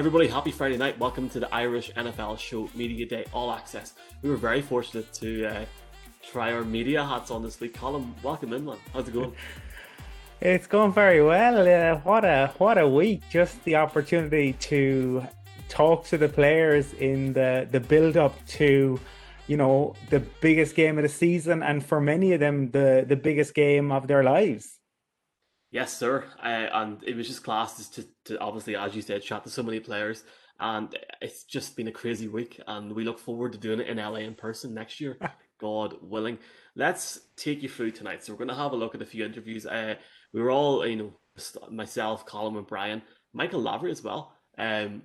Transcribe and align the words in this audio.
Everybody, 0.00 0.28
happy 0.28 0.50
Friday 0.50 0.78
night. 0.78 0.98
Welcome 0.98 1.28
to 1.28 1.40
the 1.40 1.54
Irish 1.54 1.92
NFL 1.92 2.38
Show 2.38 2.70
Media 2.74 3.04
Day 3.04 3.26
All 3.34 3.52
Access. 3.52 3.92
We 4.22 4.30
were 4.30 4.38
very 4.38 4.62
fortunate 4.62 5.12
to 5.12 5.44
uh, 5.44 5.64
try 6.22 6.54
our 6.54 6.64
media 6.64 7.04
hats 7.04 7.30
on 7.30 7.42
this 7.42 7.60
week. 7.60 7.74
Colin, 7.74 8.14
welcome 8.22 8.54
in, 8.54 8.64
man. 8.64 8.78
How's 8.94 9.08
it 9.08 9.12
going? 9.12 9.34
It's 10.40 10.66
going 10.66 10.94
very 10.94 11.22
well. 11.22 11.68
Uh, 11.68 12.00
what 12.00 12.24
a 12.24 12.50
what 12.56 12.78
a 12.78 12.88
week! 12.88 13.20
Just 13.30 13.62
the 13.64 13.76
opportunity 13.76 14.54
to 14.54 15.22
talk 15.68 16.06
to 16.06 16.16
the 16.16 16.30
players 16.30 16.94
in 16.94 17.34
the 17.34 17.68
the 17.70 17.80
build 17.80 18.16
up 18.16 18.34
to, 18.56 18.98
you 19.48 19.56
know, 19.58 19.94
the 20.08 20.20
biggest 20.40 20.76
game 20.76 20.96
of 20.96 21.02
the 21.02 21.10
season, 21.10 21.62
and 21.62 21.84
for 21.84 22.00
many 22.00 22.32
of 22.32 22.40
them, 22.40 22.70
the 22.70 23.04
the 23.06 23.16
biggest 23.16 23.52
game 23.52 23.92
of 23.92 24.06
their 24.06 24.22
lives. 24.22 24.79
Yes, 25.70 25.96
sir. 25.96 26.24
Uh, 26.42 26.66
and 26.72 27.02
it 27.04 27.16
was 27.16 27.28
just 27.28 27.44
class 27.44 27.88
to, 27.90 28.04
to 28.24 28.38
obviously, 28.40 28.74
as 28.76 28.94
you 28.94 29.02
said, 29.02 29.22
chat 29.22 29.44
to 29.44 29.50
so 29.50 29.62
many 29.62 29.78
players. 29.78 30.24
And 30.58 30.94
it's 31.20 31.44
just 31.44 31.76
been 31.76 31.88
a 31.88 31.92
crazy 31.92 32.28
week. 32.28 32.60
And 32.66 32.92
we 32.92 33.04
look 33.04 33.18
forward 33.18 33.52
to 33.52 33.58
doing 33.58 33.80
it 33.80 33.86
in 33.88 33.98
LA 33.98 34.16
in 34.16 34.34
person 34.34 34.74
next 34.74 35.00
year, 35.00 35.16
God 35.60 35.94
willing. 36.02 36.38
Let's 36.74 37.20
take 37.36 37.62
you 37.62 37.68
through 37.68 37.92
tonight. 37.92 38.24
So 38.24 38.32
we're 38.32 38.38
going 38.38 38.48
to 38.48 38.54
have 38.54 38.72
a 38.72 38.76
look 38.76 38.94
at 38.94 39.02
a 39.02 39.06
few 39.06 39.24
interviews. 39.24 39.64
Uh, 39.64 39.94
we 40.32 40.42
were 40.42 40.50
all, 40.50 40.86
you 40.86 40.96
know, 40.96 41.12
myself, 41.70 42.26
Colin, 42.26 42.56
and 42.56 42.66
Brian, 42.66 43.02
Michael 43.32 43.62
Lavery 43.62 43.92
as 43.92 44.02
well. 44.02 44.34
Um, 44.58 45.02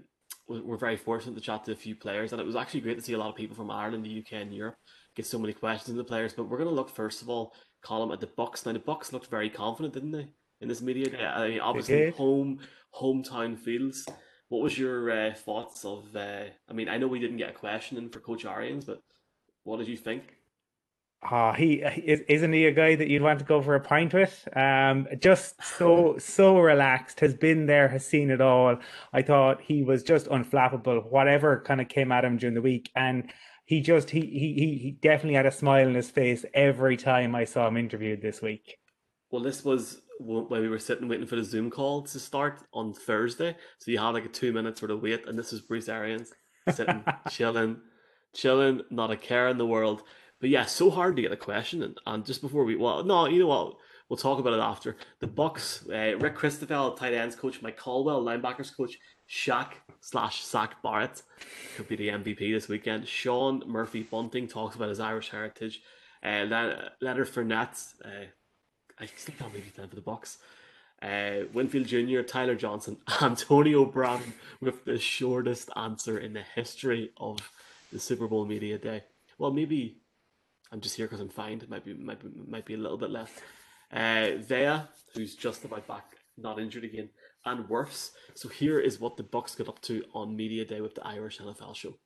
we're 0.47 0.77
very 0.77 0.97
fortunate 0.97 1.35
to 1.35 1.41
chat 1.41 1.63
to 1.65 1.71
a 1.71 1.75
few 1.75 1.95
players, 1.95 2.31
and 2.31 2.39
it 2.39 2.45
was 2.45 2.55
actually 2.55 2.81
great 2.81 2.97
to 2.97 3.03
see 3.03 3.13
a 3.13 3.17
lot 3.17 3.29
of 3.29 3.35
people 3.35 3.55
from 3.55 3.71
Ireland, 3.71 4.05
the 4.05 4.19
UK, 4.19 4.41
and 4.41 4.53
Europe 4.53 4.75
get 5.15 5.25
so 5.25 5.39
many 5.39 5.53
questions 5.53 5.89
in 5.89 5.97
the 5.97 6.03
players. 6.03 6.33
But 6.33 6.43
we're 6.43 6.57
going 6.57 6.69
to 6.69 6.75
look 6.75 6.89
first 6.89 7.21
of 7.23 7.29
all, 7.29 7.53
Colin, 7.83 8.11
at 8.11 8.19
the 8.19 8.27
Bucks. 8.27 8.65
Now 8.65 8.73
the 8.73 8.79
Bucks 8.79 9.11
looked 9.11 9.27
very 9.27 9.49
confident, 9.49 9.93
didn't 9.93 10.11
they? 10.11 10.27
In 10.61 10.67
this 10.67 10.81
media 10.81 11.09
day. 11.09 11.23
I 11.23 11.49
mean, 11.49 11.59
obviously, 11.59 12.11
home 12.11 12.59
hometown 12.93 13.57
feels. 13.57 14.05
What 14.49 14.61
was 14.61 14.77
your 14.77 15.11
uh, 15.11 15.33
thoughts 15.33 15.83
of? 15.85 16.15
Uh, 16.15 16.45
I 16.69 16.73
mean, 16.73 16.87
I 16.87 16.97
know 16.97 17.07
we 17.07 17.19
didn't 17.19 17.37
get 17.37 17.49
a 17.49 17.53
question 17.53 17.97
in 17.97 18.09
for 18.09 18.19
Coach 18.19 18.45
Arians, 18.45 18.85
but 18.85 19.01
what 19.63 19.77
did 19.77 19.87
you 19.87 19.97
think? 19.97 20.35
Oh, 21.31 21.53
he 21.53 21.81
isn't 21.81 22.53
he 22.53 22.65
a 22.65 22.71
guy 22.71 22.95
that 22.95 23.07
you'd 23.07 23.23
want 23.23 23.39
to 23.39 23.45
go 23.45 23.61
for 23.61 23.73
a 23.73 23.79
pint 23.79 24.13
with? 24.13 24.47
Um, 24.55 25.07
just 25.19 25.55
so 25.63 26.17
so 26.19 26.59
relaxed, 26.59 27.19
has 27.21 27.33
been 27.33 27.65
there, 27.65 27.87
has 27.87 28.05
seen 28.05 28.29
it 28.29 28.41
all. 28.41 28.77
I 29.11 29.23
thought 29.23 29.61
he 29.61 29.81
was 29.81 30.03
just 30.03 30.27
unflappable. 30.27 31.09
Whatever 31.09 31.61
kind 31.61 31.81
of 31.81 31.87
came 31.87 32.11
at 32.11 32.25
him 32.25 32.37
during 32.37 32.53
the 32.53 32.61
week, 32.61 32.91
and 32.95 33.31
he 33.65 33.81
just 33.81 34.11
he 34.11 34.21
he 34.21 34.77
he 34.77 34.97
definitely 35.01 35.33
had 35.33 35.47
a 35.47 35.51
smile 35.51 35.87
on 35.87 35.95
his 35.95 36.11
face 36.11 36.45
every 36.53 36.97
time 36.97 37.33
I 37.33 37.45
saw 37.45 37.67
him 37.67 37.77
interviewed 37.77 38.21
this 38.21 38.41
week. 38.41 38.77
Well, 39.31 39.41
this 39.41 39.65
was 39.65 40.01
when 40.19 40.61
we 40.61 40.69
were 40.69 40.79
sitting 40.79 41.07
waiting 41.07 41.27
for 41.27 41.35
the 41.35 41.43
Zoom 41.43 41.69
call 41.69 42.03
to 42.03 42.19
start 42.19 42.63
on 42.73 42.93
Thursday. 42.93 43.55
So 43.79 43.91
you 43.91 43.97
had 43.97 44.09
like 44.09 44.25
a 44.25 44.29
two 44.29 44.53
minute 44.53 44.77
sort 44.77 44.91
of 44.91 45.01
wait, 45.01 45.27
and 45.27 45.37
this 45.37 45.53
is 45.53 45.61
Bruce 45.61 45.89
Arians 45.89 46.31
sitting, 46.71 47.03
chilling, 47.29 47.77
chilling, 48.33 48.81
not 48.89 49.11
a 49.11 49.17
care 49.17 49.49
in 49.49 49.57
the 49.57 49.65
world. 49.65 50.03
But 50.39 50.49
yeah, 50.49 50.65
so 50.65 50.89
hard 50.89 51.15
to 51.15 51.21
get 51.21 51.31
a 51.31 51.37
question. 51.37 51.83
And, 51.83 51.97
and 52.05 52.25
just 52.25 52.41
before 52.41 52.65
we, 52.65 52.75
well, 52.75 53.03
no, 53.03 53.27
you 53.27 53.39
know 53.39 53.47
what? 53.47 53.75
We'll 54.09 54.17
talk 54.17 54.37
about 54.37 54.53
it 54.53 54.59
after. 54.59 54.97
The 55.19 55.27
Bucks, 55.27 55.83
uh, 55.89 56.17
Rick 56.17 56.35
Christophel, 56.37 56.95
tight 56.95 57.13
ends 57.13 57.35
coach, 57.35 57.61
Mike 57.61 57.77
Caldwell, 57.77 58.23
linebackers 58.23 58.75
coach, 58.75 58.97
Shaq 59.27 59.71
slash 60.01 60.43
Sack 60.43 60.83
Barrett 60.83 61.23
could 61.75 61.87
be 61.87 61.95
the 61.95 62.09
MVP 62.09 62.53
this 62.53 62.67
weekend. 62.67 63.07
Sean 63.07 63.63
Murphy 63.65 64.03
Bunting 64.03 64.47
talks 64.47 64.75
about 64.75 64.89
his 64.89 64.99
Irish 64.99 65.29
heritage. 65.29 65.81
Uh, 66.23 66.45
Leonard 67.01 67.27
Fournette, 67.27 67.93
uh, 68.03 68.25
I 68.99 69.07
still 69.15 69.35
can't 69.37 69.51
believe 69.51 69.65
he's 69.65 69.73
playing 69.73 69.89
for 69.89 69.95
the 69.95 70.01
Bucks. 70.01 70.37
Uh, 71.01 71.45
Winfield 71.53 71.87
Jr., 71.87 72.21
Tyler 72.21 72.55
Johnson, 72.55 72.97
Antonio 73.21 73.85
Brown 73.85 74.33
with 74.61 74.85
the 74.85 74.97
shortest 74.97 75.69
answer 75.75 76.17
in 76.17 76.33
the 76.33 76.43
history 76.55 77.11
of 77.17 77.51
the 77.91 77.99
Super 77.99 78.27
Bowl 78.27 78.45
media 78.45 78.77
day. 78.77 79.03
Well, 79.37 79.51
maybe 79.51 79.97
I'm 80.71 80.81
just 80.81 80.95
here 80.95 81.05
because 81.05 81.19
I'm 81.19 81.29
fine. 81.29 81.59
It 81.61 81.69
might 81.69 81.85
be 81.85 81.93
might 81.93 82.21
be 82.21 82.29
might 82.47 82.65
be 82.65 82.73
a 82.73 82.77
little 82.77 82.97
bit 82.97 83.09
left. 83.09 83.41
Uh, 83.91 84.37
Vea, 84.37 84.81
who's 85.13 85.35
just 85.35 85.63
about 85.63 85.87
back, 85.87 86.15
not 86.37 86.59
injured 86.59 86.83
again, 86.85 87.09
and 87.45 87.65
Wirfs. 87.65 88.11
So 88.33 88.49
here 88.49 88.79
is 88.79 88.99
what 88.99 89.17
the 89.17 89.23
Bucks 89.23 89.55
got 89.55 89.69
up 89.69 89.81
to 89.83 90.03
on 90.13 90.35
media 90.35 90.65
day 90.65 90.81
with 90.81 90.95
the 90.95 91.05
Irish 91.05 91.39
NFL 91.39 91.75
show. 91.75 91.97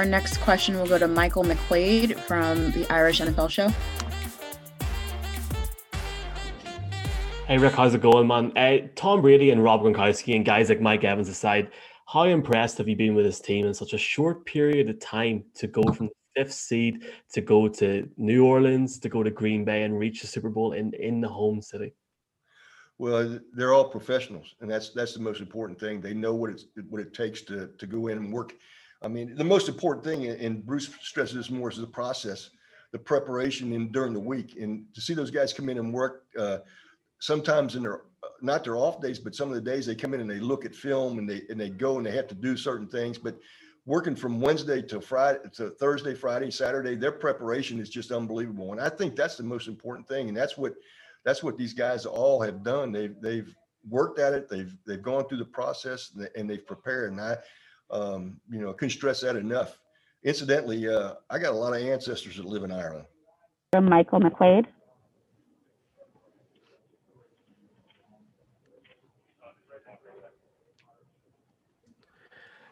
Our 0.00 0.06
next 0.06 0.38
question 0.38 0.78
will 0.78 0.86
go 0.86 0.96
to 0.96 1.06
Michael 1.06 1.44
McQuaid 1.44 2.18
from 2.20 2.70
the 2.72 2.90
Irish 2.90 3.20
NFL 3.20 3.50
Show. 3.50 3.68
Hey 7.46 7.58
Rick, 7.58 7.74
how's 7.74 7.92
it 7.92 8.00
going, 8.00 8.26
man? 8.26 8.50
Uh, 8.56 8.88
Tom 8.96 9.20
Brady 9.20 9.50
and 9.50 9.62
Rob 9.62 9.82
Gronkowski 9.82 10.34
and 10.34 10.42
guys 10.42 10.70
like 10.70 10.80
Mike 10.80 11.04
Evans 11.04 11.28
aside, 11.28 11.70
how 12.06 12.22
impressed 12.22 12.78
have 12.78 12.88
you 12.88 12.96
been 12.96 13.14
with 13.14 13.26
this 13.26 13.40
team 13.40 13.66
in 13.66 13.74
such 13.74 13.92
a 13.92 13.98
short 13.98 14.46
period 14.46 14.88
of 14.88 14.98
time 15.00 15.44
to 15.56 15.66
go 15.66 15.82
from 15.92 16.06
the 16.06 16.12
fifth 16.34 16.54
seed 16.54 17.04
to 17.34 17.42
go 17.42 17.68
to 17.68 18.08
New 18.16 18.46
Orleans 18.46 18.98
to 19.00 19.10
go 19.10 19.22
to 19.22 19.30
Green 19.30 19.66
Bay 19.66 19.82
and 19.82 19.98
reach 19.98 20.22
the 20.22 20.26
Super 20.26 20.48
Bowl 20.48 20.72
in 20.72 20.94
in 20.94 21.20
the 21.20 21.28
home 21.28 21.60
city? 21.60 21.92
Well, 22.96 23.38
they're 23.52 23.74
all 23.74 23.90
professionals, 23.90 24.54
and 24.62 24.70
that's 24.70 24.94
that's 24.94 25.12
the 25.12 25.20
most 25.20 25.42
important 25.42 25.78
thing. 25.78 26.00
They 26.00 26.14
know 26.14 26.34
what 26.34 26.48
it's 26.48 26.64
what 26.88 27.02
it 27.02 27.12
takes 27.12 27.42
to 27.42 27.66
to 27.76 27.86
go 27.86 28.06
in 28.06 28.16
and 28.16 28.32
work 28.32 28.54
I 29.02 29.08
mean, 29.08 29.34
the 29.34 29.44
most 29.44 29.68
important 29.68 30.04
thing, 30.04 30.26
and 30.26 30.64
Bruce 30.64 30.90
stresses 31.00 31.34
this 31.34 31.50
more, 31.50 31.70
is 31.70 31.78
the 31.78 31.86
process, 31.86 32.50
the 32.92 32.98
preparation 32.98 33.72
and 33.72 33.92
during 33.92 34.12
the 34.12 34.20
week, 34.20 34.56
and 34.60 34.84
to 34.94 35.00
see 35.00 35.14
those 35.14 35.30
guys 35.30 35.52
come 35.52 35.68
in 35.68 35.78
and 35.78 35.92
work. 35.92 36.24
Uh, 36.38 36.58
sometimes 37.20 37.76
in 37.76 37.82
their 37.82 38.02
not 38.42 38.64
their 38.64 38.76
off 38.76 39.00
days, 39.00 39.18
but 39.18 39.34
some 39.34 39.48
of 39.48 39.54
the 39.54 39.60
days 39.60 39.86
they 39.86 39.94
come 39.94 40.14
in 40.14 40.20
and 40.20 40.30
they 40.30 40.40
look 40.40 40.64
at 40.64 40.74
film 40.74 41.18
and 41.18 41.28
they 41.28 41.42
and 41.48 41.60
they 41.60 41.70
go 41.70 41.96
and 41.96 42.06
they 42.06 42.10
have 42.12 42.28
to 42.28 42.34
do 42.34 42.56
certain 42.56 42.88
things. 42.88 43.18
But 43.18 43.38
working 43.86 44.16
from 44.16 44.40
Wednesday 44.40 44.82
to 44.82 45.00
Friday 45.00 45.38
to 45.54 45.70
Thursday, 45.70 46.14
Friday, 46.14 46.50
Saturday, 46.50 46.94
their 46.94 47.12
preparation 47.12 47.80
is 47.80 47.88
just 47.88 48.12
unbelievable. 48.12 48.72
And 48.72 48.80
I 48.80 48.88
think 48.88 49.16
that's 49.16 49.36
the 49.36 49.42
most 49.42 49.68
important 49.68 50.08
thing. 50.08 50.28
And 50.28 50.36
that's 50.36 50.56
what 50.58 50.74
that's 51.24 51.42
what 51.42 51.56
these 51.56 51.74
guys 51.74 52.06
all 52.06 52.40
have 52.42 52.62
done. 52.62 52.92
They've 52.92 53.14
they've 53.20 53.54
worked 53.88 54.18
at 54.18 54.34
it. 54.34 54.48
They've 54.48 54.74
they've 54.86 55.02
gone 55.02 55.26
through 55.28 55.38
the 55.38 55.44
process 55.44 56.12
and 56.34 56.48
they've 56.48 56.66
prepared. 56.66 57.12
And 57.12 57.20
I 57.20 57.36
um, 57.90 58.40
you 58.50 58.60
know, 58.60 58.70
I 58.70 58.72
couldn't 58.72 58.90
stress 58.90 59.20
that 59.20 59.36
enough. 59.36 59.78
Incidentally, 60.22 60.88
uh, 60.88 61.14
I 61.30 61.38
got 61.38 61.52
a 61.52 61.56
lot 61.56 61.74
of 61.74 61.82
ancestors 61.82 62.36
that 62.36 62.44
live 62.44 62.62
in 62.62 62.72
Ireland. 62.72 63.06
From 63.72 63.88
Michael 63.88 64.20
McQuaid. 64.20 64.66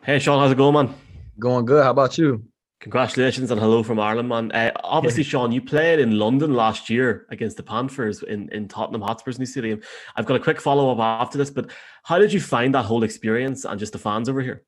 Hey, 0.03 0.19
Sean, 0.19 0.41
how's 0.41 0.53
it 0.53 0.57
going, 0.57 0.73
man? 0.73 0.95
Going 1.39 1.67
good. 1.67 1.85
How 1.85 1.91
about 1.91 2.17
you? 2.17 2.45
Congratulations 2.81 3.51
and 3.51 3.61
hello 3.61 3.83
from 3.83 3.99
Ireland, 3.99 4.29
man. 4.29 4.53
Uh, 4.53 4.71
obviously, 4.85 5.23
Sean, 5.23 5.53
you 5.53 5.61
played 5.61 5.99
in 5.99 6.19
London 6.19 6.55
last 6.55 6.89
year 6.89 7.27
against 7.31 7.57
the 7.57 7.63
Panthers 7.63 8.23
in, 8.23 8.49
in 8.51 8.69
Tottenham 8.69 9.03
Hotspur's 9.03 9.39
new 9.39 9.47
stadium. 9.47 9.81
I've 10.17 10.27
got 10.27 10.37
a 10.37 10.41
quick 10.41 10.61
follow 10.61 10.91
up 10.93 10.99
after 10.99 11.37
this, 11.37 11.51
but 11.51 11.71
how 12.05 12.19
did 12.19 12.33
you 12.33 12.41
find 12.41 12.75
that 12.75 12.85
whole 12.85 13.03
experience 13.03 13.65
and 13.65 13.79
just 13.79 13.93
the 13.93 13.99
fans 13.99 14.29
over 14.29 14.41
here? 14.41 14.63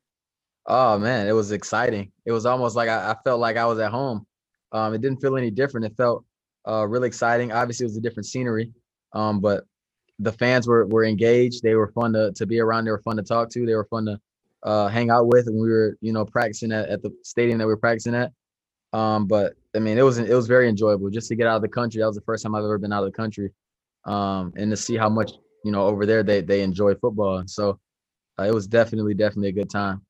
Oh 0.73 1.01
man, 1.01 1.27
it 1.27 1.33
was 1.33 1.51
exciting. 1.51 2.13
It 2.25 2.31
was 2.31 2.47
almost 2.47 2.77
like 2.77 2.89
I, 2.89 3.11
I 3.11 3.17
felt 3.25 3.41
like 3.41 3.57
I 3.57 3.67
was 3.67 3.81
at 3.81 3.91
home. 3.91 4.25
Um, 4.71 4.95
it 4.95 5.01
didn't 5.01 5.21
feel 5.21 5.37
any 5.37 5.51
different. 5.51 5.85
It 5.85 5.97
felt 5.97 6.25
uh, 6.69 6.87
really 6.87 7.09
exciting. 7.09 7.51
Obviously, 7.51 7.85
it 7.85 7.89
was 7.89 7.97
a 7.97 8.01
different 8.01 8.27
scenery, 8.27 8.73
um, 9.13 9.41
but 9.41 9.65
the 10.21 10.31
fans 10.31 10.69
were 10.69 10.87
were 10.87 11.05
engaged. 11.05 11.65
They 11.65 11.75
were 11.75 11.89
fun 11.89 12.13
to 12.13 12.33
to 12.37 12.47
be 12.47 12.61
around. 12.61 12.85
They 12.85 12.93
were 12.93 13.03
fun 13.03 13.17
to 13.17 13.23
talk 13.25 13.51
to. 13.51 13.67
They 13.67 13.75
were 13.75 13.87
fun 13.87 14.07
to 14.07 14.21
uh, 14.63 14.87
hang 14.87 15.11
out 15.11 15.27
with. 15.27 15.49
And 15.49 15.61
we 15.61 15.69
were, 15.71 15.97
you 16.01 16.13
know, 16.13 16.25
practicing 16.25 16.71
at, 16.71 16.89
at 16.89 17.03
the 17.03 17.11
stadium 17.25 17.59
that 17.59 17.67
we 17.67 17.73
were 17.73 17.77
practicing 17.77 18.15
at. 18.15 18.31
Um, 18.93 19.27
but 19.27 19.55
I 19.75 19.81
mean, 19.81 19.99
it 19.99 20.03
was 20.03 20.19
it 20.19 20.35
was 20.35 20.47
very 20.47 20.69
enjoyable 20.69 21.11
just 21.11 21.27
to 21.31 21.35
get 21.35 21.49
out 21.49 21.57
of 21.57 21.63
the 21.63 21.69
country. 21.69 22.01
That 22.01 22.07
was 22.07 22.17
the 22.17 22.23
first 22.23 22.45
time 22.45 22.55
I've 22.55 22.63
ever 22.63 22.79
been 22.79 22.93
out 22.93 23.03
of 23.03 23.11
the 23.11 23.17
country, 23.17 23.51
um, 24.05 24.53
and 24.57 24.71
to 24.71 24.77
see 24.77 24.97
how 24.97 25.09
much 25.09 25.33
you 25.65 25.73
know 25.73 25.85
over 25.87 26.07
there 26.07 26.23
they 26.23 26.43
they 26.43 26.63
enjoy 26.63 26.95
football. 26.95 27.43
So 27.47 27.81
uh, 28.39 28.45
it 28.45 28.55
was 28.55 28.69
definitely 28.69 29.15
definitely 29.15 29.49
a 29.49 29.53
good 29.53 29.71
time. 29.71 30.03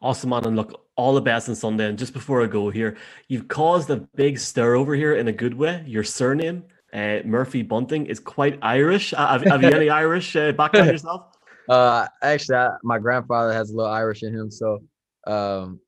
Awesome, 0.00 0.30
man. 0.30 0.46
And 0.46 0.56
look, 0.56 0.86
all 0.96 1.14
the 1.14 1.20
best 1.20 1.48
on 1.48 1.54
Sunday. 1.54 1.88
And 1.88 1.98
just 1.98 2.12
before 2.12 2.42
I 2.42 2.46
go 2.46 2.70
here, 2.70 2.96
you've 3.28 3.48
caused 3.48 3.90
a 3.90 3.96
big 3.96 4.38
stir 4.38 4.74
over 4.74 4.94
here 4.94 5.14
in 5.14 5.28
a 5.28 5.32
good 5.32 5.54
way. 5.54 5.82
Your 5.86 6.04
surname, 6.04 6.64
uh, 6.92 7.18
Murphy 7.24 7.62
Bunting, 7.62 8.06
is 8.06 8.20
quite 8.20 8.58
Irish. 8.62 9.14
Uh, 9.14 9.26
have, 9.26 9.42
have, 9.42 9.62
you 9.62 9.70
any 9.70 9.90
Irish 10.04 10.36
uh, 10.36 10.52
background 10.52 10.88
yourself? 10.88 11.22
Uh, 11.68 12.06
actually, 12.22 12.56
I, 12.56 12.70
my 12.82 12.98
grandfather 12.98 13.52
has 13.52 13.70
a 13.70 13.76
little 13.76 13.92
Irish 13.92 14.22
in 14.22 14.34
him, 14.34 14.50
so 14.50 14.78
um, 15.26 15.78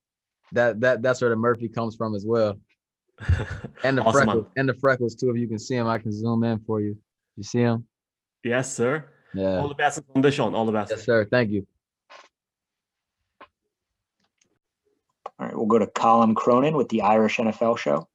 that 0.52 0.78
that 0.80 1.00
that's 1.00 1.22
where 1.22 1.30
the 1.30 1.36
Murphy 1.36 1.68
comes 1.68 1.96
from 1.96 2.14
as 2.14 2.26
well. 2.26 2.60
And 3.82 3.96
the 3.96 4.02
awesome, 4.02 4.12
freckles, 4.12 4.44
man. 4.44 4.52
and 4.56 4.68
the 4.68 4.74
freckles 4.74 5.14
too. 5.14 5.30
If 5.30 5.38
you 5.38 5.48
can 5.48 5.58
see 5.58 5.76
him, 5.76 5.86
I 5.86 5.96
can 5.96 6.12
zoom 6.12 6.44
in 6.44 6.58
for 6.66 6.82
you. 6.82 6.98
You 7.38 7.42
see 7.42 7.60
him? 7.60 7.86
Yes, 8.44 8.70
sir. 8.74 9.06
Yeah. 9.32 9.58
All 9.58 9.68
the 9.68 9.74
best 9.74 9.98
on 9.98 10.04
Sunday, 10.12 10.30
Sean. 10.30 10.54
All 10.54 10.66
the 10.66 10.72
best. 10.72 10.90
Yes, 10.90 11.04
sir. 11.04 11.26
Thank 11.30 11.50
you. 11.50 11.66
All 15.40 15.46
right, 15.46 15.56
we'll 15.56 15.66
go 15.66 15.78
to 15.78 15.86
Colin 15.86 16.34
Cronin 16.34 16.76
with 16.76 16.90
the 16.90 17.00
Irish 17.00 17.38
NFL 17.38 17.78
Show. 17.78 18.06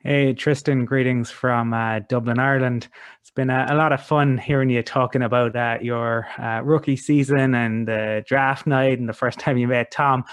Hey, 0.00 0.34
Tristan, 0.34 0.84
greetings 0.84 1.30
from 1.30 1.72
uh, 1.72 2.00
Dublin, 2.00 2.38
Ireland. 2.38 2.88
It's 3.20 3.30
been 3.30 3.48
a, 3.48 3.68
a, 3.70 3.74
lot 3.74 3.92
of 3.92 4.04
fun 4.04 4.36
hearing 4.36 4.68
you 4.68 4.82
talking 4.82 5.22
about 5.22 5.56
uh, 5.56 5.78
your 5.80 6.26
uh, 6.38 6.60
rookie 6.62 6.96
season 6.96 7.54
and 7.54 7.88
the 7.88 8.22
draft 8.26 8.66
night 8.66 8.98
and 8.98 9.08
the 9.08 9.14
first 9.14 9.38
time 9.38 9.56
you 9.56 9.68
met 9.68 9.92
Tom. 9.92 10.24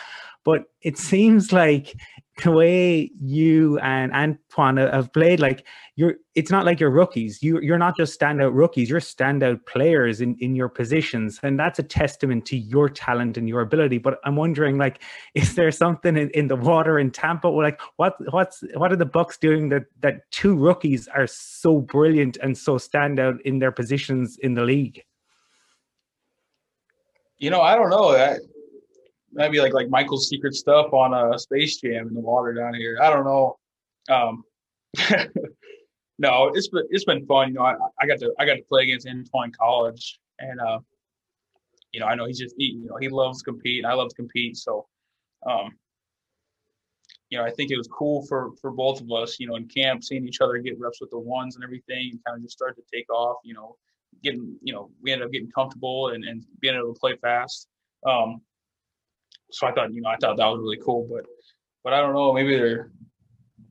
But 0.44 0.64
it 0.82 0.98
seems 0.98 1.54
like 1.54 1.96
the 2.41 2.51
way 2.51 3.12
you 3.19 3.80
and 3.80 4.12
Antoine 4.13 4.77
have 4.77 5.12
played, 5.13 5.39
like 5.39 5.65
you're, 5.95 6.15
it's 6.36 6.51
not 6.51 6.65
like 6.65 6.80
you're 6.80 6.89
rookies. 6.89 7.41
You, 7.41 7.59
you're 7.62 7.77
not 7.77 7.97
just 7.97 8.19
standout 8.19 8.51
rookies. 8.53 8.89
You're 8.89 9.00
standout 9.00 9.65
players 9.65 10.21
in, 10.21 10.36
in 10.39 10.56
your 10.56 10.69
positions, 10.69 11.39
and 11.44 11.59
that's 11.59 11.80
a 11.80 11.83
testament 11.83 12.45
to 12.47 12.57
your 12.57 12.89
talent 12.89 13.38
and 13.38 13.47
your 13.47 13.62
ability. 13.62 13.97
But 13.97 14.19
I'm 14.24 14.36
wondering, 14.36 14.77
like, 14.77 15.01
is 15.33 15.56
there 15.56 15.71
something 15.71 16.18
in, 16.18 16.30
in 16.31 16.47
the 16.47 16.56
water 16.56 17.00
in 17.00 17.12
Tampa? 17.12 17.47
Like, 17.47 17.80
what 17.97 18.15
what's 18.31 18.63
what 18.75 18.91
are 18.91 18.97
the 18.97 19.06
Bucks 19.06 19.38
doing 19.38 19.69
that 19.69 19.86
that 20.01 20.30
two 20.31 20.56
rookies 20.56 21.07
are 21.07 21.27
so 21.27 21.80
brilliant 21.80 22.38
and 22.41 22.57
so 22.57 22.75
standout 22.75 23.41
in 23.41 23.59
their 23.59 23.71
positions 23.71 24.38
in 24.38 24.53
the 24.53 24.63
league? 24.63 25.03
You 27.38 27.50
know, 27.50 27.62
I 27.62 27.75
don't 27.75 27.89
know. 27.89 28.09
I, 28.09 28.38
maybe 29.31 29.60
like 29.60 29.74
like 29.74 29.90
Michael's 29.90 30.28
secret 30.28 30.54
stuff 30.54 30.94
on 30.94 31.14
a 31.14 31.36
uh, 31.36 31.38
Space 31.38 31.78
Jam 31.78 32.08
in 32.08 32.14
the 32.14 32.20
water 32.20 32.54
down 32.54 32.74
here. 32.74 33.00
I 33.02 33.10
don't 33.10 33.26
know. 33.26 33.58
Um, 34.10 34.44
no, 36.20 36.52
it's 36.54 36.68
been 36.70 36.86
it's 36.90 37.06
been 37.06 37.26
fun. 37.26 37.50
You 37.50 37.54
know, 37.56 37.64
I, 37.64 37.76
I 38.02 38.08
got 38.08 38.20
to 38.20 38.34
I 38.40 38.46
got 38.46 38.56
to 38.56 38.64
play 38.64 38.84
against 38.84 39.08
Antoine 39.08 39.52
College, 39.52 40.20
and 40.40 40.60
uh, 40.60 40.80
you 41.92 42.00
know, 42.00 42.08
I 42.08 42.16
know 42.16 42.26
he's 42.26 42.40
just 42.40 42.56
he, 42.58 42.78
you 42.81 42.88
know 42.88 42.98
he 43.00 43.10
loves 43.10 43.40
to 43.40 43.46
compete. 43.46 43.86
I 43.86 43.94
love 43.94 44.10
to 44.10 44.16
compete, 44.16 44.58
so 44.58 44.88
um, 45.46 45.72
you 47.30 47.38
know, 47.38 47.46
I 47.46 47.52
think 47.52 47.72
it 47.72 47.78
was 47.78 47.88
cool 47.88 48.25
for 48.25 48.52
for 48.62 48.72
both 48.72 49.02
of 49.02 49.12
us. 49.12 49.40
You 49.40 49.48
know, 49.48 49.56
in 49.56 49.68
camp, 49.68 50.04
seeing 50.04 50.28
each 50.28 50.42
other 50.42 50.58
get 50.58 50.80
reps 50.80 51.02
with 51.02 51.12
the 51.12 51.20
ones 51.20 51.56
and 51.56 51.64
everything, 51.64 52.10
and 52.12 52.24
kind 52.25 52.38
of 52.38 52.44
just 52.44 52.58
start 52.58 52.75
to 52.78 52.84
take 52.92 53.12
off. 53.12 53.38
You 53.44 53.54
know, 53.54 53.75
getting 54.24 54.56
you 54.64 54.74
know 54.74 54.90
we 55.02 55.12
ended 55.12 55.28
up 55.28 55.32
getting 55.32 55.52
comfortable 55.52 56.10
and, 56.10 56.24
and 56.24 56.46
being 56.60 56.75
able 56.75 56.94
to 56.94 57.00
play 57.00 57.16
fast. 57.22 57.68
Um, 58.06 58.42
so 59.51 59.68
I 59.68 59.72
thought, 59.72 59.94
you 59.94 60.01
know, 60.01 60.10
I 60.10 60.18
thought 60.18 60.38
that 60.38 60.46
was 60.46 60.60
really 60.62 60.80
cool. 60.84 61.07
But 61.12 61.25
but 61.84 61.94
I 61.94 62.01
don't 62.01 62.13
know, 62.13 62.34
maybe 62.34 62.56
there 62.56 62.92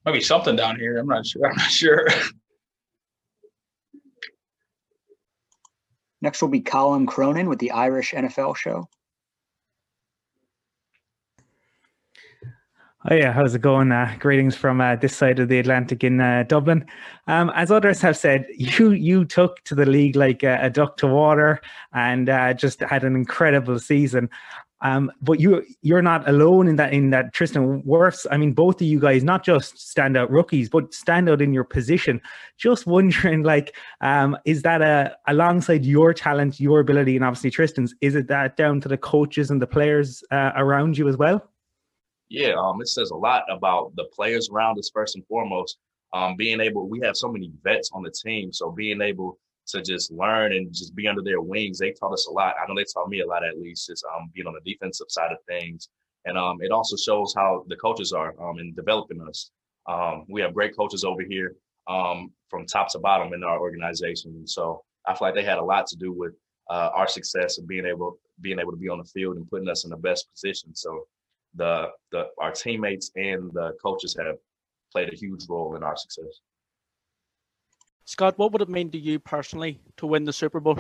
might 0.05 0.13
be 0.13 0.21
something 0.21 0.57
down 0.57 0.79
here. 0.79 0.99
I'm 0.99 1.07
not 1.07 1.27
sure. 1.27 1.47
I'm 1.51 1.57
not 1.57 1.71
sure. 1.71 2.07
Next 6.21 6.43
will 6.43 6.49
be 6.49 6.61
Colin 6.61 7.07
Cronin 7.07 7.49
with 7.49 7.61
the 7.61 7.71
Irish 7.71 8.13
NFL 8.13 8.57
show. 8.57 8.89
Oh 13.09 13.15
yeah, 13.15 13.33
how's 13.33 13.55
it 13.55 13.61
going? 13.61 13.93
Uh, 13.93 14.17
greetings 14.19 14.57
from 14.57 14.81
uh, 14.81 14.97
this 14.97 15.17
side 15.17 15.39
of 15.39 15.49
the 15.49 15.61
Atlantic 15.61 16.03
in 16.03 16.21
uh, 16.21 16.45
Dublin. 16.49 16.85
Um, 17.29 17.51
as 17.55 17.71
others 17.71 18.01
have 18.01 18.17
said, 18.17 18.45
you 18.51 18.91
you 18.91 19.25
took 19.25 19.63
to 19.65 19.77
the 19.77 19.87
league 19.87 20.17
like 20.17 20.43
a, 20.43 20.59
a 20.63 20.69
duck 20.69 20.97
to 20.99 21.07
water 21.07 21.61
and 21.93 22.29
uh, 22.29 22.55
just 22.55 22.81
had 22.81 23.05
an 23.05 23.15
incredible 23.15 23.79
season. 23.79 24.29
Um, 24.81 25.11
but 25.21 25.41
you 25.41 25.65
you're 25.83 26.03
not 26.03 26.29
alone 26.29 26.69
in 26.69 26.77
that 26.77 26.93
in 26.93 27.11
that 27.11 27.33
Tristan 27.33 27.83
Wirfs. 27.83 28.27
I 28.31 28.37
mean, 28.37 28.53
both 28.53 28.81
of 28.81 28.87
you 28.87 29.01
guys 29.01 29.25
not 29.25 29.45
just 29.45 29.77
standout 29.77 30.31
rookies, 30.31 30.69
but 30.69 30.95
stand 30.95 31.29
out 31.29 31.43
in 31.43 31.53
your 31.53 31.65
position. 31.65 32.21
Just 32.57 32.87
wondering, 32.87 33.43
like, 33.43 33.77
um, 34.01 34.37
is 34.45 34.63
that 34.63 34.83
a 34.83 35.17
alongside 35.27 35.85
your 35.85 36.15
talent, 36.15 36.61
your 36.61 36.81
ability, 36.81 37.17
and 37.17 37.25
obviously 37.25 37.51
Tristan's? 37.51 37.95
Is 38.01 38.15
it 38.15 38.29
that 38.29 38.57
down 38.57 38.81
to 38.83 38.89
the 38.89 38.99
coaches 38.99 39.51
and 39.51 39.61
the 39.61 39.67
players 39.67 40.23
uh, 40.31 40.53
around 40.55 40.97
you 40.97 41.09
as 41.09 41.17
well? 41.17 41.51
Yeah, 42.29 42.55
um, 42.59 42.81
it 42.81 42.89
says 42.89 43.11
a 43.11 43.17
lot 43.17 43.45
about 43.51 43.97
the 43.97 44.05
players 44.15 44.51
around 44.51 44.79
us 44.79 44.91
first 44.93 45.17
and 45.17 45.27
foremost. 45.27 45.79
Um, 46.13 46.37
being 46.37 46.61
able, 46.61 46.89
we 46.89 47.01
have 47.01 47.17
so 47.17 47.29
many 47.29 47.51
vets 47.63 47.91
on 47.93 48.03
the 48.03 48.11
team, 48.11 48.53
so 48.53 48.71
being 48.71 49.01
able 49.01 49.39
to 49.69 49.83
just 49.83 50.11
learn 50.11 50.53
and 50.53 50.73
just 50.73 50.95
be 50.95 51.07
under 51.07 51.23
their 51.23 51.41
wings. 51.41 51.79
They 51.79 51.93
taught 51.93 52.13
us 52.13 52.27
a 52.27 52.33
lot. 52.33 52.55
I 52.61 52.67
know 52.67 52.75
they 52.75 52.85
taught 52.85 53.09
me 53.09 53.21
a 53.21 53.27
lot 53.27 53.45
at 53.45 53.59
least, 53.59 53.91
is 53.91 54.03
um, 54.15 54.31
being 54.35 54.47
on 54.47 54.55
the 54.55 54.73
defensive 54.73 55.07
side 55.11 55.33
of 55.33 55.39
things. 55.47 55.89
And 56.25 56.37
um, 56.37 56.59
it 56.61 56.71
also 56.71 56.97
shows 56.97 57.35
how 57.35 57.65
the 57.69 57.77
coaches 57.77 58.13
are 58.13 58.35
um, 58.43 58.59
in 58.59 58.75
developing 58.75 59.21
us. 59.27 59.51
Um, 59.87 60.25
we 60.29 60.41
have 60.41 60.55
great 60.55 60.77
coaches 60.77 61.05
over 61.05 61.23
here 61.23 61.55
um, 61.87 62.31
from 62.51 62.67
top 62.67 62.91
to 62.93 62.99
bottom 62.99 63.33
in 63.33 63.43
our 63.45 63.59
organization. 63.59 64.33
And 64.33 64.49
so 64.49 64.83
I 65.07 65.15
feel 65.15 65.29
like 65.29 65.35
they 65.35 65.45
had 65.45 65.59
a 65.59 65.65
lot 65.65 65.87
to 65.89 65.97
do 65.97 66.13
with 66.13 66.35
uh, 66.71 66.91
our 66.95 67.09
success 67.09 67.59
of 67.59 67.67
being 67.67 67.87
able 67.87 68.19
being 68.41 68.59
able 68.59 68.71
to 68.71 68.77
be 68.77 68.89
on 68.89 68.99
the 68.99 69.05
field 69.05 69.37
and 69.37 69.49
putting 69.49 69.69
us 69.69 69.85
in 69.85 69.91
the 69.91 69.97
best 69.97 70.31
position. 70.31 70.75
So 70.75 71.07
the 71.55 71.89
the 72.13 72.27
our 72.39 72.53
teammates 72.53 73.11
and 73.17 73.51
the 73.53 73.73
coaches 73.83 74.17
have 74.19 74.37
played 74.93 75.13
a 75.13 75.17
huge 75.17 75.47
role 75.49 75.77
in 75.77 75.83
our 75.83 75.97
success. 75.97 76.41
Scott, 78.09 78.39
what 78.39 78.53
would 78.53 78.63
it 78.63 78.71
mean 78.71 78.91
to 78.91 78.99
you 78.99 79.19
personally 79.19 79.79
to 79.99 80.07
win 80.07 80.25
the 80.25 80.33
Super 80.33 80.61
Bowl? 80.61 80.79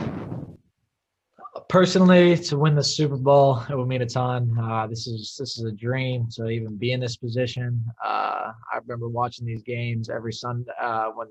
Personally, 1.68 2.34
to 2.38 2.56
win 2.56 2.74
the 2.74 2.82
Super 2.82 3.18
Bowl, 3.18 3.62
it 3.68 3.76
would 3.76 3.86
mean 3.86 4.00
a 4.00 4.06
ton. 4.06 4.56
Uh, 4.58 4.86
this 4.86 5.06
is 5.06 5.36
this 5.38 5.58
is 5.58 5.64
a 5.64 5.72
dream 5.72 6.26
to 6.36 6.48
even 6.48 6.78
be 6.78 6.92
in 6.92 7.00
this 7.00 7.18
position. 7.18 7.84
Uh, 8.02 8.52
I 8.72 8.78
remember 8.80 9.10
watching 9.10 9.44
these 9.44 9.60
games 9.60 10.08
every 10.08 10.32
Sunday 10.32 10.72
uh, 10.80 11.10
when, 11.10 11.28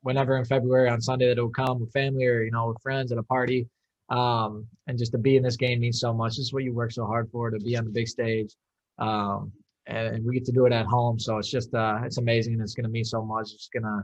whenever 0.00 0.36
in 0.38 0.44
February 0.44 0.88
on 0.88 1.00
Sunday 1.00 1.28
that 1.28 1.38
it 1.38 1.44
would 1.44 1.54
come 1.54 1.78
with 1.78 1.92
family 1.92 2.26
or 2.26 2.42
you 2.42 2.50
know 2.50 2.66
with 2.66 2.82
friends 2.82 3.12
at 3.12 3.18
a 3.18 3.22
party, 3.22 3.68
um, 4.08 4.66
and 4.88 4.98
just 4.98 5.12
to 5.12 5.18
be 5.18 5.36
in 5.36 5.44
this 5.44 5.56
game 5.56 5.78
means 5.78 6.00
so 6.00 6.12
much. 6.12 6.32
This 6.32 6.46
is 6.46 6.52
what 6.52 6.64
you 6.64 6.74
work 6.74 6.90
so 6.90 7.06
hard 7.06 7.30
for 7.30 7.48
to 7.50 7.60
be 7.60 7.76
on 7.76 7.84
the 7.84 7.92
big 7.92 8.08
stage, 8.08 8.56
um, 8.98 9.52
and, 9.86 10.16
and, 10.16 10.24
we 10.24 10.34
get 10.34 10.44
to 10.46 10.52
do 10.52 10.66
it 10.66 10.72
at 10.72 10.86
home. 10.86 11.16
So 11.16 11.38
it's 11.38 11.48
just 11.48 11.72
uh, 11.74 12.00
it's 12.02 12.18
amazing 12.18 12.54
and 12.54 12.62
it's 12.62 12.74
going 12.74 12.86
to 12.86 12.90
mean 12.90 13.04
so 13.04 13.24
much. 13.24 13.52
It's 13.52 13.68
gonna 13.72 14.02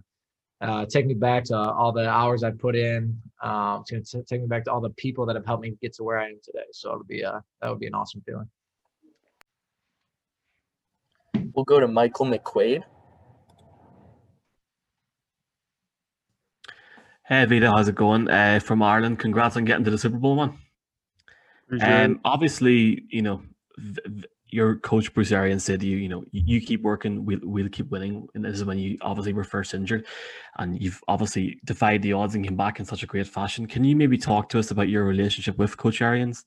uh, 0.65 0.87
take 0.87 1.07
me 1.07 1.13
back 1.15 1.45
to 1.45 1.57
all 1.57 1.93
the 1.93 2.09
hours 2.09 2.43
I 2.43 2.51
put 2.51 2.75
in. 2.75 3.21
Um, 3.43 3.83
it's 3.83 3.91
going 3.91 4.03
to 4.03 4.23
take 4.23 4.41
me 4.41 4.47
back 4.47 4.65
to 4.65 4.73
all 4.73 4.81
the 4.81 4.91
people 4.91 5.27
that 5.27 5.37
have 5.37 5.45
helped 5.45 5.63
me 5.63 5.77
get 5.83 5.93
to 5.95 6.05
where 6.05 6.19
I 6.19 6.29
am 6.29 6.41
today. 6.43 6.65
So 6.73 6.91
it'll 6.91 7.05
be 7.05 7.23
uh, 7.23 7.41
that 7.61 7.69
would 7.69 7.81
be 7.81 7.87
an 7.87 7.95
awesome 7.95 8.23
feeling. 8.25 8.49
We'll 11.55 11.65
go 11.67 11.81
to 11.81 11.87
Michael 11.87 12.27
McQuaid. 12.27 12.83
Hey 17.27 17.45
Vita, 17.45 17.71
how's 17.71 17.89
it 17.89 17.95
going? 17.95 18.29
Uh, 18.29 18.59
from 18.61 18.83
Ireland, 18.83 19.19
congrats 19.19 19.57
on 19.57 19.65
getting 19.67 19.85
to 19.85 19.91
the 19.91 19.99
Super 19.99 20.19
Bowl 20.19 20.37
one. 20.37 20.59
Um, 21.81 22.21
obviously, 22.25 23.05
you 23.09 23.23
know, 23.23 23.43
your 24.55 24.77
coach 24.77 25.13
Bruce 25.13 25.33
Arians 25.33 25.65
said 25.65 25.81
to 25.81 25.87
you, 25.87 25.97
you 25.97 26.09
know, 26.09 26.25
you 26.31 26.61
keep 26.61 26.83
working, 26.83 27.25
we'll, 27.25 27.41
we'll 27.43 27.69
keep 27.69 27.91
winning. 27.91 28.29
And 28.37 28.45
this 28.45 28.55
is 28.55 28.65
when 28.65 28.79
you 28.79 28.97
obviously 29.01 29.33
were 29.33 29.43
first 29.43 29.75
injured 29.75 30.07
and 30.59 30.81
you've 30.81 31.03
obviously 31.09 31.59
defied 31.65 32.03
the 32.03 32.13
odds 32.13 32.37
and 32.37 32.45
came 32.45 32.57
back 32.57 32.79
in 32.79 32.85
such 32.85 33.03
a 33.03 33.07
great 33.07 33.27
fashion. 33.27 33.67
Can 33.67 33.83
you 33.83 33.97
maybe 33.97 34.17
talk 34.17 34.49
to 34.51 34.61
us 34.61 34.71
about 34.71 34.89
your 34.89 35.05
relationship 35.05 35.59
with 35.59 35.77
Coach 35.77 36.01
Arians? 36.01 36.45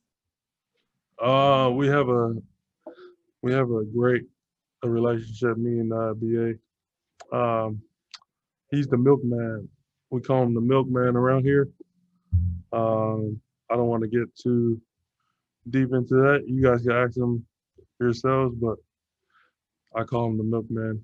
Uh, 1.22 1.70
we 1.74 1.88
have 1.88 2.08
a 2.08 2.36
we 3.42 3.52
have 3.52 3.70
a 3.72 3.84
great 3.84 4.24
a 4.84 4.90
relationship, 4.90 5.58
me 5.58 5.80
and 5.80 5.92
uh, 5.92 6.14
BA. 6.14 7.38
Um, 7.38 7.82
he's 8.72 8.88
the 8.88 8.98
milkman. 8.98 9.68
We 10.12 10.22
call 10.22 10.44
him 10.44 10.54
the 10.54 10.62
milkman 10.62 11.18
around 11.18 11.44
here. 11.44 11.68
Um, 12.72 13.42
I 13.70 13.76
don't 13.76 13.88
want 13.88 14.04
to 14.04 14.08
get 14.08 14.34
too 14.42 14.80
deep 15.70 15.92
into 15.92 16.16
that. 16.16 16.46
You 16.48 16.64
guys 16.64 16.84
can 16.84 16.92
ask 16.92 17.18
him 17.18 17.46
yourselves, 18.00 18.56
but 18.60 18.78
I 19.96 20.04
call 20.04 20.28
him 20.28 20.38
the 20.38 20.44
milkman. 20.44 21.04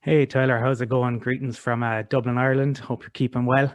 Hey 0.00 0.26
Tyler, 0.26 0.58
how's 0.58 0.80
it 0.80 0.88
going? 0.88 1.18
Greetings 1.18 1.58
from 1.58 1.82
uh, 1.82 2.02
Dublin, 2.02 2.38
Ireland. 2.38 2.78
Hope 2.78 3.02
you're 3.02 3.10
keeping 3.10 3.46
well. 3.46 3.72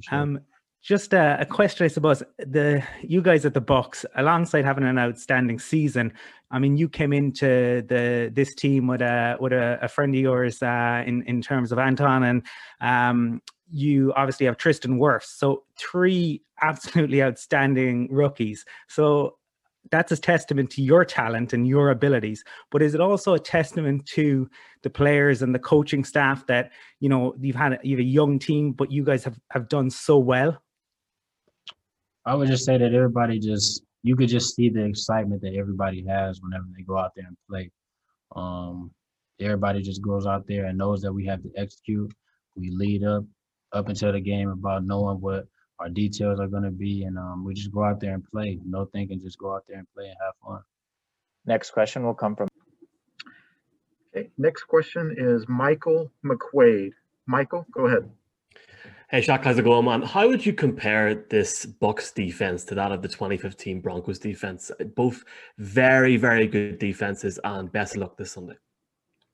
Sure. 0.00 0.18
Um, 0.18 0.40
just 0.82 1.12
a, 1.14 1.40
a, 1.40 1.46
question, 1.46 1.84
I 1.84 1.88
suppose. 1.88 2.22
The 2.38 2.82
you 3.02 3.20
guys 3.20 3.44
at 3.44 3.54
the 3.54 3.60
box, 3.60 4.06
alongside 4.14 4.64
having 4.64 4.84
an 4.84 4.98
outstanding 4.98 5.58
season, 5.58 6.12
I 6.52 6.60
mean, 6.60 6.76
you 6.76 6.88
came 6.88 7.12
into 7.12 7.82
the 7.88 8.30
this 8.32 8.54
team 8.54 8.86
with 8.86 9.00
a 9.00 9.36
with 9.40 9.52
a, 9.52 9.78
a 9.82 9.88
friend 9.88 10.14
of 10.14 10.20
yours 10.20 10.62
uh, 10.62 11.02
in 11.04 11.22
in 11.22 11.42
terms 11.42 11.72
of 11.72 11.78
Anton, 11.78 12.22
and 12.22 12.42
um, 12.80 13.42
you 13.68 14.12
obviously 14.14 14.46
have 14.46 14.58
Tristan 14.58 15.00
Wirfs. 15.00 15.24
So 15.24 15.64
three 15.76 16.42
absolutely 16.62 17.22
outstanding 17.22 18.08
rookies. 18.12 18.64
So 18.86 19.38
that's 19.90 20.12
a 20.12 20.16
testament 20.16 20.70
to 20.70 20.82
your 20.82 21.04
talent 21.04 21.52
and 21.52 21.66
your 21.66 21.90
abilities 21.90 22.42
but 22.70 22.82
is 22.82 22.94
it 22.94 23.00
also 23.00 23.34
a 23.34 23.38
testament 23.38 24.04
to 24.06 24.48
the 24.86 24.90
players 24.90 25.42
and 25.42 25.52
the 25.52 25.58
coaching 25.58 26.04
staff 26.04 26.46
that 26.46 26.70
you 27.00 27.08
know 27.08 27.34
you've 27.40 27.56
had 27.56 27.76
you 27.82 27.96
have 27.96 28.00
a 28.00 28.08
young 28.08 28.38
team 28.38 28.70
but 28.70 28.92
you 28.92 29.02
guys 29.02 29.24
have 29.24 29.36
have 29.50 29.68
done 29.68 29.90
so 29.90 30.16
well? 30.16 30.62
I 32.24 32.36
would 32.36 32.46
just 32.46 32.64
say 32.64 32.78
that 32.78 32.94
everybody 32.94 33.40
just 33.40 33.82
you 34.04 34.14
could 34.14 34.28
just 34.28 34.54
see 34.54 34.68
the 34.68 34.84
excitement 34.84 35.42
that 35.42 35.54
everybody 35.54 36.04
has 36.06 36.40
whenever 36.40 36.66
they 36.76 36.84
go 36.84 36.96
out 36.96 37.12
there 37.16 37.26
and 37.26 37.36
play. 37.50 37.68
Um 38.36 38.92
everybody 39.40 39.82
just 39.82 40.02
goes 40.02 40.24
out 40.24 40.46
there 40.46 40.66
and 40.66 40.78
knows 40.78 41.02
that 41.02 41.12
we 41.12 41.26
have 41.26 41.42
to 41.42 41.50
execute. 41.56 42.12
We 42.54 42.70
lead 42.70 43.02
up 43.02 43.24
up 43.72 43.88
until 43.88 44.12
the 44.12 44.20
game 44.20 44.50
about 44.50 44.84
knowing 44.84 45.20
what 45.20 45.46
our 45.78 45.88
details 45.88 46.40
are 46.40 46.48
going 46.48 46.62
to 46.62 46.70
be, 46.70 47.04
and 47.04 47.18
um, 47.18 47.44
we 47.44 47.54
just 47.54 47.72
go 47.72 47.84
out 47.84 48.00
there 48.00 48.14
and 48.14 48.24
play. 48.30 48.58
No 48.64 48.86
thinking, 48.86 49.20
just 49.20 49.38
go 49.38 49.54
out 49.54 49.64
there 49.68 49.78
and 49.78 49.86
play 49.94 50.06
and 50.06 50.16
have 50.24 50.34
fun. 50.44 50.62
Next 51.44 51.70
question 51.70 52.04
will 52.04 52.14
come 52.14 52.34
from 52.34 52.48
Okay, 54.16 54.30
next 54.38 54.64
question 54.64 55.14
is 55.18 55.46
Michael 55.46 56.10
McQuaid. 56.24 56.92
Michael, 57.26 57.66
go 57.70 57.86
ahead. 57.86 58.08
Hey, 59.08 59.20
Shaq, 59.20 59.44
how's 59.44 59.58
it 59.58 59.62
going, 59.62 59.84
man? 59.84 60.02
How 60.02 60.26
would 60.26 60.44
you 60.44 60.52
compare 60.52 61.14
this 61.14 61.66
Bucks 61.66 62.10
defense 62.12 62.64
to 62.64 62.74
that 62.76 62.92
of 62.92 63.02
the 63.02 63.08
2015 63.08 63.80
Broncos 63.80 64.18
defense? 64.18 64.70
Both 64.96 65.22
very, 65.58 66.16
very 66.16 66.46
good 66.46 66.78
defenses, 66.78 67.38
and 67.44 67.70
best 67.70 67.94
of 67.94 68.00
luck 68.00 68.16
this 68.16 68.32
Sunday. 68.32 68.56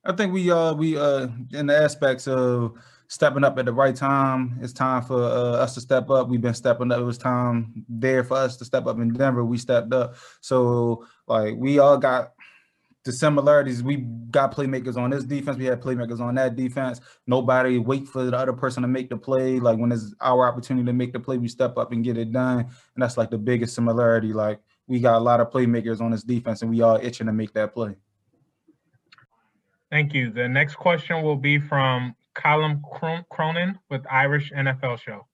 I 0.05 0.13
think 0.13 0.33
we 0.33 0.51
uh 0.51 0.75
we 0.75 0.99
uh 0.99 1.29
in 1.53 1.67
the 1.67 1.77
aspects 1.77 2.27
of 2.27 2.75
stepping 3.13 3.45
up 3.45 3.59
at 3.59 3.67
the 3.67 3.73
right 3.75 3.95
time. 3.95 4.59
It's 4.63 4.73
time 4.73 5.03
for 5.03 5.23
uh, 5.23 5.63
us 5.63 5.75
to 5.75 5.83
step 5.83 6.09
up. 6.09 6.29
We've 6.29 6.41
been 6.41 6.55
stepping 6.55 6.91
up. 6.91 6.99
It 6.99 7.05
was 7.05 7.19
time 7.19 7.85
there 7.87 8.25
for 8.25 8.39
us 8.39 8.57
to 8.57 8.65
step 8.65 8.87
up 8.87 8.99
in 8.99 9.13
Denver. 9.13 9.45
We 9.45 9.59
stepped 9.59 9.93
up. 9.93 10.15
So 10.41 11.07
like 11.27 11.55
we 11.59 11.79
all 11.79 11.99
got 11.99 12.33
the 13.05 13.13
similarities. 13.13 13.83
We 13.83 13.97
got 14.31 14.55
playmakers 14.55 14.97
on 14.97 15.11
this 15.11 15.25
defense. 15.25 15.59
We 15.59 15.67
had 15.67 15.83
playmakers 15.83 16.21
on 16.21 16.37
that 16.37 16.57
defense. 16.57 17.03
Nobody 17.27 17.77
wait 17.77 18.09
for 18.09 18.25
the 18.25 18.35
other 18.35 18.55
person 18.55 18.81
to 18.81 18.89
make 18.89 19.11
the 19.11 19.19
play. 19.19 19.61
Like 19.61 19.79
when 19.79 19.93
it's 19.93 20.15
our 20.23 20.49
opportunity 20.49 20.87
to 20.87 20.95
make 20.95 21.13
the 21.13 21.21
play, 21.21 21.37
we 21.37 21.49
step 21.49 21.77
up 21.77 21.93
and 21.93 22.03
get 22.03 22.17
it 22.17 22.33
done. 22.33 22.61
And 22.61 23.03
that's 23.03 23.19
like 23.19 23.31
the 23.31 23.37
biggest 23.37 23.75
similarity. 23.75 24.33
Like 24.33 24.59
we 24.87 25.01
got 25.01 25.19
a 25.19 25.21
lot 25.21 25.41
of 25.41 25.51
playmakers 25.51 26.01
on 26.01 26.13
this 26.13 26.23
defense, 26.23 26.63
and 26.63 26.71
we 26.71 26.81
all 26.81 26.97
itching 26.97 27.27
to 27.27 27.33
make 27.35 27.53
that 27.53 27.75
play. 27.75 27.95
Thank 29.91 30.15
you. 30.15 30.31
The 30.31 30.49
next 30.49 30.77
question 30.77 31.21
will 31.21 31.37
be 31.37 31.59
from 31.59 32.15
Callum 32.35 32.83
Cronin 33.31 33.79
with 33.91 34.05
Irish 34.11 34.53
NFL 34.53 34.99
Show. 34.99 35.27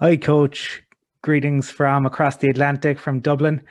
Hi, 0.00 0.16
Coach. 0.16 0.82
Greetings 1.22 1.70
from 1.70 2.04
across 2.04 2.36
the 2.36 2.48
Atlantic 2.48 2.98
from 2.98 3.20
Dublin. 3.20 3.62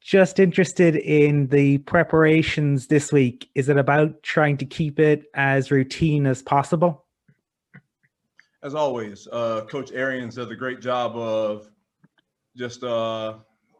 Just 0.00 0.38
interested 0.38 0.96
in 0.96 1.46
the 1.48 1.78
preparations 1.78 2.88
this 2.88 3.12
week. 3.12 3.48
Is 3.54 3.68
it 3.68 3.76
about 3.76 4.22
trying 4.22 4.56
to 4.58 4.64
keep 4.64 5.00
it 5.00 5.24
as 5.34 5.70
routine 5.70 6.26
as 6.26 6.42
possible? 6.42 7.04
As 8.62 8.74
always, 8.74 9.26
uh, 9.32 9.62
Coach 9.70 9.92
Arians 9.92 10.34
does 10.34 10.50
a 10.50 10.56
great 10.56 10.80
job 10.80 11.16
of 11.16 11.70
just 12.56 12.82
uh, 12.82 13.34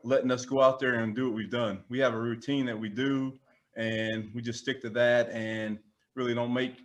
letting 0.04 0.30
us 0.30 0.44
go 0.44 0.62
out 0.62 0.78
there 0.78 0.94
and 0.94 1.14
do 1.14 1.28
what 1.28 1.34
we've 1.36 1.50
done. 1.50 1.82
We 1.88 1.98
have 1.98 2.14
a 2.14 2.20
routine 2.20 2.66
that 2.66 2.78
we 2.78 2.88
do, 2.88 3.38
and 3.76 4.30
we 4.34 4.42
just 4.42 4.60
stick 4.60 4.80
to 4.82 4.90
that 4.90 5.30
and 5.30 5.78
really 6.14 6.34
don't 6.34 6.52
make 6.52 6.76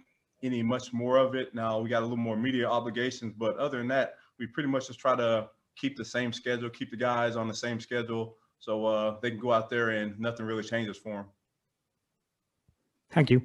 any 0.43 0.61
much 0.61 0.93
more 0.93 1.17
of 1.17 1.35
it. 1.35 1.53
Now 1.55 1.79
we 1.79 1.89
got 1.89 1.99
a 1.99 2.05
little 2.05 2.17
more 2.17 2.37
media 2.37 2.67
obligations, 2.67 3.33
but 3.37 3.57
other 3.57 3.77
than 3.77 3.87
that, 3.89 4.15
we 4.39 4.47
pretty 4.47 4.69
much 4.69 4.87
just 4.87 4.99
try 4.99 5.15
to 5.15 5.49
keep 5.75 5.95
the 5.95 6.05
same 6.05 6.33
schedule, 6.33 6.69
keep 6.69 6.91
the 6.91 6.97
guys 6.97 7.35
on 7.35 7.47
the 7.47 7.53
same 7.53 7.79
schedule, 7.79 8.35
so 8.59 8.85
uh, 8.85 9.19
they 9.21 9.31
can 9.31 9.39
go 9.39 9.51
out 9.51 9.69
there 9.69 9.89
and 9.89 10.19
nothing 10.19 10.45
really 10.45 10.63
changes 10.63 10.97
for 10.97 11.13
them. 11.13 11.25
Thank 13.11 13.29
you. 13.29 13.41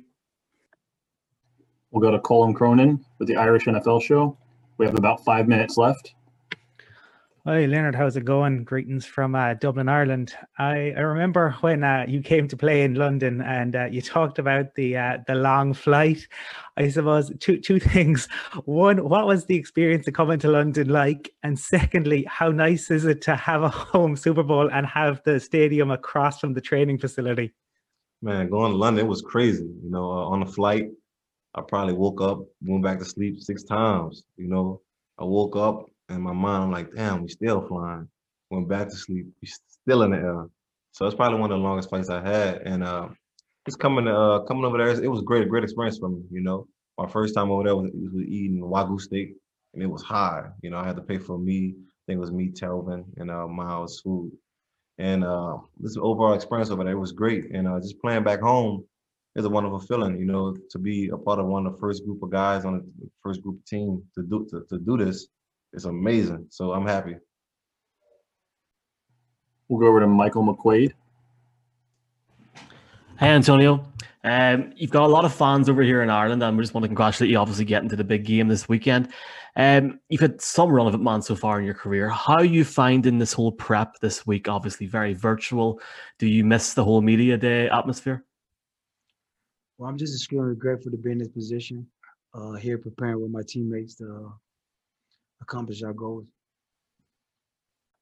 We'll 1.90 2.02
go 2.02 2.10
to 2.10 2.20
Colin 2.20 2.54
Cronin 2.54 3.04
with 3.18 3.28
the 3.28 3.36
Irish 3.36 3.64
NFL 3.64 4.02
Show. 4.02 4.36
We 4.78 4.86
have 4.86 4.96
about 4.96 5.24
five 5.24 5.48
minutes 5.48 5.76
left. 5.76 6.14
Hi, 7.48 7.64
Leonard. 7.64 7.94
How's 7.94 8.16
it 8.16 8.24
going? 8.24 8.64
Greetings 8.64 9.06
from 9.06 9.36
uh, 9.36 9.54
Dublin, 9.54 9.88
Ireland. 9.88 10.34
I, 10.58 10.92
I 10.96 11.00
remember 11.00 11.52
when 11.60 11.84
uh, 11.84 12.04
you 12.08 12.20
came 12.20 12.48
to 12.48 12.56
play 12.56 12.82
in 12.82 12.94
London 12.94 13.40
and 13.40 13.76
uh, 13.76 13.84
you 13.84 14.02
talked 14.02 14.40
about 14.40 14.74
the 14.74 14.96
uh, 14.96 15.18
the 15.28 15.36
long 15.36 15.72
flight. 15.72 16.26
I 16.76 16.88
suppose 16.88 17.30
two 17.38 17.60
two 17.60 17.78
things. 17.94 18.26
One, 18.64 19.08
what 19.08 19.28
was 19.28 19.44
the 19.44 19.54
experience 19.54 20.08
of 20.08 20.14
coming 20.14 20.40
to 20.40 20.50
London 20.50 20.88
like? 20.88 21.32
And 21.44 21.56
secondly, 21.56 22.24
how 22.28 22.48
nice 22.48 22.90
is 22.90 23.04
it 23.04 23.22
to 23.22 23.36
have 23.36 23.62
a 23.62 23.68
home 23.92 24.16
Super 24.16 24.42
Bowl 24.42 24.68
and 24.68 24.84
have 24.84 25.22
the 25.24 25.38
stadium 25.38 25.92
across 25.92 26.40
from 26.40 26.52
the 26.52 26.60
training 26.60 26.98
facility? 26.98 27.54
Man, 28.22 28.50
going 28.50 28.72
to 28.72 28.76
London 28.76 29.06
it 29.06 29.08
was 29.08 29.22
crazy. 29.22 29.66
You 29.84 29.90
know, 29.90 30.10
uh, 30.10 30.26
on 30.30 30.40
the 30.40 30.46
flight, 30.46 30.88
I 31.54 31.60
probably 31.60 31.94
woke 31.94 32.20
up, 32.20 32.40
went 32.62 32.82
back 32.82 32.98
to 32.98 33.04
sleep 33.04 33.38
six 33.38 33.62
times. 33.62 34.24
You 34.36 34.48
know, 34.48 34.80
I 35.16 35.22
woke 35.22 35.54
up 35.54 35.86
in 36.08 36.20
my 36.20 36.32
mind, 36.32 36.64
I'm 36.64 36.72
like, 36.72 36.92
damn, 36.94 37.22
we 37.22 37.28
still 37.28 37.66
flying. 37.66 38.08
Went 38.50 38.68
back 38.68 38.88
to 38.88 38.96
sleep, 38.96 39.26
we 39.42 39.48
still 39.48 40.02
in 40.02 40.12
the 40.12 40.18
air. 40.18 40.46
So 40.92 41.04
it's 41.06 41.14
probably 41.14 41.40
one 41.40 41.50
of 41.50 41.58
the 41.58 41.64
longest 41.64 41.88
flights 41.88 42.10
I 42.10 42.26
had. 42.26 42.62
And 42.62 42.84
uh, 42.84 43.08
just 43.66 43.78
coming 43.80 44.06
uh 44.06 44.40
coming 44.40 44.64
over 44.64 44.78
there, 44.78 45.02
it 45.02 45.10
was 45.10 45.22
great, 45.22 45.42
a 45.42 45.46
great 45.46 45.64
experience 45.64 45.98
for 45.98 46.08
me. 46.08 46.22
You 46.30 46.42
know, 46.42 46.68
my 46.96 47.08
first 47.08 47.34
time 47.34 47.50
over 47.50 47.64
there 47.64 47.76
was, 47.76 47.90
was 47.92 48.24
eating 48.24 48.60
wagyu 48.60 49.00
steak, 49.00 49.34
and 49.74 49.82
it 49.82 49.86
was 49.86 50.02
high. 50.02 50.44
You 50.62 50.70
know, 50.70 50.78
I 50.78 50.86
had 50.86 50.96
to 50.96 51.02
pay 51.02 51.18
for 51.18 51.38
me. 51.38 51.74
I 51.76 52.02
think 52.06 52.18
it 52.18 52.20
was 52.20 52.32
me, 52.32 52.50
Telvin, 52.50 53.04
and 53.16 53.30
uh, 53.30 53.48
Miles 53.48 54.00
food. 54.00 54.30
And 54.98 55.24
uh, 55.24 55.58
this 55.78 55.96
overall 55.96 56.32
experience 56.34 56.70
over 56.70 56.84
there 56.84 56.96
was 56.96 57.12
great. 57.12 57.50
And 57.50 57.68
uh, 57.68 57.80
just 57.80 58.00
playing 58.00 58.22
back 58.22 58.40
home 58.40 58.84
is 59.34 59.44
a 59.44 59.50
wonderful 59.50 59.80
feeling. 59.80 60.18
You 60.18 60.24
know, 60.24 60.56
to 60.70 60.78
be 60.78 61.08
a 61.08 61.18
part 61.18 61.40
of 61.40 61.46
one 61.46 61.66
of 61.66 61.72
the 61.74 61.78
first 61.78 62.04
group 62.04 62.22
of 62.22 62.30
guys 62.30 62.64
on 62.64 62.90
the 63.00 63.10
first 63.22 63.42
group 63.42 63.58
team 63.66 64.02
to 64.14 64.22
do 64.22 64.46
to, 64.50 64.64
to 64.70 64.78
do 64.78 64.96
this 64.96 65.26
it's 65.76 65.84
amazing. 65.84 66.46
So 66.50 66.72
I'm 66.72 66.86
happy. 66.86 67.16
We'll 69.68 69.78
go 69.78 69.88
over 69.88 70.00
to 70.00 70.06
Michael 70.06 70.42
McQuaid. 70.42 70.92
Hey, 73.18 73.28
Antonio. 73.28 73.86
Um, 74.24 74.72
you've 74.76 74.90
got 74.90 75.04
a 75.04 75.08
lot 75.08 75.24
of 75.24 75.34
fans 75.34 75.68
over 75.68 75.82
here 75.82 76.02
in 76.02 76.10
Ireland, 76.10 76.42
and 76.42 76.56
we 76.56 76.62
just 76.62 76.74
want 76.74 76.82
to 76.84 76.88
congratulate 76.88 77.30
you, 77.30 77.38
obviously, 77.38 77.64
getting 77.64 77.88
to 77.90 77.96
the 77.96 78.04
big 78.04 78.24
game 78.24 78.48
this 78.48 78.68
weekend. 78.68 79.08
Um, 79.54 80.00
you've 80.08 80.20
had 80.20 80.40
some 80.40 80.70
run 80.70 80.86
of 80.86 80.94
it, 80.94 81.00
man, 81.00 81.22
so 81.22 81.36
far 81.36 81.58
in 81.58 81.64
your 81.64 81.74
career. 81.74 82.08
How 82.08 82.36
are 82.36 82.44
you 82.44 82.64
finding 82.64 83.18
this 83.18 83.32
whole 83.32 83.52
prep 83.52 83.98
this 84.00 84.26
week? 84.26 84.48
Obviously, 84.48 84.86
very 84.86 85.14
virtual. 85.14 85.80
Do 86.18 86.26
you 86.26 86.44
miss 86.44 86.74
the 86.74 86.84
whole 86.84 87.02
media 87.02 87.36
day 87.36 87.68
atmosphere? 87.68 88.24
Well, 89.78 89.90
I'm 89.90 89.98
just 89.98 90.14
extremely 90.14 90.56
grateful 90.56 90.90
to 90.90 90.96
be 90.96 91.12
in 91.12 91.18
this 91.18 91.28
position, 91.28 91.86
uh, 92.34 92.52
here 92.52 92.78
preparing 92.78 93.20
with 93.20 93.30
my 93.30 93.42
teammates 93.46 93.94
to 93.96 94.32
accomplish 95.40 95.82
our 95.82 95.92
goals. 95.92 96.26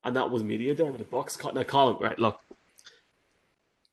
And 0.05 0.17
that 0.17 0.31
was 0.31 0.43
media 0.43 0.75
day 0.75 0.85
with 0.91 0.99
the 0.99 1.05
Bucks. 1.05 1.39
Now, 1.55 1.63
Colin, 1.63 1.97
right? 2.01 2.19
Look, 2.19 2.39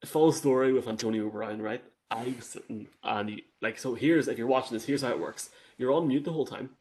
full 0.06 0.32
story 0.32 0.74
with 0.74 0.88
Antonio 0.88 1.30
Brown, 1.30 1.62
right? 1.62 1.84
I 2.10 2.34
was 2.36 2.46
sitting 2.46 2.88
and 3.04 3.30
he, 3.30 3.46
like, 3.62 3.80
so 3.80 3.96
here's 3.96 4.28
if 4.28 4.38
you're 4.38 4.48
watching 4.48 4.74
this, 4.74 4.86
here's 4.86 5.02
how 5.02 5.12
it 5.12 5.20
works. 5.20 5.50
You're 5.78 5.94
on 5.94 6.10
mute 6.10 6.26
the 6.26 6.34
whole 6.34 6.46
time, 6.46 6.72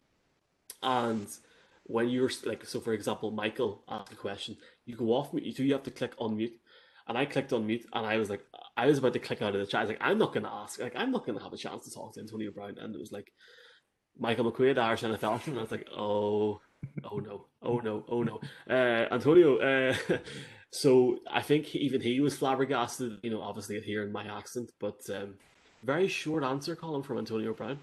and 0.82 1.28
when 1.84 2.08
you're 2.08 2.30
like, 2.44 2.66
so 2.66 2.80
for 2.80 2.92
example, 2.92 3.30
Michael 3.30 3.82
asked 3.88 4.12
a 4.12 4.16
question, 4.16 4.56
you 4.84 4.96
go 4.96 5.12
off 5.12 5.32
mute. 5.32 5.46
You 5.46 5.52
do 5.52 5.64
you 5.64 5.72
have 5.72 5.84
to 5.84 5.90
click 5.90 6.18
unmute, 6.18 6.54
and 7.06 7.16
I 7.16 7.24
clicked 7.26 7.52
unmute, 7.52 7.84
and 7.92 8.04
I 8.04 8.16
was 8.16 8.28
like, 8.28 8.44
I 8.76 8.86
was 8.86 8.98
about 8.98 9.12
to 9.12 9.20
click 9.20 9.40
out 9.40 9.54
of 9.54 9.60
the 9.60 9.66
chat. 9.66 9.80
I 9.80 9.84
was 9.84 9.90
like, 9.90 10.02
I'm 10.02 10.18
not 10.18 10.34
gonna 10.34 10.50
ask, 10.52 10.80
like, 10.80 10.96
I'm 10.96 11.12
not 11.12 11.24
gonna 11.24 11.42
have 11.42 11.52
a 11.52 11.56
chance 11.56 11.84
to 11.84 11.92
talk 11.92 12.14
to 12.14 12.20
Antonio 12.20 12.50
Brown, 12.50 12.76
and 12.78 12.94
it 12.94 13.00
was 13.00 13.12
like, 13.12 13.32
Michael 14.20 14.52
McQuaid, 14.52 14.78
Irish 14.78 15.02
NFL, 15.02 15.46
and 15.46 15.58
I 15.58 15.62
was 15.62 15.70
like, 15.70 15.88
oh, 15.96 16.60
oh 17.10 17.18
no, 17.18 17.46
oh 17.62 17.78
no, 17.78 18.04
oh 18.08 18.22
no. 18.22 18.40
Uh, 18.68 19.12
Antonio, 19.12 19.58
uh, 19.58 19.96
so 20.70 21.18
I 21.28 21.42
think 21.42 21.74
even 21.74 22.00
he 22.00 22.20
was 22.20 22.36
flabbergasted, 22.36 23.18
you 23.22 23.30
know, 23.30 23.42
obviously 23.42 23.76
at 23.76 23.82
hearing 23.82 24.12
my 24.12 24.24
accent, 24.24 24.70
but 24.78 25.00
um, 25.10 25.34
very 25.82 26.06
short 26.06 26.44
answer, 26.44 26.76
Colin, 26.76 27.02
from 27.02 27.18
Antonio 27.18 27.54
Brown. 27.54 27.78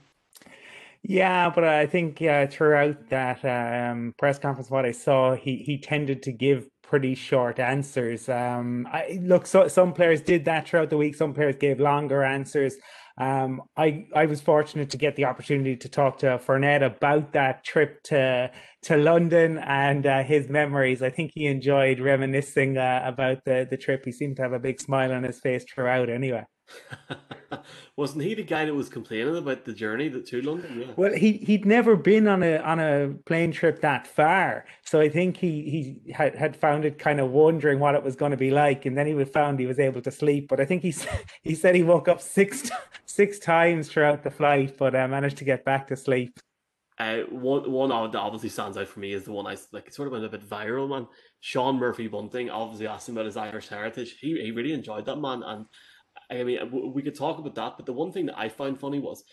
Yeah, 1.03 1.50
but 1.50 1.63
I 1.63 1.86
think 1.86 2.20
yeah, 2.20 2.46
throughout 2.48 3.10
that 3.10 3.44
um, 3.46 4.13
press 4.17 4.39
conference, 4.39 4.70
what 4.70 4.86
I 4.86 4.91
saw, 4.91 5.36
he 5.36 5.58
he 5.58 5.77
tended 5.77 6.24
to 6.24 6.32
give 6.32 6.67
pretty 6.82 7.15
short 7.15 7.60
answers. 7.60 8.27
Um, 8.29 8.88
I 8.91 9.20
look, 9.22 9.46
so 9.46 9.67
some 9.67 9.94
players 9.94 10.22
did 10.22 10.46
that 10.46 10.67
throughout 10.67 10.89
the 10.89 10.98
week. 10.98 11.15
Some 11.15 11.34
players 11.34 11.56
gave 11.56 11.79
longer 11.79 12.24
answers. 12.24 12.75
Um, 13.17 13.63
I 13.75 14.05
I 14.15 14.27
was 14.27 14.41
fortunate 14.41 14.91
to 14.91 14.97
get 14.97 15.15
the 15.15 15.25
opportunity 15.25 15.75
to 15.75 15.89
talk 15.89 16.19
to 16.19 16.38
Fournette 16.38 16.86
about 16.86 17.33
that 17.33 17.63
trip 17.63 18.03
to 18.03 18.51
to 18.83 18.97
London 18.97 19.57
and 19.57 20.05
uh, 20.05 20.24
his 20.24 20.50
memories. 20.50 21.01
I 21.01 21.09
think 21.09 21.31
he 21.33 21.47
enjoyed 21.47 22.00
reminiscing 22.00 22.77
uh, 22.77 23.01
about 23.05 23.43
the 23.45 23.67
the 23.69 23.77
trip. 23.77 24.03
He 24.05 24.12
seemed 24.12 24.36
to 24.38 24.43
have 24.43 24.53
a 24.53 24.59
big 24.59 24.79
smile 24.79 25.12
on 25.12 25.24
his 25.24 25.39
face 25.39 25.65
throughout. 25.65 26.09
Anyway. 26.09 26.43
Wasn't 27.95 28.24
he 28.24 28.33
the 28.36 28.43
guy 28.43 28.65
that 28.65 28.74
was 28.74 28.89
complaining 28.89 29.36
about 29.36 29.65
the 29.65 29.74
journey 29.74 30.09
to 30.09 30.41
London? 30.41 30.81
Yeah. 30.81 30.93
Well, 30.95 31.13
he 31.13 31.33
he'd 31.33 31.65
never 31.65 31.95
been 31.95 32.27
on 32.27 32.43
a 32.43 32.57
on 32.57 32.79
a 32.79 33.15
plane 33.25 33.51
trip 33.51 33.81
that 33.81 34.05
far, 34.05 34.65
so 34.86 35.00
I 35.00 35.09
think 35.09 35.38
he 35.38 36.00
he 36.03 36.12
had, 36.12 36.36
had 36.36 36.55
found 36.55 36.86
it 36.86 37.00
kind 37.00 37.19
of 37.19 37.31
wondering 37.31 37.79
what 37.79 37.95
it 37.95 38.03
was 38.03 38.15
going 38.15 38.31
to 38.31 38.38
be 38.38 38.51
like, 38.51 38.86
and 38.86 38.97
then 38.97 39.07
he 39.07 39.13
was 39.13 39.29
found 39.29 39.59
he 39.59 39.65
was 39.65 39.79
able 39.79 40.01
to 40.01 40.12
sleep. 40.12 40.47
But 40.47 40.59
I 40.59 40.65
think 40.65 40.83
he 40.83 40.93
he 41.43 41.55
said 41.55 41.75
he 41.75 41.83
woke 41.83 42.07
up 42.07 42.21
six 42.21 42.69
six 43.05 43.39
times 43.39 43.89
throughout 43.89 44.24
the 44.24 44.31
flight, 44.31 44.77
but 44.77 44.95
uh, 44.95 45.07
managed 45.07 45.38
to 45.38 45.45
get 45.45 45.65
back 45.65 45.88
to 45.88 45.95
sleep. 45.95 46.39
Uh, 47.00 47.19
one 47.29 47.71
one 47.71 47.89
that 47.89 48.17
obviously 48.17 48.50
stands 48.50 48.75
out 48.75 48.88
for 48.88 49.00
me 49.00 49.13
is 49.13 49.24
the 49.24 49.31
one 49.31 49.45
I 49.45 49.55
like. 49.71 49.88
It 49.88 49.93
sort 49.93 50.07
of 50.07 50.13
went 50.13 50.25
a 50.25 50.29
bit 50.29 50.47
viral, 50.47 50.89
man. 50.89 51.07
Sean 51.41 51.77
Murphy 51.77 52.07
Bunting 52.07 52.50
obviously 52.50 52.88
asked 52.88 53.07
him 53.07 53.15
about 53.15 53.27
his 53.27 53.38
Irish 53.38 53.67
heritage. 53.67 54.17
He 54.19 54.41
he 54.41 54.51
really 54.51 54.74
enjoyed 54.74 55.05
that 55.05 55.17
man, 55.17 55.43
and 55.43 55.65
I 56.29 56.43
mean, 56.43 56.93
we 56.93 57.01
could 57.01 57.15
talk 57.15 57.39
about 57.39 57.55
that, 57.55 57.74
but 57.77 57.86
the 57.86 57.93
one 57.93 58.12
thing 58.12 58.25
that 58.25 58.38
I 58.38 58.50
found 58.50 58.79
funny 58.79 59.00
was 59.00 59.24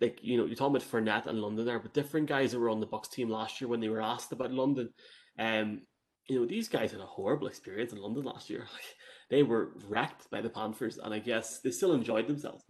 like 0.00 0.20
you 0.22 0.36
know, 0.36 0.46
you're 0.46 0.54
talking 0.54 0.76
about 0.76 0.88
Fournette 0.88 1.26
and 1.26 1.40
London 1.40 1.66
there, 1.66 1.78
but 1.78 1.94
different 1.94 2.28
guys 2.28 2.52
that 2.52 2.58
were 2.58 2.70
on 2.70 2.80
the 2.80 2.86
Bucks 2.86 3.08
team 3.08 3.28
last 3.28 3.60
year 3.60 3.68
when 3.68 3.80
they 3.80 3.88
were 3.88 4.02
asked 4.02 4.32
about 4.32 4.52
London, 4.52 4.90
um, 5.38 5.82
you 6.28 6.38
know, 6.38 6.46
these 6.46 6.68
guys 6.68 6.92
had 6.92 7.00
a 7.00 7.06
horrible 7.06 7.48
experience 7.48 7.92
in 7.92 8.00
London 8.00 8.24
last 8.24 8.50
year. 8.50 8.66
Like, 8.72 8.84
they 9.30 9.42
were 9.42 9.72
wrecked 9.86 10.30
by 10.30 10.40
the 10.40 10.48
Panthers, 10.48 10.96
and 10.96 11.12
I 11.12 11.18
guess 11.18 11.60
they 11.60 11.70
still 11.70 11.92
enjoyed 11.92 12.26
themselves. 12.26 12.64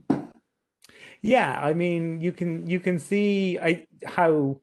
Yeah, 1.23 1.57
I 1.61 1.73
mean, 1.73 2.21
you 2.21 2.33
can 2.33 2.67
you 2.67 2.81
can 2.81 2.99
see 2.99 3.59
I 3.61 3.87
how 4.05 4.61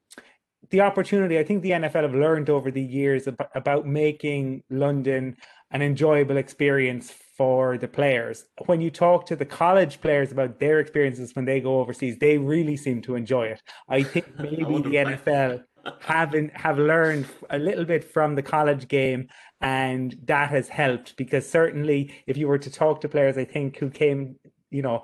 the 0.72 0.82
opportunity. 0.82 1.40
I 1.40 1.44
think 1.44 1.62
the 1.62 1.72
NFL 1.72 2.04
have 2.04 2.16
learned 2.16 2.50
over 2.50 2.72
the 2.72 2.82
years 2.82 3.28
about, 3.28 3.50
about 3.56 3.86
making 3.86 4.64
London 4.70 5.38
an 5.72 5.82
enjoyable 5.82 6.38
experience 6.38 7.14
for 7.38 7.78
the 7.78 7.88
players. 7.88 8.46
When 8.66 8.82
you 8.82 8.90
talk 8.90 9.26
to 9.28 9.36
the 9.36 9.46
college 9.46 10.00
players 10.00 10.32
about 10.32 10.60
their 10.60 10.80
experiences 10.80 11.36
when 11.36 11.46
they 11.46 11.60
go 11.60 11.80
overseas, 11.80 12.18
they 12.18 12.38
really 12.38 12.78
seem 12.78 13.02
to 13.04 13.16
enjoy 13.16 13.48
it. 13.48 13.62
I 13.90 14.04
think 14.04 14.26
maybe 14.40 14.64
the 14.64 14.96
NFL 14.96 15.64
haven't 16.00 16.56
have 16.56 16.80
learned 16.80 17.28
a 17.50 17.60
little 17.60 17.86
bit 17.86 18.04
from 18.04 18.36
the 18.36 18.42
college 18.42 18.88
game 18.88 19.28
and 19.62 20.18
that 20.24 20.50
has 20.50 20.68
helped 20.68 21.16
because 21.16 21.48
certainly 21.48 22.14
if 22.28 22.38
you 22.38 22.48
were 22.48 22.58
to 22.58 22.72
talk 22.72 23.02
to 23.02 23.08
players 23.08 23.38
I 23.38 23.46
think 23.46 23.78
who 23.78 23.90
came 23.90 24.36
you 24.72 24.82
know 24.82 25.04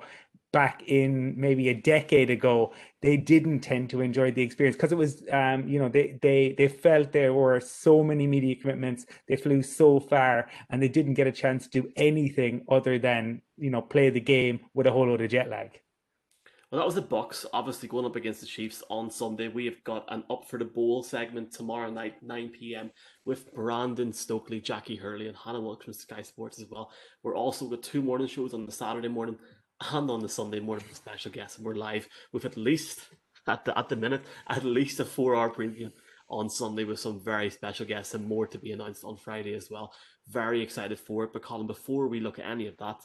back 0.52 0.82
in 0.86 1.34
maybe 1.36 1.70
a 1.70 1.74
decade 1.74 2.30
ago 2.30 2.72
they 3.00 3.16
didn't 3.16 3.60
tend 3.60 3.88
to 3.90 4.00
enjoy 4.00 4.30
the 4.30 4.42
experience 4.42 4.76
because 4.76 4.92
it 4.92 4.98
was 4.98 5.22
um 5.32 5.66
you 5.66 5.78
know 5.78 5.88
they 5.88 6.18
they 6.20 6.54
they 6.58 6.68
felt 6.68 7.10
there 7.12 7.32
were 7.32 7.58
so 7.60 8.04
many 8.04 8.26
media 8.26 8.54
commitments 8.54 9.06
they 9.28 9.36
flew 9.36 9.62
so 9.62 9.98
far 9.98 10.48
and 10.70 10.82
they 10.82 10.88
didn't 10.88 11.14
get 11.14 11.26
a 11.26 11.32
chance 11.32 11.66
to 11.66 11.82
do 11.82 11.90
anything 11.96 12.64
other 12.68 12.98
than 12.98 13.40
you 13.56 13.70
know 13.70 13.80
play 13.80 14.10
the 14.10 14.20
game 14.20 14.60
with 14.74 14.86
a 14.86 14.92
whole 14.92 15.06
load 15.06 15.22
of 15.22 15.30
jet 15.30 15.48
lag 15.48 15.80
Well, 16.70 16.80
that 16.80 16.86
was 16.86 16.94
the 16.94 17.02
Bucks. 17.02 17.44
Obviously, 17.52 17.86
going 17.86 18.06
up 18.06 18.16
against 18.16 18.40
the 18.40 18.46
Chiefs 18.46 18.82
on 18.88 19.10
Sunday. 19.10 19.48
We 19.48 19.66
have 19.66 19.84
got 19.84 20.06
an 20.08 20.24
up 20.30 20.48
for 20.48 20.58
the 20.58 20.64
bowl 20.64 21.02
segment 21.02 21.52
tomorrow 21.52 21.90
night, 21.90 22.14
9 22.22 22.48
p.m. 22.48 22.90
with 23.26 23.52
Brandon 23.52 24.10
Stokley, 24.10 24.58
Jackie 24.62 24.96
Hurley, 24.96 25.28
and 25.28 25.36
Hannah 25.36 25.60
Wilkins, 25.60 25.98
Sky 25.98 26.22
Sports 26.22 26.58
as 26.62 26.68
well. 26.70 26.90
We're 27.22 27.36
also 27.36 27.66
got 27.66 27.82
two 27.82 28.00
morning 28.00 28.26
shows 28.26 28.54
on 28.54 28.64
the 28.64 28.72
Saturday 28.72 29.08
morning 29.08 29.36
and 29.90 30.10
on 30.10 30.20
the 30.20 30.28
Sunday 30.28 30.60
morning 30.60 30.84
with 30.88 30.96
special 30.96 31.30
guests. 31.30 31.56
And 31.56 31.66
we're 31.66 31.74
live 31.74 32.08
with 32.32 32.44
at 32.44 32.56
least 32.56 33.00
at 33.46 33.64
the 33.64 33.76
at 33.76 33.88
the 33.88 33.96
minute 33.96 34.22
at 34.48 34.64
least 34.64 35.00
a 35.00 35.04
four-hour 35.04 35.50
preview 35.50 35.90
on 36.28 36.48
Sunday 36.48 36.84
with 36.84 37.00
some 37.00 37.20
very 37.20 37.50
special 37.50 37.84
guests 37.84 38.14
and 38.14 38.26
more 38.26 38.46
to 38.46 38.58
be 38.58 38.72
announced 38.72 39.04
on 39.04 39.16
Friday 39.16 39.54
as 39.54 39.70
well. 39.70 39.92
Very 40.28 40.62
excited 40.62 40.98
for 40.98 41.24
it. 41.24 41.32
But 41.32 41.42
Colin, 41.42 41.66
before 41.66 42.08
we 42.08 42.20
look 42.20 42.38
at 42.38 42.46
any 42.46 42.66
of 42.66 42.76
that, 42.78 43.00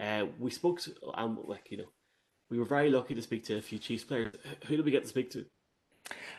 uh, 0.00 0.26
we 0.38 0.50
spoke 0.50 0.80
to 0.80 0.94
um, 1.14 1.38
like 1.44 1.70
you 1.70 1.78
know 1.78 1.90
we 2.50 2.58
were 2.58 2.64
very 2.64 2.90
lucky 2.90 3.14
to 3.14 3.22
speak 3.22 3.44
to 3.44 3.58
a 3.58 3.62
few 3.62 3.78
Chiefs 3.78 4.04
players. 4.04 4.34
Who 4.66 4.76
did 4.76 4.84
we 4.84 4.90
get 4.90 5.02
to 5.02 5.08
speak 5.08 5.30
to? 5.32 5.44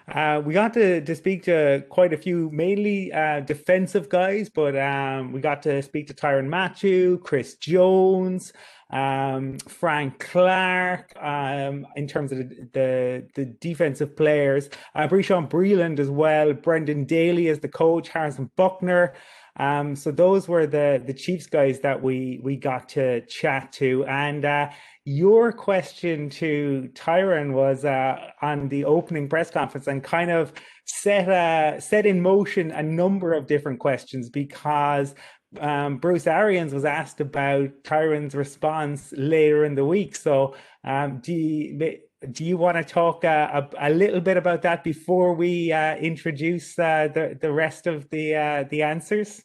Uh, 0.07 0.39
we 0.45 0.53
got 0.53 0.73
to, 0.73 1.01
to 1.01 1.15
speak 1.15 1.43
to 1.43 1.83
quite 1.89 2.13
a 2.13 2.17
few, 2.17 2.49
mainly 2.51 3.11
uh, 3.11 3.39
defensive 3.39 4.07
guys, 4.07 4.49
but 4.49 4.77
um, 4.77 5.31
we 5.31 5.41
got 5.41 5.63
to 5.63 5.81
speak 5.81 6.05
to 6.07 6.13
Tyrann 6.13 6.47
Mathieu, 6.47 7.17
Chris 7.23 7.55
Jones, 7.55 8.53
um, 8.91 9.57
Frank 9.67 10.19
Clark, 10.19 11.11
um, 11.19 11.87
in 11.95 12.07
terms 12.07 12.31
of 12.31 12.37
the, 12.37 12.69
the, 12.73 13.27
the 13.33 13.45
defensive 13.45 14.15
players, 14.15 14.69
uh, 14.93 15.07
Bashaud 15.07 15.49
Breeland 15.49 15.99
as 15.99 16.09
well, 16.09 16.53
Brendan 16.53 17.05
Daly 17.05 17.47
as 17.47 17.59
the 17.59 17.67
coach, 17.67 18.09
Harrison 18.09 18.51
Butker. 18.57 19.13
Um, 19.57 19.95
so 19.95 20.11
those 20.11 20.47
were 20.47 20.67
the 20.67 21.01
the 21.05 21.13
Chiefs 21.13 21.47
guys 21.47 21.79
that 21.81 22.01
we 22.01 22.39
we 22.43 22.57
got 22.57 22.89
to 22.89 23.21
chat 23.27 23.71
to, 23.73 24.05
and 24.05 24.43
uh, 24.43 24.69
your 25.05 25.51
question 25.53 26.29
to 26.31 26.89
Tyrann 26.93 27.53
was 27.53 27.85
uh, 27.85 28.31
on 28.41 28.67
the 28.69 28.85
opening 28.85 29.29
press 29.29 29.49
conference 29.49 29.87
and 29.87 30.03
kind 30.03 30.31
of 30.31 30.51
set 30.85 31.29
uh, 31.29 31.79
set 31.79 32.05
in 32.05 32.21
motion 32.21 32.71
a 32.71 32.83
number 32.83 33.33
of 33.33 33.47
different 33.47 33.79
questions 33.79 34.29
because 34.29 35.15
um, 35.59 35.97
Bruce 35.97 36.27
Arians 36.27 36.73
was 36.73 36.85
asked 36.85 37.21
about 37.21 37.69
Tyrann's 37.83 38.35
response 38.35 39.13
later 39.15 39.63
in 39.63 39.75
the 39.75 39.85
week. 39.85 40.15
So 40.15 40.55
um, 40.83 41.19
do 41.21 41.33
you, 41.33 41.97
do 42.31 42.43
you 42.43 42.57
want 42.57 42.77
to 42.77 42.83
talk 42.83 43.23
uh, 43.23 43.63
a, 43.77 43.89
a, 43.89 43.89
little 43.89 44.21
bit 44.21 44.37
about 44.37 44.61
that 44.63 44.83
before 44.83 45.33
we 45.33 45.71
uh, 45.71 45.95
introduce 45.95 46.77
uh, 46.77 47.09
the 47.13 47.37
the 47.39 47.51
rest 47.51 47.87
of 47.87 48.09
the 48.09 48.35
uh, 48.35 48.63
the 48.69 48.83
answers? 48.83 49.43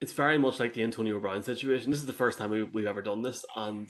It's 0.00 0.12
very 0.12 0.38
much 0.38 0.60
like 0.60 0.72
the 0.72 0.82
Antonio 0.82 1.18
Brown 1.20 1.42
situation. 1.42 1.90
This 1.90 2.00
is 2.00 2.06
the 2.06 2.12
first 2.12 2.38
time 2.38 2.50
we, 2.50 2.62
we've 2.62 2.86
ever 2.86 3.02
done 3.02 3.22
this, 3.22 3.44
and 3.56 3.88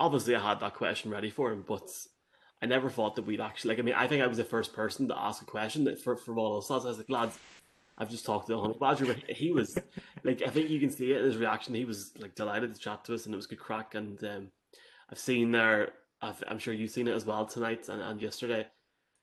obviously 0.00 0.34
I 0.34 0.40
had 0.40 0.60
that 0.60 0.74
question 0.74 1.10
ready 1.10 1.30
for 1.30 1.52
him, 1.52 1.64
but 1.66 1.88
I 2.62 2.66
never 2.66 2.88
thought 2.88 3.16
that 3.16 3.26
we'd 3.26 3.40
actually 3.40 3.70
like. 3.70 3.78
I 3.78 3.82
mean, 3.82 3.94
I 3.94 4.06
think 4.06 4.22
I 4.22 4.26
was 4.26 4.38
the 4.38 4.44
first 4.44 4.72
person 4.72 5.08
to 5.08 5.18
ask 5.18 5.42
a 5.42 5.46
question 5.46 5.96
for 5.96 6.16
for 6.16 6.36
all 6.38 6.56
of 6.56 6.64
us. 6.64 6.70
I 6.70 6.88
was 6.88 6.98
like, 6.98 7.10
lads, 7.10 7.38
I've 7.96 8.10
just 8.10 8.26
talked 8.26 8.46
to 8.48 8.54
the 8.54 8.60
Honey 8.60 8.76
Badger, 8.80 9.06
but 9.06 9.30
he 9.30 9.52
was 9.52 9.78
like, 10.24 10.42
I 10.42 10.50
think 10.50 10.70
you 10.70 10.80
can 10.80 10.90
see 10.90 11.12
it 11.12 11.18
in 11.18 11.24
his 11.24 11.36
reaction. 11.36 11.74
He 11.74 11.84
was 11.84 12.12
like 12.18 12.34
delighted 12.34 12.74
to 12.74 12.80
chat 12.80 13.04
to 13.04 13.14
us, 13.14 13.26
and 13.26 13.34
it 13.34 13.36
was 13.36 13.46
good 13.46 13.60
crack. 13.60 13.94
And 13.94 14.22
um, 14.24 14.48
I've 15.10 15.18
seen 15.18 15.52
there, 15.52 15.92
i 16.24 16.50
am 16.50 16.58
sure 16.58 16.74
you've 16.74 16.90
seen 16.90 17.08
it 17.08 17.14
as 17.14 17.24
well 17.24 17.44
tonight 17.44 17.88
and, 17.88 18.00
and 18.00 18.20
yesterday. 18.20 18.66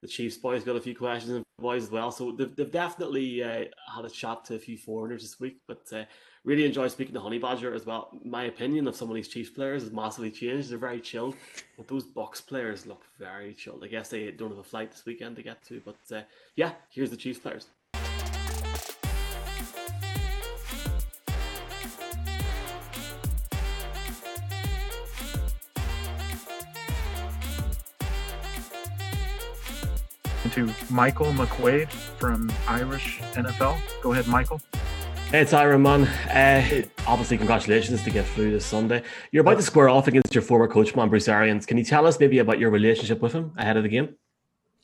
The 0.02 0.08
Chiefs 0.08 0.38
boys 0.38 0.64
got 0.64 0.76
a 0.76 0.82
few 0.82 0.96
questions 0.96 1.32
and 1.34 1.46
boys 1.60 1.84
as 1.84 1.92
well, 1.92 2.12
so 2.12 2.32
they've, 2.32 2.56
they've 2.56 2.72
definitely 2.72 3.44
uh, 3.44 3.66
had 3.96 4.04
a 4.04 4.10
chat 4.10 4.44
to 4.46 4.56
a 4.56 4.60
few 4.60 4.76
foreigners 4.76 5.22
this 5.22 5.40
week. 5.40 5.58
But 5.68 5.84
uh, 5.94 6.06
really 6.44 6.66
enjoy 6.66 6.88
speaking 6.88 7.14
to 7.14 7.20
Honey 7.20 7.38
Badger 7.38 7.76
as 7.76 7.86
well. 7.86 8.10
My 8.26 8.46
opinion 8.46 8.88
of 8.88 8.96
some 8.96 9.10
of 9.10 9.16
these 9.16 9.28
Chiefs 9.28 9.52
players 9.52 9.84
has 9.84 9.92
massively 9.92 10.32
changed. 10.32 10.72
They're 10.72 10.80
very 10.80 11.02
chilled, 11.02 11.36
but 11.78 11.88
those 11.88 12.04
box 12.04 12.42
players 12.42 12.88
look 12.88 13.04
very 13.20 13.54
chilled. 13.54 13.84
I 13.84 13.88
guess 13.90 14.10
they 14.10 14.32
don't 14.32 14.50
have 14.50 14.58
a 14.58 14.64
flight 14.64 14.92
this 14.92 15.06
weekend 15.06 15.36
to 15.36 15.44
get 15.44 15.64
to, 15.66 15.82
but 15.86 16.18
uh, 16.18 16.24
yeah, 16.56 16.72
here's 16.90 17.12
the 17.12 17.18
Chiefs 17.18 17.40
players. 17.40 17.68
To 30.52 30.70
Michael 30.90 31.28
McQuaid 31.28 31.90
from 31.90 32.52
Irish 32.68 33.20
NFL. 33.36 33.80
Go 34.02 34.12
ahead, 34.12 34.28
Michael. 34.28 34.62
Hey, 35.30 35.40
it's 35.40 35.54
Iron 35.54 35.82
Man. 35.84 36.04
Uh, 36.04 36.82
obviously, 37.08 37.38
congratulations 37.38 38.04
to 38.04 38.10
get 38.10 38.26
through 38.26 38.52
this 38.52 38.66
Sunday. 38.66 39.02
You're 39.32 39.42
about 39.42 39.56
to 39.56 39.62
square 39.62 39.88
off 39.88 40.10
against 40.10 40.36
your 40.36 40.42
former 40.42 40.68
coach, 40.68 40.94
man, 40.94 41.08
Bruce 41.08 41.30
Arians. 41.30 41.66
Can 41.66 41.78
you 41.78 41.86
tell 41.86 42.06
us 42.06 42.20
maybe 42.20 42.40
about 42.40 42.60
your 42.60 42.70
relationship 42.70 43.22
with 43.22 43.32
him 43.32 43.54
ahead 43.58 43.78
of 43.78 43.84
the 43.84 43.90
game? 43.90 44.16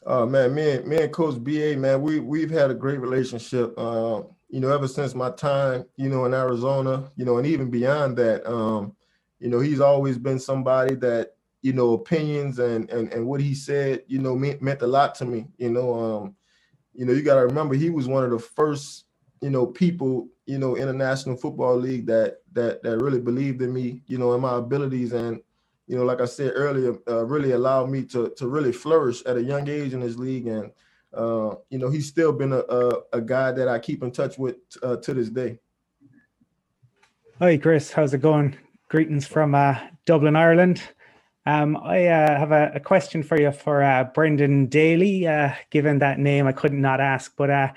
Oh 0.06 0.24
uh, 0.24 0.26
man, 0.26 0.56
me 0.56 0.72
and 0.72 0.88
me 0.88 1.02
and 1.02 1.12
Coach 1.12 1.44
BA, 1.44 1.76
man, 1.76 2.02
we 2.02 2.22
we've 2.22 2.50
had 2.50 2.72
a 2.72 2.74
great 2.74 3.02
relationship. 3.02 3.74
Uh, 3.78 4.22
you 4.48 4.62
know, 4.62 4.74
ever 4.74 4.88
since 4.88 5.14
my 5.14 5.32
time, 5.32 5.84
you 5.98 6.08
know, 6.08 6.24
in 6.24 6.34
Arizona, 6.34 7.12
you 7.18 7.26
know, 7.26 7.40
and 7.40 7.46
even 7.46 7.70
beyond 7.70 8.16
that, 8.16 8.50
um, 8.50 8.96
you 9.40 9.50
know, 9.50 9.60
he's 9.60 9.82
always 9.82 10.18
been 10.18 10.40
somebody 10.40 10.96
that 10.96 11.34
you 11.68 11.74
know 11.74 11.92
opinions 11.92 12.60
and 12.60 12.90
and 12.90 13.12
and 13.12 13.28
what 13.28 13.42
he 13.42 13.54
said, 13.54 14.04
you 14.08 14.20
know, 14.20 14.36
meant 14.38 14.62
meant 14.62 14.82
a 14.82 14.88
lot 14.88 15.14
to 15.16 15.26
me. 15.26 15.48
You 15.58 15.72
know, 15.72 15.90
um, 15.94 16.36
you 16.94 17.06
know, 17.06 17.12
you 17.12 17.22
got 17.22 17.36
to 17.36 17.46
remember 17.46 17.76
he 17.76 17.90
was 17.90 18.08
one 18.08 18.24
of 18.24 18.32
the 18.32 18.40
first 18.40 19.04
you 19.42 19.50
know 19.50 19.66
people 19.68 20.30
you 20.46 20.58
know 20.58 20.76
in 20.76 20.88
the 20.88 20.94
National 20.94 21.36
football 21.36 21.76
league 21.76 22.06
that 22.06 22.38
that 22.54 22.82
that 22.84 23.00
really 23.00 23.20
believed 23.20 23.62
in 23.62 23.74
me 23.74 24.02
you 24.08 24.18
know 24.18 24.34
in 24.34 24.40
my 24.40 24.56
abilities 24.56 25.12
and 25.12 25.42
you 25.88 25.98
know 25.98 26.06
like 26.06 26.22
i 26.22 26.26
said 26.26 26.54
earlier 26.56 26.96
uh, 27.08 27.24
really 27.26 27.52
allowed 27.52 27.90
me 27.90 28.04
to 28.04 28.30
to 28.38 28.48
really 28.48 28.72
flourish 28.72 29.22
at 29.26 29.38
a 29.38 29.44
young 29.44 29.68
age 29.68 29.94
in 29.94 30.00
this 30.00 30.16
league. 30.16 30.48
And 30.48 30.72
uh, 31.14 31.56
you 31.70 31.80
know 31.80 31.90
he's 31.90 32.08
still 32.08 32.32
been 32.32 32.54
a, 32.54 32.60
a, 32.60 32.92
a 33.14 33.22
guy 33.22 33.52
that 33.52 33.68
i 33.68 33.78
keep 33.78 34.04
in 34.04 34.12
touch 34.12 34.38
with 34.38 34.56
uh, 34.82 34.96
to 34.98 35.14
this 35.14 35.30
day. 35.30 35.60
Hi 37.40 37.58
chris 37.58 37.92
how's 37.92 38.14
it 38.14 38.22
going? 38.22 38.56
Greetings 38.88 39.28
from 39.28 39.54
uh, 39.54 39.76
dublin 40.06 40.38
ireland 40.38 40.82
um, 41.48 41.78
I 41.78 42.08
uh, 42.08 42.38
have 42.38 42.52
a, 42.52 42.72
a, 42.76 42.80
question 42.80 43.24
for 43.24 43.40
you 43.40 43.52
for 43.52 43.82
uh, 43.82 44.04
Brendan 44.04 44.68
Daly. 44.68 45.28
Uh, 45.28 45.54
given 45.70 46.00
that 46.00 46.20
name, 46.20 46.46
I 46.46 46.52
couldn't 46.52 46.82
not 46.82 47.00
ask, 47.00 47.34
but 47.36 47.50
uh, 47.50 47.72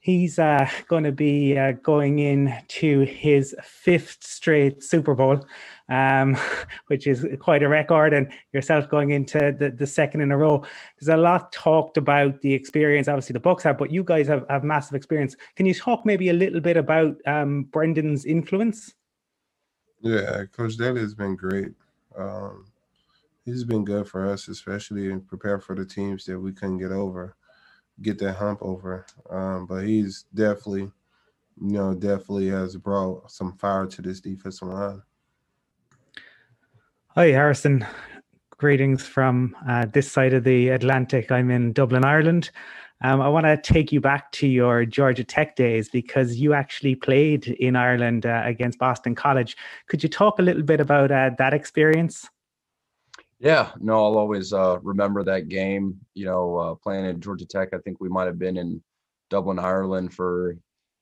He's 0.00 0.38
uh, 0.38 0.66
going 0.86 1.04
to 1.04 1.12
be 1.12 1.58
uh, 1.58 1.72
going 1.82 2.20
into 2.20 3.00
his 3.00 3.54
fifth 3.62 4.18
straight 4.22 4.82
Super 4.82 5.14
Bowl, 5.14 5.44
um, 5.88 6.34
which 6.86 7.06
is 7.06 7.26
quite 7.40 7.64
a 7.64 7.68
record, 7.68 8.14
and 8.14 8.32
yourself 8.52 8.88
going 8.88 9.10
into 9.10 9.54
the, 9.58 9.70
the 9.70 9.86
second 9.86 10.20
in 10.20 10.30
a 10.30 10.38
row. 10.38 10.64
There's 10.98 11.14
a 11.14 11.20
lot 11.20 11.52
talked 11.52 11.96
about 11.96 12.40
the 12.42 12.54
experience, 12.54 13.08
obviously 13.08 13.34
the 13.34 13.40
Bucks 13.40 13.64
have, 13.64 13.76
but 13.76 13.90
you 13.90 14.04
guys 14.04 14.28
have, 14.28 14.46
have 14.48 14.62
massive 14.62 14.94
experience. 14.94 15.36
Can 15.56 15.66
you 15.66 15.74
talk 15.74 16.06
maybe 16.06 16.28
a 16.28 16.32
little 16.32 16.60
bit 16.60 16.76
about 16.76 17.16
um, 17.26 17.64
Brendan's 17.64 18.24
influence? 18.24 18.94
Yeah, 20.00 20.44
Coach 20.52 20.76
Daly 20.76 21.00
has 21.00 21.14
been 21.14 21.34
great. 21.34 21.72
Um, 22.16 22.64
he's 23.48 23.64
been 23.64 23.84
good 23.84 24.06
for 24.06 24.26
us, 24.26 24.48
especially 24.48 25.10
in 25.10 25.20
prepare 25.20 25.58
for 25.58 25.74
the 25.74 25.84
teams 25.84 26.24
that 26.26 26.38
we 26.38 26.52
couldn't 26.52 26.78
get 26.78 26.92
over 26.92 27.36
get 28.02 28.18
that 28.18 28.34
hump 28.34 28.60
over. 28.62 29.06
Um, 29.30 29.66
but 29.66 29.84
he's 29.84 30.24
definitely, 30.34 30.90
you 31.60 31.72
know, 31.72 31.94
definitely 31.94 32.48
has 32.48 32.76
brought 32.76 33.30
some 33.30 33.56
fire 33.56 33.86
to 33.86 34.02
this 34.02 34.20
defensive 34.20 34.68
line. 34.68 35.02
Hi, 37.14 37.26
Harrison. 37.26 37.86
greetings 38.58 39.06
from 39.06 39.56
uh, 39.68 39.86
this 39.92 40.10
side 40.10 40.32
of 40.32 40.44
the 40.44 40.70
Atlantic. 40.70 41.30
I'm 41.30 41.50
in 41.50 41.72
Dublin, 41.72 42.04
Ireland. 42.04 42.50
Um, 43.02 43.20
I 43.20 43.28
want 43.28 43.46
to 43.46 43.56
take 43.56 43.92
you 43.92 44.00
back 44.00 44.32
to 44.32 44.48
your 44.48 44.84
Georgia 44.84 45.22
Tech 45.22 45.54
days 45.54 45.88
because 45.88 46.36
you 46.36 46.52
actually 46.52 46.96
played 46.96 47.46
in 47.46 47.76
Ireland 47.76 48.26
uh, 48.26 48.42
against 48.44 48.80
Boston 48.80 49.14
College. 49.14 49.56
Could 49.86 50.02
you 50.02 50.08
talk 50.08 50.40
a 50.40 50.42
little 50.42 50.64
bit 50.64 50.80
about 50.80 51.12
uh, 51.12 51.30
that 51.38 51.54
experience? 51.54 52.28
Yeah, 53.40 53.70
no, 53.78 53.94
I'll 54.04 54.18
always 54.18 54.52
uh, 54.52 54.78
remember 54.82 55.22
that 55.24 55.48
game. 55.48 55.98
You 56.14 56.26
know, 56.26 56.56
uh, 56.56 56.74
playing 56.74 57.06
at 57.06 57.20
Georgia 57.20 57.46
Tech, 57.46 57.68
I 57.72 57.78
think 57.78 58.00
we 58.00 58.08
might 58.08 58.26
have 58.26 58.38
been 58.38 58.56
in 58.56 58.82
Dublin, 59.30 59.58
Ireland 59.58 60.12
for 60.12 60.56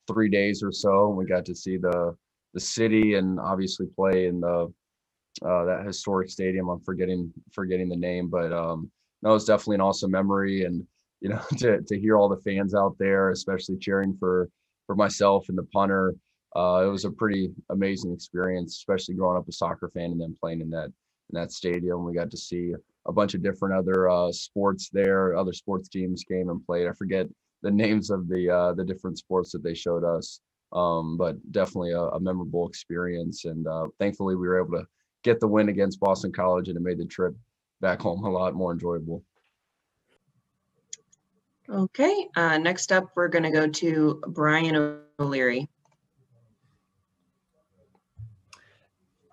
three 0.07 0.29
days 0.29 0.63
or 0.63 0.71
so. 0.73 1.09
We 1.09 1.25
got 1.25 1.45
to 1.47 1.55
see 1.55 1.77
the 1.79 2.15
the 2.55 2.61
city 2.61 3.15
and 3.15 3.39
obviously 3.41 3.87
play 3.87 4.27
in 4.27 4.41
the 4.41 4.73
uh, 5.45 5.65
that 5.67 5.85
historic 5.87 6.31
stadium. 6.31 6.69
I'm 6.69 6.81
forgetting 6.81 7.33
forgetting 7.53 7.89
the 7.89 7.97
name, 7.97 8.29
but 8.29 8.53
um, 8.53 8.91
no, 9.23 9.35
it's 9.35 9.47
definitely 9.47 9.77
an 9.77 9.83
awesome 9.83 10.11
memory. 10.11 10.65
And 10.65 10.87
you 11.21 11.31
know, 11.31 11.43
to 11.59 11.83
to 11.83 11.99
hear 12.01 12.17
all 12.19 12.29
the 12.29 12.43
fans 12.43 12.75
out 12.75 12.97
there, 12.99 13.31
especially 13.31 13.79
cheering 13.79 14.17
for 14.19 14.49
for 14.87 14.97
myself 14.97 15.47
and 15.49 15.59
the 15.59 15.65
punter, 15.65 16.15
uh, 16.57 16.85
it 16.87 16.91
was 16.91 17.05
a 17.07 17.11
pretty 17.11 17.51
amazing 17.71 18.13
experience, 18.13 18.77
especially 18.77 19.15
growing 19.15 19.39
up 19.39 19.49
a 19.49 19.53
soccer 19.53 19.91
fan 19.95 20.13
and 20.13 20.21
then 20.21 20.37
playing 20.41 20.61
in 20.61 20.71
that 20.71 20.91
in 21.31 21.41
that 21.41 21.53
stadium. 21.53 22.05
We 22.05 22.15
got 22.15 22.31
to 22.31 22.37
see 22.37 22.75
a 23.07 23.13
bunch 23.13 23.35
of 23.35 23.43
different 23.43 23.75
other 23.75 24.09
uh, 24.09 24.33
sports 24.33 24.89
there. 24.93 25.37
Other 25.37 25.53
sports 25.53 25.89
teams 25.89 26.25
came 26.25 26.49
and 26.49 26.65
played. 26.65 26.87
I 26.87 26.93
forget 26.93 27.27
the 27.63 27.71
names 27.85 28.11
of 28.11 28.29
the 28.29 28.51
uh, 28.51 28.75
the 28.75 28.85
different 28.85 29.19
sports 29.19 29.53
that 29.53 29.63
they 29.63 29.75
showed 29.75 30.05
us, 30.05 30.41
um, 30.73 31.17
but 31.17 31.37
definitely 31.53 31.93
a, 31.93 32.01
a 32.01 32.21
memorable 32.21 32.69
experience. 32.69 33.45
And 33.45 33.67
uh, 33.67 33.87
thankfully, 33.99 34.37
we 34.37 34.47
were 34.47 34.61
able 34.61 34.79
to 34.79 34.87
get 35.23 35.41
the 35.41 35.49
win 35.49 35.69
against 35.69 36.01
Boston 36.01 36.33
College, 36.33 36.69
and 36.69 36.77
it 36.77 36.83
made 36.83 36.99
the 36.99 37.05
trip 37.05 37.35
back 37.81 38.01
home 38.01 38.25
a 38.25 38.31
lot 38.31 38.55
more 38.55 38.73
enjoyable. 38.73 39.23
Okay, 41.69 42.29
uh, 42.37 42.59
next 42.59 42.93
up, 42.93 43.11
we're 43.17 43.27
going 43.27 43.43
to 43.43 43.51
go 43.51 43.67
to 43.67 44.23
Brian 44.29 45.01
O'Leary. 45.19 45.69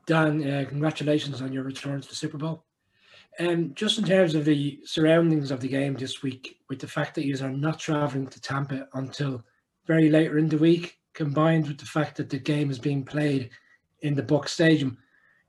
Dan, 0.06 0.50
uh, 0.50 0.66
congratulations 0.68 1.42
on 1.42 1.54
your 1.54 1.64
return 1.64 2.02
to 2.02 2.08
the 2.08 2.16
Super 2.16 2.38
Bowl. 2.38 2.66
Um, 3.40 3.74
just 3.74 3.98
in 3.98 4.06
terms 4.06 4.36
of 4.36 4.46
the 4.46 4.80
surroundings 4.84 5.50
of 5.50 5.60
the 5.60 5.68
game 5.68 5.96
this 5.96 6.22
week, 6.22 6.60
with 6.70 6.80
the 6.80 6.88
fact 6.88 7.16
that 7.16 7.26
you 7.26 7.36
are 7.44 7.50
not 7.50 7.80
traveling 7.80 8.28
to 8.28 8.42
Tampa 8.42 8.88
until 8.94 9.44
very 9.88 10.10
later 10.10 10.38
in 10.38 10.50
the 10.50 10.58
week, 10.58 11.00
combined 11.14 11.68
with 11.68 11.78
the 11.78 11.86
fact 11.86 12.18
that 12.18 12.30
the 12.30 12.38
game 12.38 12.70
is 12.70 12.80
being 12.80 13.04
played 13.04 13.50
in 14.02 14.14
the 14.14 14.22
Buck 14.22 14.48
Stadium, 14.48 14.98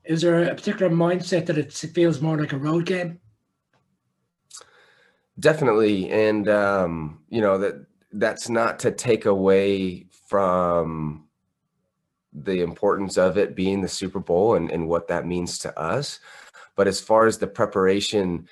is 0.04 0.22
there 0.22 0.44
a 0.44 0.54
particular 0.54 0.90
mindset 0.90 1.46
that 1.46 1.58
it 1.58 1.72
feels 1.72 2.20
more 2.20 2.38
like 2.38 2.52
a 2.52 2.58
road 2.58 2.86
game? 2.86 3.20
Definitely, 5.38 6.10
and 6.10 6.48
um, 6.48 7.22
you 7.28 7.40
know 7.40 7.58
that 7.58 7.86
that's 8.12 8.48
not 8.48 8.78
to 8.80 8.92
take 8.92 9.26
away 9.26 10.06
from 10.28 11.24
the 12.34 12.62
importance 12.62 13.16
of 13.16 13.38
it 13.38 13.54
being 13.54 13.80
the 13.80 13.88
Super 13.88 14.18
Bowl 14.18 14.56
and, 14.56 14.70
and 14.70 14.88
what 14.88 15.08
that 15.08 15.26
means 15.26 15.58
to 15.58 15.78
us. 15.78 16.18
But 16.76 16.88
as 16.88 17.00
far 17.00 17.26
as 17.26 17.38
the 17.38 17.46
preparation 17.46 18.48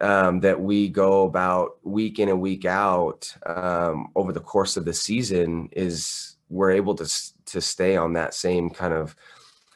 um, 0.00 0.40
that 0.40 0.60
we 0.60 0.88
go 0.88 1.24
about 1.24 1.76
week 1.84 2.18
in 2.18 2.28
and 2.28 2.40
week 2.40 2.64
out 2.64 3.34
um, 3.44 4.08
over 4.14 4.32
the 4.32 4.40
course 4.40 4.76
of 4.76 4.84
the 4.84 4.94
season, 4.94 5.68
is 5.72 6.36
we're 6.48 6.70
able 6.70 6.94
to 6.94 7.12
to 7.46 7.60
stay 7.60 7.96
on 7.96 8.12
that 8.14 8.34
same 8.34 8.70
kind 8.70 8.94
of 8.94 9.16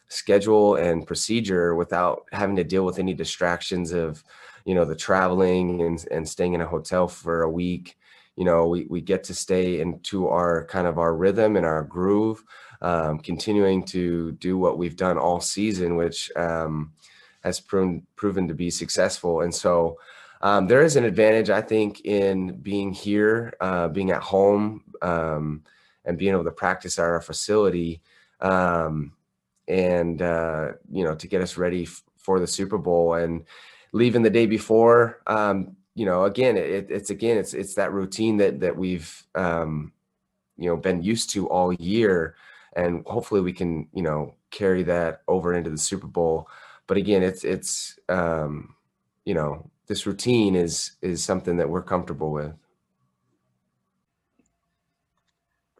schedule 0.08 0.74
and 0.74 1.06
procedure 1.06 1.74
without 1.74 2.24
having 2.32 2.56
to 2.56 2.64
deal 2.64 2.84
with 2.84 2.98
any 2.98 3.14
distractions 3.14 3.92
of 3.92 4.24
you 4.64 4.74
know 4.74 4.84
the 4.84 4.96
traveling 4.96 5.80
and, 5.82 6.06
and 6.10 6.28
staying 6.28 6.54
in 6.54 6.60
a 6.60 6.66
hotel 6.66 7.06
for 7.06 7.42
a 7.42 7.50
week 7.50 7.96
you 8.36 8.44
know 8.44 8.66
we, 8.66 8.86
we 8.90 9.00
get 9.00 9.24
to 9.24 9.34
stay 9.34 9.80
into 9.80 10.28
our 10.28 10.64
kind 10.66 10.86
of 10.86 10.98
our 10.98 11.14
rhythm 11.14 11.56
and 11.56 11.64
our 11.64 11.84
groove 11.84 12.42
um, 12.82 13.18
continuing 13.18 13.84
to 13.84 14.32
do 14.32 14.56
what 14.58 14.78
we've 14.78 14.96
done 14.96 15.18
all 15.18 15.40
season, 15.40 15.96
which 15.96 16.30
um, 16.36 16.92
has 17.42 17.60
proven 17.60 18.06
proven 18.16 18.48
to 18.48 18.54
be 18.54 18.70
successful. 18.70 19.42
And 19.42 19.54
so 19.54 19.98
um, 20.42 20.66
there 20.66 20.82
is 20.82 20.96
an 20.96 21.04
advantage, 21.04 21.50
I 21.50 21.60
think, 21.60 22.04
in 22.04 22.56
being 22.56 22.92
here, 22.92 23.54
uh, 23.60 23.88
being 23.88 24.10
at 24.10 24.22
home, 24.22 24.82
um, 25.02 25.62
and 26.04 26.16
being 26.16 26.32
able 26.32 26.44
to 26.44 26.50
practice 26.50 26.98
at 26.98 27.04
our 27.04 27.20
facility, 27.20 28.00
um, 28.40 29.12
and 29.68 30.22
uh, 30.22 30.72
you 30.90 31.04
know, 31.04 31.14
to 31.14 31.26
get 31.26 31.42
us 31.42 31.58
ready 31.58 31.82
f- 31.82 32.02
for 32.16 32.40
the 32.40 32.46
Super 32.46 32.78
Bowl. 32.78 33.14
And 33.14 33.44
leaving 33.92 34.22
the 34.22 34.30
day 34.30 34.46
before, 34.46 35.20
um, 35.26 35.76
you 35.94 36.06
know, 36.06 36.24
again, 36.24 36.56
it, 36.56 36.90
it's 36.90 37.10
again, 37.10 37.36
it's 37.36 37.52
it's 37.52 37.74
that 37.74 37.92
routine 37.92 38.38
that 38.38 38.60
that 38.60 38.76
we've 38.76 39.26
you 39.36 40.68
know 40.68 40.76
been 40.76 41.02
used 41.02 41.30
to 41.30 41.48
all 41.48 41.74
year 41.74 42.34
and 42.74 43.04
hopefully 43.06 43.40
we 43.40 43.52
can 43.52 43.88
you 43.92 44.02
know 44.02 44.34
carry 44.50 44.82
that 44.84 45.22
over 45.28 45.54
into 45.54 45.70
the 45.70 45.78
Super 45.78 46.06
Bowl. 46.06 46.48
But 46.86 46.96
again, 46.96 47.22
it's 47.22 47.44
it's 47.44 47.98
um, 48.08 48.74
you 49.24 49.34
know 49.34 49.70
this 49.86 50.06
routine 50.06 50.56
is 50.56 50.92
is 51.02 51.22
something 51.22 51.56
that 51.56 51.68
we're 51.68 51.82
comfortable 51.82 52.32
with. 52.32 52.52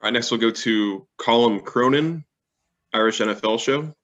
All 0.03 0.07
right, 0.07 0.13
next 0.13 0.31
we'll 0.31 0.41
go 0.41 0.51
to 0.51 1.07
Colin 1.19 1.61
Cronin, 1.61 2.25
Irish 2.93 3.21
NFL 3.21 3.61
Show. 3.61 3.95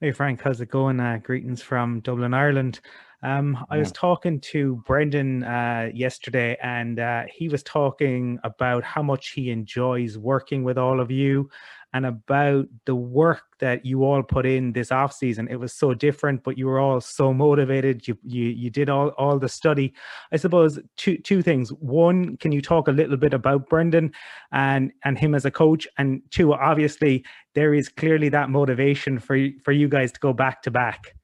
Hey 0.00 0.12
Frank, 0.12 0.42
how's 0.42 0.60
it 0.60 0.70
going? 0.70 1.00
Uh, 1.00 1.18
greetings 1.20 1.60
from 1.60 1.98
Dublin, 1.98 2.32
Ireland. 2.32 2.78
Um, 3.24 3.66
I 3.68 3.78
was 3.78 3.90
talking 3.90 4.38
to 4.42 4.76
Brendan 4.86 5.42
uh, 5.42 5.90
yesterday, 5.92 6.56
and 6.62 7.00
uh, 7.00 7.24
he 7.28 7.48
was 7.48 7.64
talking 7.64 8.38
about 8.44 8.84
how 8.84 9.02
much 9.02 9.30
he 9.30 9.50
enjoys 9.50 10.16
working 10.16 10.62
with 10.62 10.78
all 10.78 11.00
of 11.00 11.10
you 11.10 11.50
and 11.94 12.04
about 12.04 12.66
the 12.84 12.94
work 12.94 13.42
that 13.60 13.84
you 13.84 14.04
all 14.04 14.22
put 14.22 14.44
in 14.44 14.72
this 14.72 14.92
off 14.92 15.12
season. 15.12 15.48
It 15.48 15.56
was 15.56 15.72
so 15.72 15.94
different, 15.94 16.44
but 16.44 16.58
you 16.58 16.66
were 16.66 16.78
all 16.78 17.00
so 17.00 17.32
motivated. 17.32 18.06
You 18.06 18.18
you 18.24 18.44
you 18.44 18.70
did 18.70 18.88
all 18.90 19.08
all 19.10 19.38
the 19.38 19.48
study. 19.48 19.94
I 20.32 20.36
suppose 20.36 20.78
two 20.96 21.18
two 21.18 21.42
things. 21.42 21.70
One, 21.70 22.36
can 22.36 22.52
you 22.52 22.60
talk 22.60 22.88
a 22.88 22.92
little 22.92 23.16
bit 23.16 23.34
about 23.34 23.68
Brendan 23.68 24.12
and 24.52 24.92
and 25.04 25.18
him 25.18 25.34
as 25.34 25.44
a 25.44 25.50
coach? 25.50 25.88
And 25.96 26.22
two, 26.30 26.52
obviously 26.52 27.24
there 27.54 27.74
is 27.74 27.88
clearly 27.88 28.28
that 28.30 28.50
motivation 28.50 29.18
for 29.18 29.38
for 29.64 29.72
you 29.72 29.88
guys 29.88 30.12
to 30.12 30.20
go 30.20 30.32
back 30.32 30.62
to 30.62 30.70
back. 30.70 31.14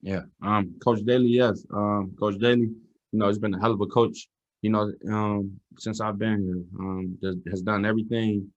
Yeah, 0.00 0.22
um, 0.42 0.74
Coach 0.82 1.00
Daly, 1.04 1.26
yes, 1.26 1.66
um, 1.74 2.14
Coach 2.18 2.38
Daly, 2.38 2.70
you 3.12 3.18
know, 3.18 3.26
he's 3.26 3.38
been 3.38 3.54
a 3.54 3.60
hell 3.60 3.72
of 3.72 3.80
a 3.80 3.86
coach. 3.86 4.28
You 4.62 4.70
know, 4.70 4.92
um, 5.08 5.60
since 5.76 6.00
I've 6.00 6.18
been 6.18 6.40
here, 6.42 6.80
um, 6.80 7.42
has 7.50 7.62
done 7.62 7.84
everything 7.84 8.50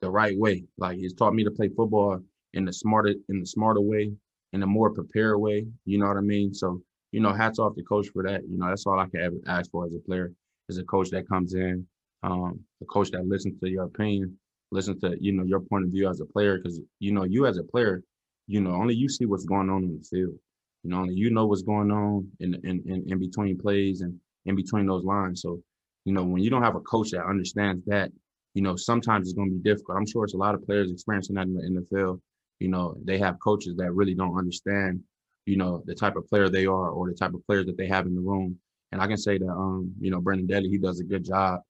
the 0.00 0.10
right 0.10 0.38
way. 0.38 0.64
Like 0.76 0.98
he's 0.98 1.14
taught 1.14 1.34
me 1.34 1.44
to 1.44 1.50
play 1.50 1.68
football 1.68 2.20
in 2.54 2.64
the 2.64 2.72
smarter, 2.72 3.14
in 3.28 3.40
the 3.40 3.46
smarter 3.46 3.80
way, 3.80 4.12
in 4.52 4.62
a 4.62 4.66
more 4.66 4.90
prepared 4.90 5.40
way. 5.40 5.66
You 5.84 5.98
know 5.98 6.06
what 6.06 6.16
I 6.16 6.22
mean? 6.22 6.54
So, 6.54 6.80
you 7.12 7.20
know, 7.20 7.32
hats 7.32 7.58
off 7.58 7.74
to 7.76 7.82
coach 7.82 8.08
for 8.08 8.22
that. 8.24 8.42
You 8.48 8.58
know, 8.58 8.68
that's 8.68 8.86
all 8.86 8.98
I 8.98 9.08
can 9.08 9.20
ever 9.20 9.36
ask 9.46 9.70
for 9.70 9.86
as 9.86 9.94
a 9.94 9.98
player, 9.98 10.32
is 10.68 10.78
a 10.78 10.84
coach 10.84 11.10
that 11.10 11.28
comes 11.28 11.54
in, 11.54 11.86
um, 12.22 12.60
a 12.82 12.84
coach 12.86 13.10
that 13.12 13.26
listens 13.26 13.58
to 13.60 13.68
your 13.68 13.84
opinion, 13.84 14.38
listens 14.70 15.00
to 15.00 15.16
you 15.20 15.32
know 15.32 15.44
your 15.44 15.60
point 15.60 15.84
of 15.84 15.90
view 15.90 16.08
as 16.08 16.20
a 16.20 16.26
player, 16.26 16.58
because 16.58 16.80
you 17.00 17.12
know 17.12 17.24
you 17.24 17.46
as 17.46 17.58
a 17.58 17.64
player, 17.64 18.02
you 18.46 18.60
know 18.60 18.72
only 18.72 18.94
you 18.94 19.08
see 19.08 19.26
what's 19.26 19.44
going 19.44 19.70
on 19.70 19.84
in 19.84 19.98
the 19.98 20.04
field. 20.04 20.38
You 20.84 20.90
know, 20.90 21.00
only 21.00 21.14
you 21.14 21.30
know 21.30 21.46
what's 21.46 21.62
going 21.62 21.90
on 21.90 22.28
in, 22.40 22.54
in, 22.62 22.82
in, 22.86 23.04
in 23.08 23.18
between 23.18 23.58
plays 23.58 24.00
and 24.00 24.18
in 24.46 24.54
between 24.54 24.86
those 24.86 25.04
lines. 25.04 25.42
So, 25.42 25.60
you 26.04 26.12
know, 26.12 26.22
when 26.24 26.42
you 26.42 26.50
don't 26.50 26.62
have 26.62 26.76
a 26.76 26.80
coach 26.80 27.10
that 27.10 27.26
understands 27.26 27.84
that, 27.86 28.10
you 28.54 28.62
know, 28.62 28.76
sometimes 28.76 29.28
it's 29.28 29.36
going 29.36 29.50
to 29.50 29.56
be 29.56 29.62
difficult. 29.62 29.98
I'm 29.98 30.06
sure 30.06 30.24
it's 30.24 30.34
a 30.34 30.38
lot 30.38 30.54
of 30.54 30.64
players 30.64 30.90
experiencing 30.90 31.36
that 31.36 31.46
in 31.46 31.54
the 31.54 31.80
NFL. 31.80 32.20
You 32.60 32.68
know, 32.68 32.96
they 33.04 33.18
have 33.18 33.38
coaches 33.40 33.76
that 33.76 33.92
really 33.92 34.14
don't 34.14 34.36
understand, 34.36 35.00
you 35.46 35.56
know, 35.56 35.82
the 35.86 35.94
type 35.94 36.16
of 36.16 36.28
player 36.28 36.48
they 36.48 36.66
are 36.66 36.90
or 36.90 37.08
the 37.08 37.14
type 37.14 37.34
of 37.34 37.46
players 37.46 37.66
that 37.66 37.76
they 37.76 37.86
have 37.86 38.06
in 38.06 38.14
the 38.14 38.20
room. 38.20 38.58
And 38.90 39.00
I 39.00 39.06
can 39.06 39.16
say 39.16 39.38
that, 39.38 39.48
um, 39.50 39.92
you 40.00 40.10
know, 40.10 40.20
Brendan 40.20 40.46
Daly, 40.46 40.68
he 40.68 40.78
does 40.78 41.00
a 41.00 41.04
good 41.04 41.24
job 41.24 41.60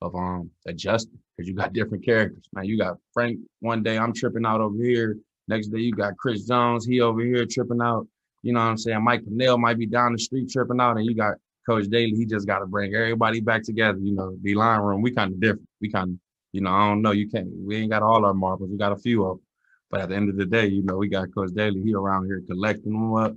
of 0.00 0.14
um 0.14 0.48
adjusting 0.66 1.18
because 1.36 1.48
you 1.48 1.54
got 1.54 1.72
different 1.74 2.04
characters. 2.04 2.44
Man, 2.52 2.64
you 2.64 2.78
got 2.78 2.98
Frank 3.12 3.40
one 3.60 3.82
day 3.82 3.98
I'm 3.98 4.12
tripping 4.12 4.46
out 4.46 4.60
over 4.60 4.82
here. 4.82 5.16
Next 5.48 5.68
day 5.68 5.78
you 5.78 5.92
got 5.92 6.16
Chris 6.16 6.44
Jones, 6.46 6.84
he 6.86 7.00
over 7.00 7.20
here 7.20 7.46
tripping 7.46 7.80
out. 7.82 8.06
You 8.42 8.52
know 8.52 8.60
what 8.60 8.66
I'm 8.66 8.78
saying? 8.78 9.02
Mike 9.02 9.24
Pennel 9.24 9.58
might 9.58 9.78
be 9.78 9.86
down 9.86 10.12
the 10.12 10.18
street 10.18 10.50
tripping 10.50 10.80
out, 10.80 10.96
and 10.96 11.06
you 11.06 11.14
got 11.14 11.34
Coach 11.68 11.88
Daly. 11.88 12.12
He 12.12 12.24
just 12.24 12.46
got 12.46 12.60
to 12.60 12.66
bring 12.66 12.94
everybody 12.94 13.40
back 13.40 13.62
together. 13.62 13.98
You 13.98 14.14
know, 14.14 14.36
the 14.42 14.54
line 14.54 14.80
room, 14.80 15.02
we 15.02 15.10
kind 15.10 15.32
of 15.32 15.40
different. 15.40 15.68
We 15.80 15.90
kind 15.90 16.10
of, 16.12 16.16
you 16.58 16.64
know, 16.64 16.72
I 16.72 16.88
don't 16.88 17.02
know. 17.02 17.12
You 17.12 17.30
can't. 17.30 17.46
We 17.56 17.76
ain't 17.76 17.92
got 17.92 18.02
all 18.02 18.24
our 18.24 18.34
marbles. 18.34 18.68
We 18.68 18.76
got 18.76 18.90
a 18.90 18.96
few 18.96 19.24
of 19.24 19.36
them. 19.36 19.46
But 19.90 20.00
at 20.00 20.08
the 20.08 20.16
end 20.16 20.28
of 20.28 20.36
the 20.36 20.44
day, 20.44 20.66
you 20.66 20.82
know, 20.82 20.96
we 20.96 21.08
got 21.08 21.32
Coach 21.32 21.50
Daly. 21.54 21.80
He 21.80 21.94
around 21.94 22.26
here 22.26 22.42
collecting 22.48 22.90
them 22.90 23.14
up, 23.14 23.32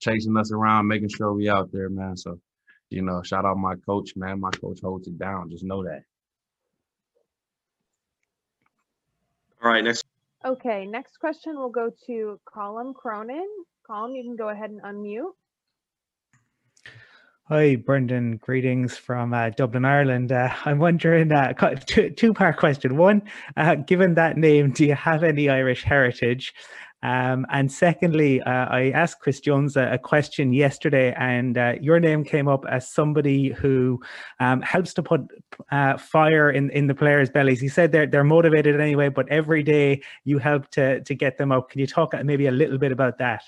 chasing 0.00 0.36
us 0.36 0.50
around, 0.50 0.88
making 0.88 1.10
sure 1.10 1.32
we 1.32 1.48
out 1.48 1.70
there, 1.70 1.88
man. 1.88 2.16
So, 2.16 2.40
you 2.90 3.02
know, 3.02 3.22
shout 3.22 3.44
out 3.44 3.58
my 3.58 3.76
coach, 3.86 4.16
man. 4.16 4.40
My 4.40 4.50
coach 4.50 4.80
holds 4.82 5.06
it 5.06 5.16
down. 5.20 5.50
Just 5.50 5.62
know 5.62 5.84
that. 5.84 6.02
All 9.62 9.70
right, 9.70 9.84
next. 9.84 10.04
Okay, 10.44 10.84
next 10.84 11.20
question 11.20 11.56
will 11.56 11.70
go 11.70 11.92
to 12.08 12.40
Colin 12.44 12.92
Cronin, 12.92 13.48
Colin, 13.86 14.16
you 14.16 14.24
can 14.24 14.34
go 14.34 14.48
ahead 14.48 14.70
and 14.70 14.82
unmute. 14.82 15.30
Hi, 17.48 17.76
Brendan. 17.76 18.38
Greetings 18.38 18.96
from 18.96 19.34
uh, 19.34 19.50
Dublin, 19.50 19.84
Ireland. 19.84 20.32
Uh, 20.32 20.48
I'm 20.64 20.78
wondering, 20.78 21.30
uh, 21.30 21.52
two, 21.86 22.08
two-part 22.08 22.56
question. 22.56 22.96
One, 22.96 23.20
uh, 23.58 23.74
given 23.74 24.14
that 24.14 24.38
name, 24.38 24.70
do 24.70 24.86
you 24.86 24.94
have 24.94 25.22
any 25.22 25.50
Irish 25.50 25.84
heritage? 25.84 26.54
Um, 27.02 27.44
and 27.50 27.70
secondly, 27.70 28.40
uh, 28.40 28.50
I 28.50 28.92
asked 28.94 29.20
Chris 29.20 29.40
Jones 29.40 29.76
a, 29.76 29.92
a 29.92 29.98
question 29.98 30.54
yesterday, 30.54 31.12
and 31.18 31.58
uh, 31.58 31.74
your 31.82 32.00
name 32.00 32.24
came 32.24 32.48
up 32.48 32.64
as 32.66 32.90
somebody 32.90 33.50
who 33.50 34.00
um, 34.40 34.62
helps 34.62 34.94
to 34.94 35.02
put 35.02 35.20
fire 36.00 36.50
in, 36.50 36.70
in 36.70 36.86
the 36.86 36.94
players' 36.94 37.28
bellies. 37.28 37.60
He 37.60 37.68
said 37.68 37.92
they're 37.92 38.06
they're 38.06 38.24
motivated 38.24 38.80
anyway, 38.80 39.10
but 39.10 39.28
every 39.28 39.62
day 39.62 40.00
you 40.24 40.38
help 40.38 40.70
to 40.70 41.02
to 41.02 41.14
get 41.14 41.36
them 41.36 41.52
up. 41.52 41.68
Can 41.68 41.80
you 41.80 41.86
talk 41.86 42.14
maybe 42.24 42.46
a 42.46 42.50
little 42.50 42.78
bit 42.78 42.90
about 42.90 43.18
that? 43.18 43.42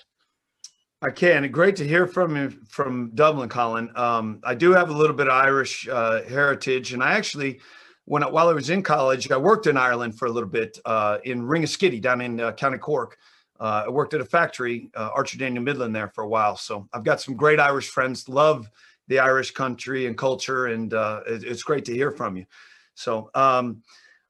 I 1.02 1.10
can. 1.10 1.50
Great 1.50 1.76
to 1.76 1.86
hear 1.86 2.06
from 2.06 2.36
you 2.36 2.50
from 2.68 3.10
Dublin, 3.14 3.50
Colin. 3.50 3.90
Um, 3.96 4.40
I 4.44 4.54
do 4.54 4.72
have 4.72 4.88
a 4.88 4.94
little 4.94 5.14
bit 5.14 5.26
of 5.26 5.34
Irish 5.34 5.86
uh, 5.86 6.22
heritage, 6.22 6.94
and 6.94 7.02
I 7.02 7.12
actually, 7.12 7.60
when 8.06 8.22
I, 8.22 8.28
while 8.28 8.48
I 8.48 8.54
was 8.54 8.70
in 8.70 8.82
college, 8.82 9.30
I 9.30 9.36
worked 9.36 9.66
in 9.66 9.76
Ireland 9.76 10.18
for 10.18 10.24
a 10.26 10.30
little 10.30 10.48
bit 10.48 10.78
uh, 10.86 11.18
in 11.24 11.42
Ringaskiddy 11.42 12.00
down 12.00 12.22
in 12.22 12.40
uh, 12.40 12.52
County 12.52 12.78
Cork. 12.78 13.18
Uh, 13.60 13.84
I 13.86 13.90
worked 13.90 14.14
at 14.14 14.22
a 14.22 14.24
factory, 14.24 14.90
uh, 14.94 15.10
Archer 15.14 15.36
Daniel 15.36 15.62
Midland, 15.62 15.94
there 15.94 16.08
for 16.08 16.24
a 16.24 16.28
while. 16.28 16.56
So 16.56 16.88
I've 16.94 17.04
got 17.04 17.20
some 17.20 17.36
great 17.36 17.60
Irish 17.60 17.88
friends. 17.88 18.26
Love 18.26 18.70
the 19.08 19.18
Irish 19.18 19.50
country 19.50 20.06
and 20.06 20.16
culture, 20.16 20.66
and 20.66 20.94
uh, 20.94 21.20
it, 21.26 21.44
it's 21.44 21.62
great 21.62 21.84
to 21.86 21.92
hear 21.92 22.10
from 22.10 22.36
you. 22.36 22.46
So. 22.94 23.30
Um, 23.34 23.82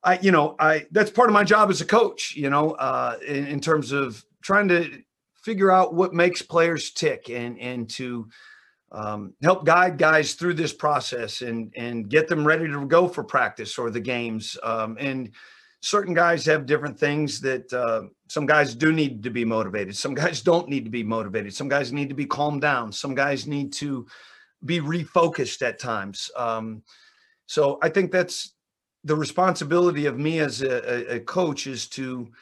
I, 0.05 0.21
you 0.21 0.31
know, 0.31 0.55
I 0.61 0.87
that's 0.93 1.11
part 1.11 1.29
of 1.29 1.33
my 1.33 1.43
job 1.43 1.69
as 1.69 1.81
a 1.81 1.85
coach. 1.85 2.37
You 2.37 2.49
know, 2.49 2.75
in, 3.27 3.47
in 3.49 3.61
terms 3.61 3.91
of 3.91 4.25
trying 4.41 4.69
to 4.69 5.03
figure 5.47 5.71
out 5.71 5.95
what 5.95 6.13
makes 6.13 6.43
players 6.43 6.91
tick 6.91 7.31
and 7.31 7.57
and 7.61 7.89
to 7.89 8.29
um, 8.91 9.33
help 9.45 9.65
guide 9.65 9.97
guys 9.97 10.35
through 10.35 10.55
this 10.55 10.73
process 10.73 11.41
and 11.41 11.73
and 11.77 12.09
get 12.09 12.27
them 12.27 12.45
ready 12.45 12.67
to 12.67 12.85
go 12.87 13.07
for 13.07 13.23
practice 13.23 13.79
or 13.79 13.91
the 13.91 14.01
games. 14.01 14.59
Um, 14.65 14.97
and 14.99 15.31
certain 15.81 16.15
guys 16.15 16.45
have 16.47 16.67
different 16.67 16.99
things 16.99 17.41
that 17.43 17.73
uh, 17.73 18.03
some 18.29 18.45
guys 18.45 18.75
do 18.75 18.93
need 18.93 19.23
to 19.23 19.31
be 19.31 19.45
motivated. 19.45 19.97
Some 19.97 20.15
guys 20.15 20.43
don't 20.43 20.69
need 20.69 20.85
to 20.85 20.91
be 20.91 21.05
motivated. 21.05 21.55
Some 21.55 21.69
guys 21.69 21.93
need 21.93 22.09
to 22.09 22.15
be 22.17 22.27
calmed 22.27 22.63
down. 22.63 22.91
Some 22.91 23.15
guys 23.15 23.47
need 23.47 23.73
to 23.75 24.05
be 24.65 24.81
refocused 24.81 25.63
at 25.63 25.79
times. 25.79 26.29
Um, 26.35 26.83
so 27.47 27.79
I 27.83 27.89
think 27.89 28.11
that's 28.11 28.55
the 29.05 29.15
responsibility 29.15 30.07
of 30.07 30.19
me 30.19 30.41
as 30.41 30.63
a, 30.63 31.15
a 31.15 31.21
coach 31.21 31.69
is 31.69 31.87
to 31.91 32.33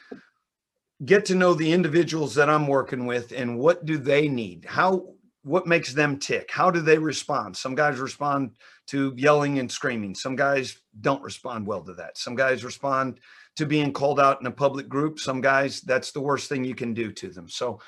get 1.03 1.25
to 1.25 1.35
know 1.35 1.53
the 1.53 1.71
individuals 1.71 2.35
that 2.35 2.49
I'm 2.49 2.67
working 2.67 3.05
with 3.05 3.31
and 3.31 3.59
what 3.59 3.85
do 3.85 3.97
they 3.97 4.27
need? 4.27 4.65
How 4.65 5.15
what 5.43 5.67
makes 5.67 5.93
them 5.93 6.17
tick? 6.17 6.49
How 6.49 6.71
do 6.71 6.81
they 6.81 6.97
respond? 6.97 7.55
Some 7.55 7.75
guys 7.75 7.99
respond 7.99 8.55
to 8.87 9.13
yelling 9.15 9.59
and 9.59 9.71
screaming. 9.71 10.15
Some 10.15 10.35
guys 10.35 10.79
don't 11.01 11.21
respond 11.21 11.67
well 11.67 11.83
to 11.83 11.93
that. 11.93 12.17
Some 12.17 12.35
guys 12.35 12.63
respond 12.63 13.19
to 13.55 13.67
being 13.67 13.93
called 13.93 14.19
out 14.19 14.41
in 14.41 14.47
a 14.47 14.51
public 14.51 14.89
group. 14.89 15.19
Some 15.19 15.41
guys 15.41 15.81
that's 15.81 16.11
the 16.11 16.21
worst 16.21 16.49
thing 16.49 16.63
you 16.63 16.73
can 16.73 16.93
do 16.93 17.11
to 17.11 17.29
them. 17.29 17.47
So 17.47 17.79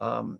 um, 0.00 0.38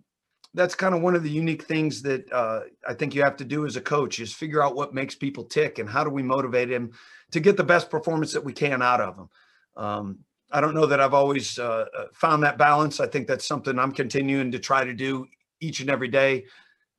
that's 0.55 0.73
kind 0.73 0.95
of 0.95 1.01
one 1.01 1.15
of 1.15 1.23
the 1.23 1.29
unique 1.29 1.63
things 1.63 2.01
that 2.03 2.31
uh, 2.31 2.61
I 2.87 2.93
think 2.93 3.13
you 3.13 3.23
have 3.23 3.37
to 3.37 3.45
do 3.45 3.65
as 3.65 3.75
a 3.75 3.81
coach 3.81 4.19
is 4.19 4.33
figure 4.33 4.63
out 4.63 4.75
what 4.75 4.93
makes 4.93 5.15
people 5.15 5.43
tick 5.43 5.77
and 5.77 5.89
how 5.89 6.03
do 6.03 6.09
we 6.09 6.23
motivate 6.23 6.69
them 6.69 6.91
to 7.31 7.39
get 7.39 7.55
the 7.55 7.63
best 7.63 7.89
performance 7.89 8.33
that 8.33 8.43
we 8.43 8.53
can 8.53 8.81
out 8.81 9.01
of 9.01 9.15
them. 9.15 9.29
Um, 9.75 10.19
I 10.53 10.61
don't 10.61 10.75
know 10.75 10.85
that 10.85 10.99
I've 10.99 11.15
always 11.15 11.57
uh, 11.57 11.85
found 12.13 12.43
that 12.43 12.59
balance. 12.59 12.99
I 12.99 13.07
think 13.07 13.27
that's 13.27 13.45
something 13.45 13.79
I'm 13.79 13.91
continuing 13.91 14.51
to 14.51 14.59
try 14.59 14.85
to 14.85 14.93
do 14.93 15.25
each 15.59 15.79
and 15.79 15.89
every 15.89 16.09
day 16.09 16.45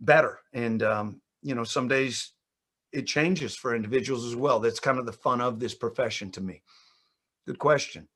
better. 0.01 0.41
And, 0.53 0.83
um, 0.83 1.21
you 1.41 1.55
know, 1.55 1.63
some 1.63 1.87
days 1.87 2.33
it 2.93 3.07
changes 3.07 3.55
for 3.55 3.77
individuals 3.77 4.25
as 4.25 4.35
well. 4.35 4.59
That's 4.59 4.81
kind 4.81 4.99
of 4.99 5.07
the 5.07 5.13
fun 5.13 5.41
of 5.41 5.61
this 5.61 5.73
profession 5.73 6.33
to 6.33 6.41
me. 6.41 6.63
Good 7.47 7.61
question. 7.61 8.09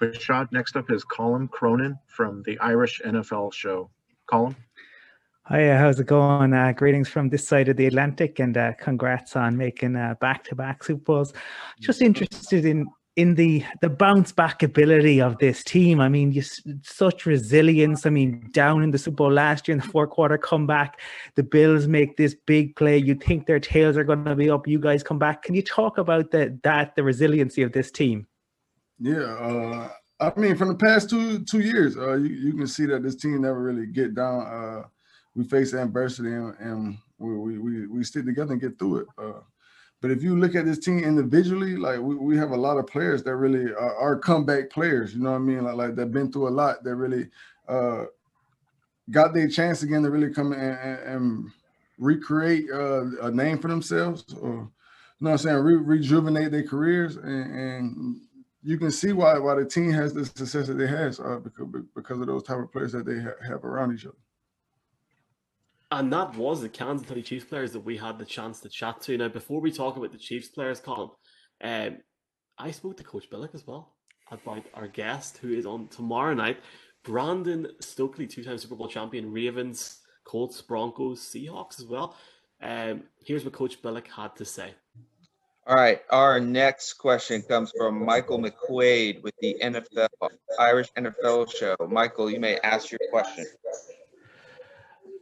Bashaud, 0.00 0.52
next 0.52 0.76
up 0.76 0.90
is 0.90 1.02
Colin 1.04 1.48
Cronin 1.48 1.98
from 2.06 2.42
the 2.44 2.58
Irish 2.60 3.00
NFL 3.04 3.52
show. 3.52 3.90
Colin? 4.26 4.54
Hi, 5.48 5.68
uh, 5.68 5.78
how's 5.78 6.00
it 6.00 6.06
going? 6.06 6.54
Uh, 6.54 6.72
greetings 6.72 7.06
from 7.06 7.28
this 7.28 7.46
side 7.46 7.68
of 7.68 7.76
the 7.76 7.84
Atlantic, 7.84 8.38
and 8.38 8.56
uh, 8.56 8.72
congrats 8.80 9.36
on 9.36 9.58
making 9.58 9.94
uh, 9.94 10.14
back-to-back 10.18 10.82
Super 10.82 11.02
Bowls. 11.02 11.34
Just 11.80 12.00
interested 12.00 12.64
in 12.64 12.86
in 13.16 13.34
the 13.34 13.62
the 13.82 13.90
bounce 13.90 14.32
back 14.32 14.62
ability 14.62 15.20
of 15.20 15.36
this 15.36 15.62
team. 15.62 16.00
I 16.00 16.08
mean, 16.08 16.32
you 16.32 16.40
such 16.80 17.26
resilience. 17.26 18.06
I 18.06 18.10
mean, 18.10 18.48
down 18.52 18.82
in 18.82 18.90
the 18.90 18.96
Super 18.96 19.16
Bowl 19.16 19.32
last 19.32 19.68
year 19.68 19.74
in 19.74 19.82
the 19.82 19.86
fourth 19.86 20.08
quarter, 20.08 20.38
come 20.38 20.66
back. 20.66 20.98
The 21.34 21.42
Bills 21.42 21.86
make 21.86 22.16
this 22.16 22.34
big 22.46 22.74
play. 22.74 22.96
You 22.96 23.14
think 23.14 23.46
their 23.46 23.60
tails 23.60 23.98
are 23.98 24.04
going 24.04 24.24
to 24.24 24.34
be 24.34 24.48
up. 24.48 24.66
You 24.66 24.78
guys 24.78 25.02
come 25.02 25.18
back. 25.18 25.42
Can 25.42 25.54
you 25.54 25.62
talk 25.62 25.98
about 25.98 26.30
the, 26.30 26.58
that 26.62 26.96
the 26.96 27.02
resiliency 27.02 27.60
of 27.60 27.72
this 27.72 27.90
team? 27.90 28.26
Yeah, 28.98 29.20
uh, 29.20 29.90
I 30.20 30.40
mean, 30.40 30.56
from 30.56 30.68
the 30.68 30.76
past 30.76 31.10
two 31.10 31.44
two 31.44 31.60
years, 31.60 31.98
uh, 31.98 32.14
you, 32.14 32.30
you 32.30 32.52
can 32.54 32.66
see 32.66 32.86
that 32.86 33.02
this 33.02 33.16
team 33.16 33.42
never 33.42 33.62
really 33.62 33.84
get 33.84 34.14
down. 34.14 34.86
We 35.34 35.44
face 35.44 35.72
adversity 35.72 36.32
and, 36.32 36.54
and 36.58 36.98
we, 37.18 37.58
we, 37.58 37.86
we 37.86 38.04
stick 38.04 38.24
together 38.24 38.52
and 38.52 38.60
get 38.60 38.78
through 38.78 38.98
it. 38.98 39.06
Uh, 39.18 39.40
but 40.00 40.10
if 40.10 40.22
you 40.22 40.38
look 40.38 40.54
at 40.54 40.66
this 40.66 40.78
team 40.78 40.98
individually, 40.98 41.76
like 41.76 41.98
we, 41.98 42.14
we 42.14 42.36
have 42.36 42.50
a 42.50 42.56
lot 42.56 42.76
of 42.76 42.86
players 42.86 43.22
that 43.22 43.36
really 43.36 43.72
are, 43.72 43.96
are 43.96 44.18
comeback 44.18 44.70
players. 44.70 45.14
You 45.14 45.22
know 45.22 45.30
what 45.30 45.36
I 45.36 45.40
mean? 45.40 45.64
Like 45.64 45.76
like 45.76 45.94
they've 45.94 46.12
been 46.12 46.30
through 46.30 46.48
a 46.48 46.50
lot. 46.50 46.84
That 46.84 46.96
really 46.96 47.30
uh, 47.68 48.04
got 49.10 49.32
their 49.32 49.48
chance 49.48 49.82
again 49.82 50.02
to 50.02 50.10
really 50.10 50.32
come 50.32 50.52
and, 50.52 50.98
and, 51.00 51.50
recreate 51.96 52.66
uh, 52.72 53.04
a 53.22 53.30
name 53.30 53.58
for 53.58 53.68
themselves, 53.68 54.24
or 54.40 54.50
you 54.50 54.56
know 54.56 54.70
what 55.18 55.30
I'm 55.30 55.38
saying, 55.38 55.56
Re- 55.58 55.76
rejuvenate 55.76 56.50
their 56.50 56.66
careers, 56.66 57.16
and, 57.16 57.54
and, 57.54 58.20
you 58.66 58.78
can 58.78 58.90
see 58.90 59.12
why 59.12 59.38
why 59.38 59.54
the 59.54 59.64
team 59.64 59.92
has 59.92 60.12
the 60.14 60.24
success 60.24 60.68
that 60.68 60.80
it 60.80 60.88
has 60.88 61.20
uh, 61.20 61.38
because 61.38 61.66
because 61.94 62.20
of 62.20 62.26
those 62.26 62.42
type 62.42 62.58
of 62.58 62.72
players 62.72 62.92
that 62.92 63.04
they 63.04 63.20
ha- 63.20 63.40
have 63.46 63.62
around 63.62 63.94
each 63.94 64.06
other. 64.06 64.16
And 65.94 66.12
that 66.12 66.36
was 66.36 66.60
the 66.60 66.68
Kansas 66.68 67.06
City 67.06 67.22
Chiefs 67.22 67.44
players 67.44 67.70
that 67.70 67.84
we 67.84 67.96
had 67.96 68.18
the 68.18 68.24
chance 68.24 68.58
to 68.60 68.68
chat 68.68 69.00
to. 69.02 69.16
Now, 69.16 69.28
before 69.28 69.60
we 69.60 69.70
talk 69.70 69.96
about 69.96 70.10
the 70.10 70.18
Chiefs 70.18 70.48
players, 70.48 70.80
Colin, 70.80 71.10
um, 71.62 71.98
I 72.58 72.72
spoke 72.72 72.96
to 72.96 73.04
Coach 73.04 73.30
Billick 73.30 73.54
as 73.54 73.64
well 73.64 73.94
about 74.32 74.64
our 74.74 74.88
guest 74.88 75.38
who 75.38 75.52
is 75.52 75.66
on 75.66 75.86
tomorrow 75.86 76.34
night. 76.34 76.58
Brandon 77.04 77.68
Stokley, 77.80 78.26
two-time 78.26 78.58
Super 78.58 78.74
Bowl 78.74 78.88
champion, 78.88 79.30
Ravens, 79.30 80.00
Colts, 80.24 80.60
Broncos, 80.62 81.20
Seahawks 81.20 81.78
as 81.78 81.86
well. 81.86 82.16
Um, 82.60 83.04
here's 83.24 83.44
what 83.44 83.52
Coach 83.52 83.80
Billick 83.80 84.08
had 84.08 84.34
to 84.34 84.44
say. 84.44 84.74
All 85.64 85.76
right, 85.76 86.02
our 86.10 86.40
next 86.40 86.94
question 86.94 87.40
comes 87.42 87.72
from 87.78 88.04
Michael 88.04 88.40
McQuaid 88.40 89.22
with 89.22 89.34
the 89.40 89.56
NFL 89.62 90.08
Irish 90.58 90.90
NFL 90.94 91.54
show. 91.54 91.76
Michael, 91.88 92.32
you 92.32 92.40
may 92.40 92.58
ask 92.64 92.90
your 92.90 92.98
question. 93.12 93.46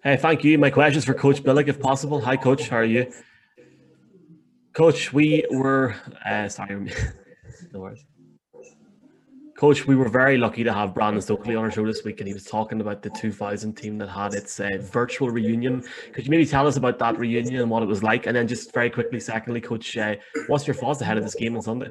Hey, 0.05 0.17
thank 0.17 0.43
you. 0.43 0.59
My 0.59 0.69
question's 0.69 1.05
for 1.05 1.15
Coach 1.15 1.45
Billick, 1.45 1.69
if 1.69 1.79
possible. 1.79 2.21
Hi, 2.23 2.37
Coach. 2.37 2.69
How 2.69 2.79
are 2.79 2.85
you? 2.85 3.13
Coach, 4.73 5.13
we 5.13 5.45
were 5.49 5.95
uh, 6.27 6.49
sorry, 6.49 6.75
no 7.73 7.79
worries. 7.79 8.05
Coach, 9.57 9.87
we 9.87 9.95
were 9.95 10.09
very 10.09 10.39
lucky 10.39 10.65
to 10.65 10.73
have 10.73 10.93
Brandon 10.93 11.23
Stokley 11.23 11.55
on 11.55 11.63
our 11.63 11.71
show 11.71 11.87
this 11.87 12.03
week, 12.03 12.19
and 12.19 12.27
he 12.27 12.35
was 12.35 12.43
talking 12.43 12.81
about 12.81 13.03
the 13.03 13.11
2000 13.11 13.75
team 13.75 13.97
that 13.99 14.09
had 14.09 14.35
its 14.35 14.59
uh, 14.59 14.71
virtual 14.81 15.31
reunion. 15.31 15.85
Could 16.13 16.25
you 16.25 16.33
maybe 16.33 16.47
tell 16.47 16.67
us 16.67 16.77
about 16.77 16.99
that 16.99 17.17
reunion 17.17 17.61
and 17.61 17.71
what 17.71 17.85
it 17.85 17.87
was 17.87 18.03
like? 18.03 18.27
And 18.27 18.35
then, 18.35 18.49
just 18.49 18.75
very 18.75 18.91
quickly, 18.91 19.21
secondly, 19.21 19.61
Coach, 19.61 19.97
uh, 19.97 20.17
what's 20.49 20.67
your 20.67 20.75
thoughts 20.75 21.01
ahead 21.01 21.17
of 21.17 21.23
this 21.23 21.37
game 21.37 21.55
on 21.55 21.63
Sunday? 21.63 21.91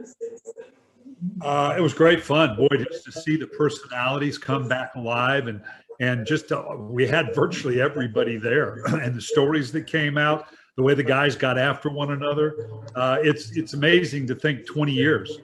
Uh, 1.40 1.76
it 1.78 1.82
was 1.82 1.94
great 1.94 2.22
fun, 2.22 2.58
boy, 2.58 2.68
just 2.90 3.06
to 3.06 3.12
see 3.14 3.38
the 3.38 3.48
personalities 3.48 4.38
come 4.38 4.68
back 4.68 4.96
alive 4.96 5.48
and 5.48 5.62
and 6.02 6.26
just 6.26 6.52
uh, 6.52 6.76
we 6.78 7.08
had 7.08 7.34
virtually 7.34 7.80
everybody 7.80 8.36
there. 8.36 8.84
And 9.02 9.16
the 9.16 9.22
stories 9.22 9.72
that 9.72 9.88
came 9.88 10.18
out 10.18 10.48
the 10.76 10.84
way 10.84 10.94
the 10.94 11.04
guys 11.04 11.36
got 11.36 11.58
after 11.58 11.90
one 11.90 12.12
another 12.12 12.68
uh, 12.96 13.18
it's 13.22 13.56
it's 13.58 13.74
amazing 13.74 14.26
to 14.28 14.36
think 14.36 14.66
20 14.66 14.92
years 14.92 15.40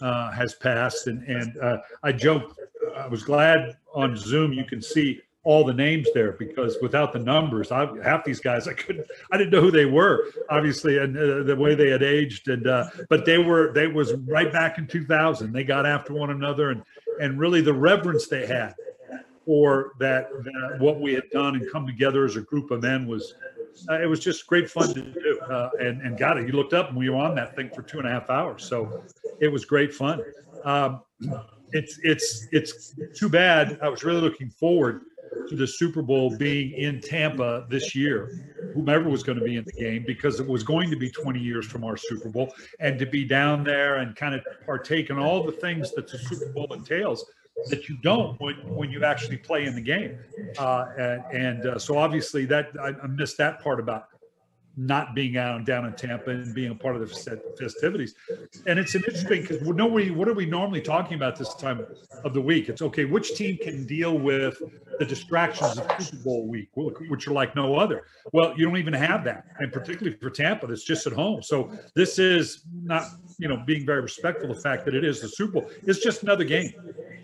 uh, 0.00 0.30
has 0.32 0.54
passed. 0.54 1.06
And 1.06 1.22
and 1.24 1.56
uh, 1.58 1.78
i 2.02 2.12
joked 2.12 2.58
i 2.96 3.06
was 3.06 3.22
glad 3.22 3.76
on 3.94 4.16
zoom 4.16 4.52
you 4.52 4.64
can 4.64 4.82
see 4.82 5.20
all 5.44 5.64
the 5.64 5.72
names 5.72 6.06
there 6.14 6.32
because 6.32 6.76
without 6.80 7.12
the 7.12 7.18
numbers 7.18 7.70
I, 7.72 7.88
half 8.02 8.24
these 8.24 8.40
guys 8.40 8.68
i 8.68 8.72
couldn't 8.72 9.06
i 9.32 9.36
didn't 9.36 9.52
know 9.52 9.60
who 9.60 9.70
they 9.70 9.86
were 9.86 10.26
obviously 10.50 10.98
and 10.98 11.16
uh, 11.16 11.42
the 11.42 11.56
way 11.56 11.74
they 11.74 11.90
had 11.90 12.02
aged. 12.02 12.48
And 12.48 12.64
but 13.08 13.24
they 13.24 13.38
were 13.38 13.72
they 13.72 13.86
was 13.86 14.14
right 14.36 14.52
back 14.52 14.78
in 14.78 14.86
2000 14.86 15.52
they 15.52 15.64
got 15.64 15.86
after 15.86 16.12
one 16.12 16.30
another 16.30 16.70
and 16.70 16.82
and 17.20 17.38
really 17.38 17.60
the 17.60 17.74
reverence 17.74 18.26
they 18.26 18.46
had 18.46 18.74
for 19.44 19.92
that, 19.98 20.28
that 20.44 20.76
what 20.78 21.00
we 21.00 21.12
had 21.12 21.28
done 21.30 21.56
and 21.56 21.70
come 21.70 21.86
together 21.86 22.24
as 22.24 22.36
a 22.36 22.40
group 22.42 22.70
of 22.70 22.82
men 22.82 23.06
was 23.06 23.34
uh, 23.88 24.00
it 24.00 24.06
was 24.06 24.20
just 24.20 24.46
great 24.46 24.68
fun 24.68 24.92
to 24.92 25.00
do 25.00 25.40
uh, 25.50 25.70
and 25.80 26.02
and 26.02 26.18
got 26.18 26.36
it 26.36 26.46
you 26.46 26.52
looked 26.52 26.74
up 26.74 26.90
and 26.90 26.96
we 26.96 27.08
were 27.08 27.16
on 27.16 27.34
that 27.34 27.56
thing 27.56 27.70
for 27.74 27.80
two 27.80 27.98
and 27.98 28.06
a 28.06 28.10
half 28.10 28.28
hours 28.28 28.62
so 28.62 29.02
it 29.40 29.48
was 29.48 29.64
great 29.64 29.94
fun 29.94 30.22
um, 30.64 31.00
it's 31.72 31.98
it's 32.02 32.48
it's 32.52 32.94
too 33.14 33.28
bad. 33.28 33.78
I 33.82 33.88
was 33.88 34.04
really 34.04 34.20
looking 34.20 34.50
forward 34.50 35.02
to 35.48 35.56
the 35.56 35.66
Super 35.66 36.02
Bowl 36.02 36.36
being 36.36 36.72
in 36.72 37.00
Tampa 37.00 37.66
this 37.70 37.94
year, 37.94 38.52
whomever 38.74 39.08
was 39.08 39.22
going 39.22 39.38
to 39.38 39.44
be 39.44 39.56
in 39.56 39.64
the 39.64 39.72
game, 39.72 40.04
because 40.06 40.40
it 40.40 40.46
was 40.46 40.62
going 40.62 40.90
to 40.90 40.96
be 40.96 41.10
20 41.10 41.40
years 41.40 41.66
from 41.66 41.84
our 41.84 41.96
Super 41.96 42.28
Bowl, 42.28 42.52
and 42.80 42.98
to 42.98 43.06
be 43.06 43.24
down 43.24 43.64
there 43.64 43.96
and 43.96 44.14
kind 44.14 44.34
of 44.34 44.44
partake 44.66 45.08
in 45.10 45.18
all 45.18 45.42
the 45.42 45.52
things 45.52 45.92
that 45.92 46.06
the 46.06 46.18
Super 46.18 46.52
Bowl 46.52 46.72
entails 46.72 47.24
that 47.68 47.88
you 47.88 47.96
don't 48.02 48.40
when, 48.40 48.54
when 48.66 48.90
you 48.90 49.04
actually 49.04 49.36
play 49.36 49.66
in 49.66 49.74
the 49.74 49.80
game. 49.80 50.18
Uh, 50.58 50.86
and 50.98 51.22
and 51.32 51.66
uh, 51.66 51.78
so 51.78 51.98
obviously 51.98 52.44
that 52.46 52.70
I, 52.80 52.88
I 53.02 53.06
missed 53.06 53.38
that 53.38 53.62
part 53.62 53.80
about 53.80 54.08
not 54.76 55.14
being 55.14 55.36
out 55.36 55.64
down 55.66 55.84
in 55.84 55.92
Tampa 55.92 56.30
and 56.30 56.54
being 56.54 56.70
a 56.70 56.74
part 56.74 56.96
of 56.96 57.02
the 57.02 57.42
festivities. 57.58 58.14
And 58.66 58.78
it's 58.78 58.94
an 58.94 59.02
interesting 59.06 59.42
because 59.42 59.60
nobody, 59.60 60.10
what 60.10 60.28
are 60.28 60.34
we 60.34 60.46
normally 60.46 60.80
talking 60.80 61.14
about 61.14 61.36
this 61.36 61.54
time 61.54 61.84
of 62.24 62.32
the 62.32 62.40
week? 62.40 62.68
It's 62.68 62.80
okay, 62.80 63.04
which 63.04 63.34
team 63.34 63.58
can 63.58 63.86
deal 63.86 64.18
with 64.18 64.62
the 64.98 65.04
distractions 65.04 65.78
of 65.78 66.02
Super 66.02 66.22
Bowl 66.22 66.46
week, 66.46 66.70
which 66.74 67.28
are 67.28 67.32
like 67.32 67.54
no 67.54 67.76
other? 67.76 68.06
Well, 68.32 68.54
you 68.56 68.64
don't 68.64 68.78
even 68.78 68.94
have 68.94 69.24
that. 69.24 69.44
And 69.58 69.72
particularly 69.72 70.16
for 70.16 70.30
Tampa, 70.30 70.66
that's 70.66 70.84
just 70.84 71.06
at 71.06 71.12
home. 71.12 71.42
So 71.42 71.70
this 71.94 72.18
is 72.18 72.64
not, 72.82 73.04
you 73.38 73.48
know, 73.48 73.62
being 73.66 73.84
very 73.84 74.00
respectful 74.00 74.50
of 74.50 74.56
the 74.56 74.62
fact 74.62 74.86
that 74.86 74.94
it 74.94 75.04
is 75.04 75.20
the 75.20 75.28
Super 75.28 75.60
Bowl. 75.60 75.70
It's 75.82 76.02
just 76.02 76.22
another 76.22 76.44
game. 76.44 76.72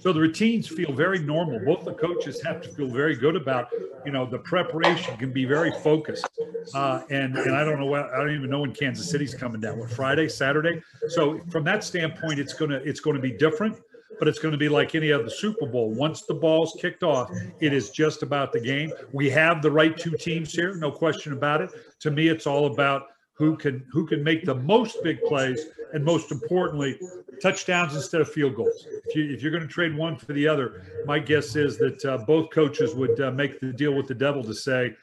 So 0.01 0.13
the 0.13 0.21
routines 0.21 0.69
feel 0.69 0.93
very 0.93 1.19
normal. 1.19 1.59
Both 1.61 1.85
the 1.85 1.95
coaches 1.95 2.41
have 2.43 2.61
to 2.63 2.69
feel 2.69 2.89
very 2.89 3.17
good 3.17 3.37
about, 3.37 3.69
you 4.05 4.13
know, 4.13 4.27
the 4.27 4.39
preparation 4.39 5.17
can 5.17 5.33
be 5.33 5.45
very 5.45 5.73
focused. 5.83 6.29
Uh, 6.75 7.03
and 7.11 7.37
and 7.37 7.57
I 7.57 7.65
don't 7.65 7.81
know 7.81 7.87
what 7.87 8.11
I 8.13 8.19
don't 8.19 8.35
even 8.35 8.51
know 8.51 8.61
when 8.61 8.75
Kansas 8.75 9.11
City's 9.11 9.35
coming 9.35 9.61
down. 9.61 9.79
What 9.79 9.91
Friday, 9.91 10.29
Saturday? 10.29 10.83
So 11.09 11.41
from 11.51 11.65
that 11.65 11.83
standpoint, 11.83 12.39
it's 12.39 12.53
gonna 12.53 12.81
it's 12.85 13.01
going 13.01 13.17
to 13.17 13.23
be 13.23 13.33
different, 13.33 13.77
but 14.19 14.29
it's 14.29 14.39
going 14.39 14.53
to 14.53 14.59
be 14.59 14.69
like 14.69 14.95
any 14.95 15.13
other 15.13 15.31
Super 15.31 15.67
Bowl. 15.67 15.91
Once 15.93 16.23
the 16.23 16.35
ball's 16.35 16.77
kicked 16.81 17.03
off, 17.03 17.31
it 17.61 17.73
is 17.73 17.91
just 17.91 18.23
about 18.23 18.53
the 18.53 18.61
game. 18.61 18.93
We 19.13 19.31
have 19.31 19.63
the 19.63 19.71
right 19.71 19.97
two 19.97 20.17
teams 20.17 20.53
here, 20.53 20.75
no 20.75 20.93
question 20.93 21.33
about 21.33 21.61
it. 21.61 21.71
To 22.01 22.11
me, 22.11 22.29
it's 22.29 22.47
all 22.47 22.67
about 22.67 23.07
who 23.35 23.57
can 23.57 23.85
who 23.91 24.07
can 24.07 24.23
make 24.23 24.45
the 24.45 24.55
most 24.55 25.03
big 25.03 25.23
plays 25.23 25.67
and 25.95 26.05
most 26.05 26.31
importantly 26.33 26.99
touchdowns 27.41 27.95
instead 27.95 28.21
of 28.21 28.31
field 28.31 28.55
goals 28.55 28.87
if, 29.07 29.15
you, 29.15 29.33
if 29.33 29.43
you're 29.43 29.51
going 29.51 29.63
to 29.63 29.69
trade 29.69 29.97
one 29.97 30.17
for 30.17 30.33
the 30.33 30.47
other 30.47 30.83
my 31.07 31.19
guess 31.19 31.57
is 31.57 31.79
that 31.79 32.05
uh, 32.05 32.19
both 32.19 32.51
coaches 32.51 32.95
would 32.95 33.21
uh, 33.21 33.31
make 33.31 33.61
the 33.61 33.73
deal 33.73 33.95
with 33.95 34.07
the 34.07 34.15
devil 34.15 34.43
to 34.43 34.55
say 34.55 34.95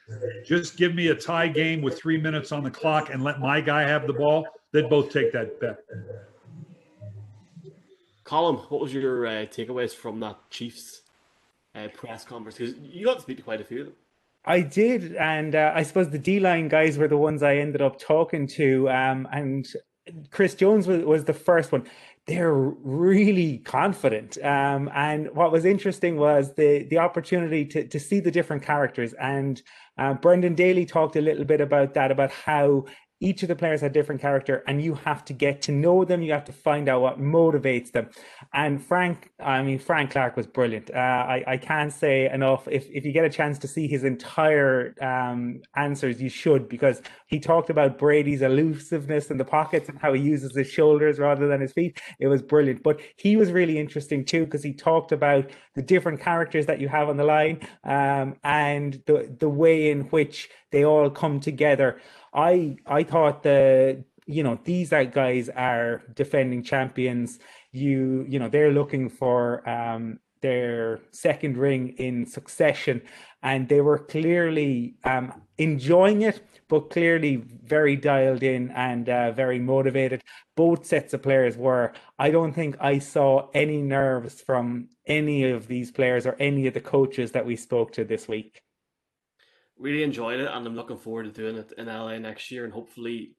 just 0.46 0.78
give 0.78 0.94
me 0.96 1.10
a 1.10 1.16
tie 1.16 1.48
game 1.48 1.82
with 1.82 1.98
three 1.98 2.20
minutes 2.20 2.52
on 2.52 2.64
the 2.64 2.72
clock 2.72 3.10
and 3.12 3.24
let 3.24 3.40
my 3.40 3.62
guy 3.62 3.82
have 3.82 4.08
the 4.08 4.14
ball 4.14 4.48
they'd 4.72 4.90
both 4.90 5.12
take 5.12 5.32
that 5.32 5.60
bet 5.60 5.80
Colin, 8.26 8.56
what 8.56 8.82
was 8.82 8.92
your 8.92 9.28
uh, 9.28 9.30
takeaways 9.46 9.94
from 9.94 10.20
that 10.20 10.38
Chiefs 10.50 11.04
uh, 11.76 11.88
press 11.94 12.26
conference? 12.26 12.58
Because 12.58 12.76
you 12.82 13.06
got 13.06 13.18
to 13.18 13.22
speak 13.22 13.38
to 13.38 13.44
quite 13.44 13.62
a 13.62 13.64
few 13.64 13.82
of 13.82 13.86
them. 13.86 13.96
I 14.46 14.62
did, 14.62 15.16
and 15.16 15.56
uh, 15.56 15.72
I 15.74 15.84
suppose 15.84 16.10
the 16.10 16.20
D 16.20 16.40
line 16.40 16.68
guys 16.68 16.98
were 16.98 17.08
the 17.08 17.18
ones 17.18 17.44
I 17.44 17.58
ended 17.58 17.82
up 17.82 18.00
talking 18.00 18.48
to. 18.48 18.90
Um, 18.90 19.28
and 19.32 19.68
Chris 20.32 20.56
Jones 20.56 20.88
was, 20.88 21.04
was 21.04 21.26
the 21.26 21.34
first 21.34 21.72
one. 21.72 21.88
They're 22.28 22.54
really 22.54 23.60
confident. 23.60 24.38
Um, 24.44 24.90
and 24.96 25.30
what 25.36 25.52
was 25.52 25.64
interesting 25.64 26.18
was 26.18 26.56
the 26.56 26.84
the 26.90 26.98
opportunity 26.98 27.66
to 27.66 27.88
to 27.88 28.00
see 28.00 28.20
the 28.20 28.32
different 28.32 28.64
characters. 28.64 29.14
And 29.14 29.62
uh, 29.98 30.16
Brendan 30.16 30.56
Daly 30.56 30.86
talked 30.86 31.16
a 31.16 31.22
little 31.22 31.46
bit 31.46 31.62
about 31.62 31.94
that, 31.94 32.12
about 32.12 32.32
how 32.32 32.86
each 33.22 33.44
of 33.44 33.48
the 33.48 33.56
players 33.56 33.82
had 33.82 33.94
different 33.94 34.20
character 34.20 34.64
and 34.68 34.82
you 34.84 34.94
have 34.94 35.24
to 35.26 35.34
get 35.34 35.62
to 35.64 35.72
know 35.72 36.04
them. 36.04 36.22
You 36.22 36.34
have 36.34 36.46
to 36.46 36.54
find 36.54 36.90
out 36.90 37.02
what 37.02 37.20
motivates 37.20 37.92
them. 37.92 38.10
And 38.54 38.84
frank 38.84 39.32
i 39.40 39.62
mean 39.62 39.80
frank 39.80 40.12
clark 40.12 40.36
was 40.36 40.48
brilliant. 40.48 40.92
Uh, 40.94 40.98
I, 40.98 41.44
I 41.48 41.58
can't 41.58 41.94
say 41.94 42.30
enough. 42.30 42.68
If, 42.68 42.88
if 42.92 43.06
you 43.06 43.12
get 43.12 43.26
a 43.26 43.30
chance 43.30 43.58
to 43.60 43.68
see 43.68 43.88
his 43.88 44.04
entire 44.04 44.96
um, 45.02 45.62
answers 45.76 46.22
you 46.22 46.30
should 46.30 46.68
because 46.68 47.02
he 47.28 47.40
talked 47.40 47.70
about 47.70 47.98
brady's 47.98 48.42
elusiveness 48.42 49.32
in 49.32 49.38
the 49.38 49.46
pockets 49.46 49.88
and 49.90 49.98
how 49.98 50.14
he 50.14 50.22
uses 50.22 50.56
his 50.56 50.68
shoulders 50.68 51.18
rather 51.18 51.48
than 51.48 51.62
his 51.62 51.72
feet. 51.72 52.00
It 52.20 52.28
was 52.28 52.42
brilliant. 52.42 52.84
But 52.84 53.00
he 53.16 53.38
was 53.38 53.52
really 53.52 53.80
interesting 53.80 54.26
too 54.26 54.46
because 54.46 54.64
he 54.64 54.74
talked 54.74 55.12
about 55.12 55.50
the 55.76 55.82
different 55.82 56.20
characters 56.20 56.66
that 56.66 56.80
you 56.80 56.90
have 56.90 57.10
on 57.10 57.18
the 57.18 57.24
line 57.24 57.60
um, 57.84 58.36
and 58.44 59.02
the, 59.06 59.34
the 59.40 59.50
way 59.50 59.90
in 59.90 60.02
which 60.06 60.50
they 60.72 60.84
all 60.84 61.10
come 61.10 61.40
together 61.40 62.02
I 62.36 62.78
I 62.86 63.04
thought 63.04 63.44
the 63.44 64.04
you 64.28 64.44
know 64.44 64.60
these 64.64 64.90
guys 64.90 65.50
are 65.50 66.04
defending 66.14 66.64
champions. 66.64 67.40
You 67.72 68.26
you 68.28 68.40
know 68.40 68.50
they're 68.50 68.72
looking 68.72 69.10
for 69.10 69.68
um, 69.68 70.20
their 70.42 71.00
second 71.12 71.58
ring 71.58 71.96
in 71.98 72.26
succession, 72.26 73.02
and 73.42 73.70
they 73.70 73.82
were 73.82 74.00
clearly 74.00 74.96
um, 75.06 75.42
enjoying 75.58 76.24
it, 76.24 76.42
but 76.68 76.90
clearly 76.90 77.38
very 77.38 77.96
dialed 77.96 78.44
in 78.44 78.70
and 78.72 79.08
uh, 79.08 79.32
very 79.32 79.60
motivated. 79.60 80.22
Both 80.58 80.86
sets 80.86 81.14
of 81.14 81.24
players 81.24 81.56
were. 81.56 81.94
I 82.20 82.32
don't 82.32 82.54
think 82.54 82.76
I 82.82 83.00
saw 83.00 83.50
any 83.54 83.82
nerves 83.82 84.42
from 84.42 84.90
any 85.08 85.50
of 85.50 85.68
these 85.68 85.92
players 85.92 86.26
or 86.26 86.36
any 86.40 86.68
of 86.68 86.74
the 86.74 86.82
coaches 86.82 87.32
that 87.32 87.46
we 87.46 87.56
spoke 87.56 87.94
to 87.94 88.04
this 88.04 88.28
week 88.28 88.62
really 89.78 90.04
enjoyed 90.04 90.40
it, 90.40 90.50
and 90.52 90.66
I'm 90.66 90.76
looking 90.76 90.98
forward 90.98 91.24
to 91.24 91.32
doing 91.32 91.58
it 91.58 91.72
in 91.78 91.88
LA 91.88 92.18
next 92.18 92.52
year, 92.52 92.64
and 92.64 92.74
hopefully, 92.74 93.36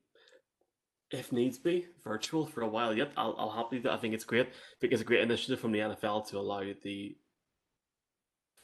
if 1.11 1.33
needs 1.33 1.59
be, 1.59 1.87
virtual 2.05 2.47
for 2.47 2.63
a 2.63 2.69
while 2.69 2.97
yet. 2.97 3.13
I'll, 3.17 3.35
I'll 3.39 3.51
happily 3.51 3.81
do. 3.81 3.91
I 3.91 3.97
think 3.97 4.15
it's 4.15 4.25
great. 4.25 4.47
I 4.47 4.77
think 4.81 4.93
it's 4.93 5.03
a 5.03 5.07
great 5.07 5.23
initiative 5.23 5.61
from 5.61 5.73
the 5.73 5.81
NFL 5.81 6.29
to 6.29 6.39
allow 6.39 6.63
the 6.83 7.17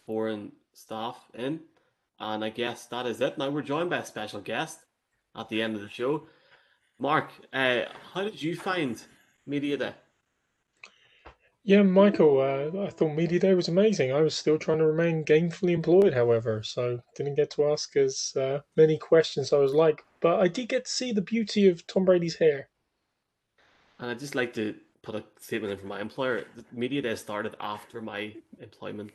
foreign 0.06 0.52
staff 0.74 1.16
in, 1.34 1.60
and 2.18 2.44
I 2.44 2.50
guess 2.50 2.86
that 2.86 3.06
is 3.06 3.20
it. 3.20 3.38
Now 3.38 3.50
we're 3.50 3.62
joined 3.62 3.90
by 3.90 3.98
a 3.98 4.06
special 4.06 4.40
guest 4.40 4.78
at 5.36 5.48
the 5.48 5.62
end 5.62 5.76
of 5.76 5.82
the 5.82 5.88
show. 5.88 6.26
Mark, 6.98 7.30
uh, 7.52 7.82
how 8.12 8.22
did 8.22 8.40
you 8.40 8.56
find 8.56 9.02
Media 9.46 9.76
Day? 9.76 9.94
Yeah, 11.64 11.82
Michael, 11.82 12.40
uh, 12.40 12.86
I 12.86 12.90
thought 12.90 13.14
Media 13.14 13.38
Day 13.38 13.54
was 13.54 13.68
amazing. 13.68 14.12
I 14.12 14.20
was 14.20 14.34
still 14.34 14.58
trying 14.58 14.78
to 14.78 14.86
remain 14.86 15.24
gainfully 15.24 15.70
employed, 15.70 16.12
however, 16.12 16.60
so 16.64 17.00
didn't 17.14 17.36
get 17.36 17.50
to 17.50 17.70
ask 17.70 17.96
as 17.96 18.32
uh, 18.36 18.60
many 18.76 18.98
questions 18.98 19.52
I 19.52 19.58
was 19.58 19.72
like. 19.72 20.02
But 20.20 20.40
I 20.40 20.48
did 20.48 20.68
get 20.68 20.86
to 20.86 20.90
see 20.90 21.12
the 21.12 21.22
beauty 21.22 21.68
of 21.68 21.86
Tom 21.86 22.04
Brady's 22.04 22.36
hair. 22.36 22.68
And 24.00 24.10
I'd 24.10 24.18
just 24.18 24.34
like 24.34 24.52
to 24.54 24.74
put 25.02 25.14
a 25.14 25.22
statement 25.38 25.72
in 25.72 25.78
from 25.78 25.88
my 25.88 26.00
employer. 26.00 26.46
Media 26.72 27.00
Day 27.00 27.14
started 27.14 27.54
after 27.60 28.00
my 28.00 28.34
employment. 28.60 29.12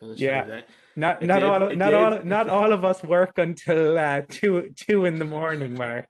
Yeah, 0.00 0.60
not 0.94 1.20
not 1.22 1.42
all 1.42 1.74
not 1.74 1.92
all 1.92 2.20
not 2.24 2.48
all 2.48 2.72
of 2.72 2.84
us 2.84 3.02
work 3.02 3.38
until 3.38 3.98
uh, 3.98 4.22
two 4.28 4.70
two 4.76 5.06
in 5.06 5.18
the 5.18 5.24
morning, 5.24 5.74
Mark. 5.74 6.06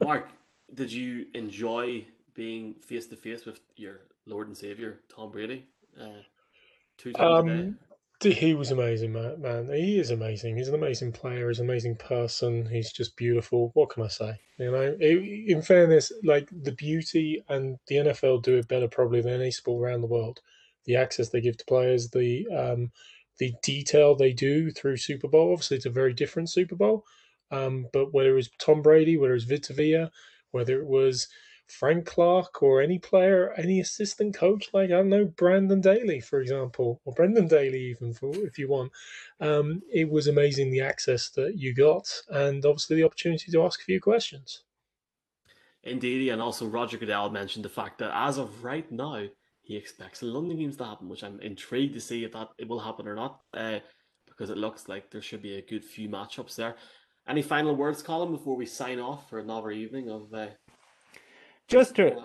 Mark, 0.00 0.28
did 0.72 0.92
you 0.92 1.26
enjoy 1.34 2.06
being 2.34 2.74
face 2.74 3.08
to 3.08 3.16
face 3.16 3.44
with 3.44 3.60
your 3.76 4.02
Lord 4.26 4.48
and 4.48 4.56
Savior 4.56 5.00
Tom 5.14 5.30
Brady. 5.30 5.66
Uh, 6.00 6.22
two 6.98 7.12
times 7.12 7.48
um, 7.48 7.78
He 8.22 8.54
was 8.54 8.70
amazing, 8.70 9.12
man. 9.12 9.68
He 9.72 9.98
is 9.98 10.10
amazing. 10.10 10.56
He's 10.56 10.68
an 10.68 10.74
amazing 10.74 11.12
player. 11.12 11.48
He's 11.48 11.58
an 11.58 11.68
amazing 11.68 11.96
person. 11.96 12.66
He's 12.66 12.92
just 12.92 13.16
beautiful. 13.16 13.70
What 13.74 13.90
can 13.90 14.02
I 14.02 14.08
say? 14.08 14.40
You 14.58 14.70
know, 14.70 14.96
in 15.00 15.62
fairness, 15.62 16.12
like 16.22 16.48
the 16.50 16.72
beauty 16.72 17.44
and 17.48 17.76
the 17.88 17.96
NFL 17.96 18.42
do 18.42 18.56
it 18.56 18.68
better 18.68 18.88
probably 18.88 19.20
than 19.20 19.40
any 19.40 19.50
sport 19.50 19.84
around 19.84 20.00
the 20.00 20.06
world. 20.06 20.40
The 20.86 20.96
access 20.96 21.28
they 21.30 21.40
give 21.40 21.56
to 21.58 21.64
players, 21.66 22.10
the 22.10 22.46
um, 22.48 22.92
the 23.38 23.52
detail 23.62 24.14
they 24.14 24.32
do 24.32 24.70
through 24.70 24.96
Super 24.96 25.28
Bowl. 25.28 25.52
Obviously, 25.52 25.76
it's 25.76 25.86
a 25.86 25.90
very 25.90 26.12
different 26.12 26.50
Super 26.50 26.76
Bowl. 26.76 27.04
Um, 27.50 27.88
but 27.92 28.12
whether 28.12 28.30
it 28.30 28.34
was 28.34 28.50
Tom 28.58 28.80
Brady, 28.82 29.16
whether 29.16 29.32
it 29.32 29.44
was 29.44 29.44
Vita 29.44 30.10
whether 30.50 30.80
it 30.80 30.86
was 30.86 31.28
Frank 31.68 32.06
Clark 32.06 32.62
or 32.62 32.80
any 32.80 32.98
player, 32.98 33.52
any 33.54 33.80
assistant 33.80 34.34
coach, 34.34 34.68
like 34.72 34.90
I 34.90 34.94
don't 34.96 35.08
know 35.08 35.24
Brandon 35.24 35.80
Daly, 35.80 36.20
for 36.20 36.40
example, 36.40 37.00
or 37.04 37.14
Brendan 37.14 37.48
Daly, 37.48 37.90
even 37.90 38.12
for 38.12 38.30
if 38.44 38.58
you 38.58 38.68
want. 38.68 38.92
Um, 39.40 39.82
it 39.92 40.08
was 40.08 40.26
amazing 40.26 40.70
the 40.70 40.82
access 40.82 41.30
that 41.30 41.56
you 41.56 41.74
got, 41.74 42.06
and 42.28 42.64
obviously 42.64 42.96
the 42.96 43.04
opportunity 43.04 43.50
to 43.50 43.62
ask 43.62 43.80
a 43.80 43.84
few 43.84 44.00
questions. 44.00 44.64
Indeed, 45.82 46.30
and 46.30 46.40
also 46.40 46.66
Roger 46.66 46.96
Goodell 46.96 47.30
mentioned 47.30 47.64
the 47.64 47.70
fact 47.70 47.98
that 47.98 48.12
as 48.14 48.38
of 48.38 48.64
right 48.64 48.90
now, 48.90 49.26
he 49.62 49.76
expects 49.76 50.20
the 50.20 50.26
London 50.26 50.58
games 50.58 50.76
to 50.76 50.84
happen, 50.84 51.08
which 51.08 51.24
I'm 51.24 51.40
intrigued 51.40 51.94
to 51.94 52.00
see 52.00 52.24
if 52.24 52.32
that 52.32 52.48
it 52.58 52.68
will 52.68 52.80
happen 52.80 53.08
or 53.08 53.14
not, 53.14 53.40
uh, 53.54 53.80
because 54.26 54.50
it 54.50 54.58
looks 54.58 54.88
like 54.88 55.10
there 55.10 55.22
should 55.22 55.42
be 55.42 55.56
a 55.56 55.62
good 55.62 55.84
few 55.84 56.08
matchups 56.08 56.56
there. 56.56 56.76
Any 57.26 57.40
final 57.40 57.74
words, 57.74 58.02
Colin, 58.02 58.32
before 58.32 58.56
we 58.56 58.66
sign 58.66 59.00
off 59.00 59.30
for 59.30 59.38
another 59.38 59.70
evening 59.70 60.10
of 60.10 60.32
uh, 60.34 60.48
just 61.68 61.96
to 61.96 62.24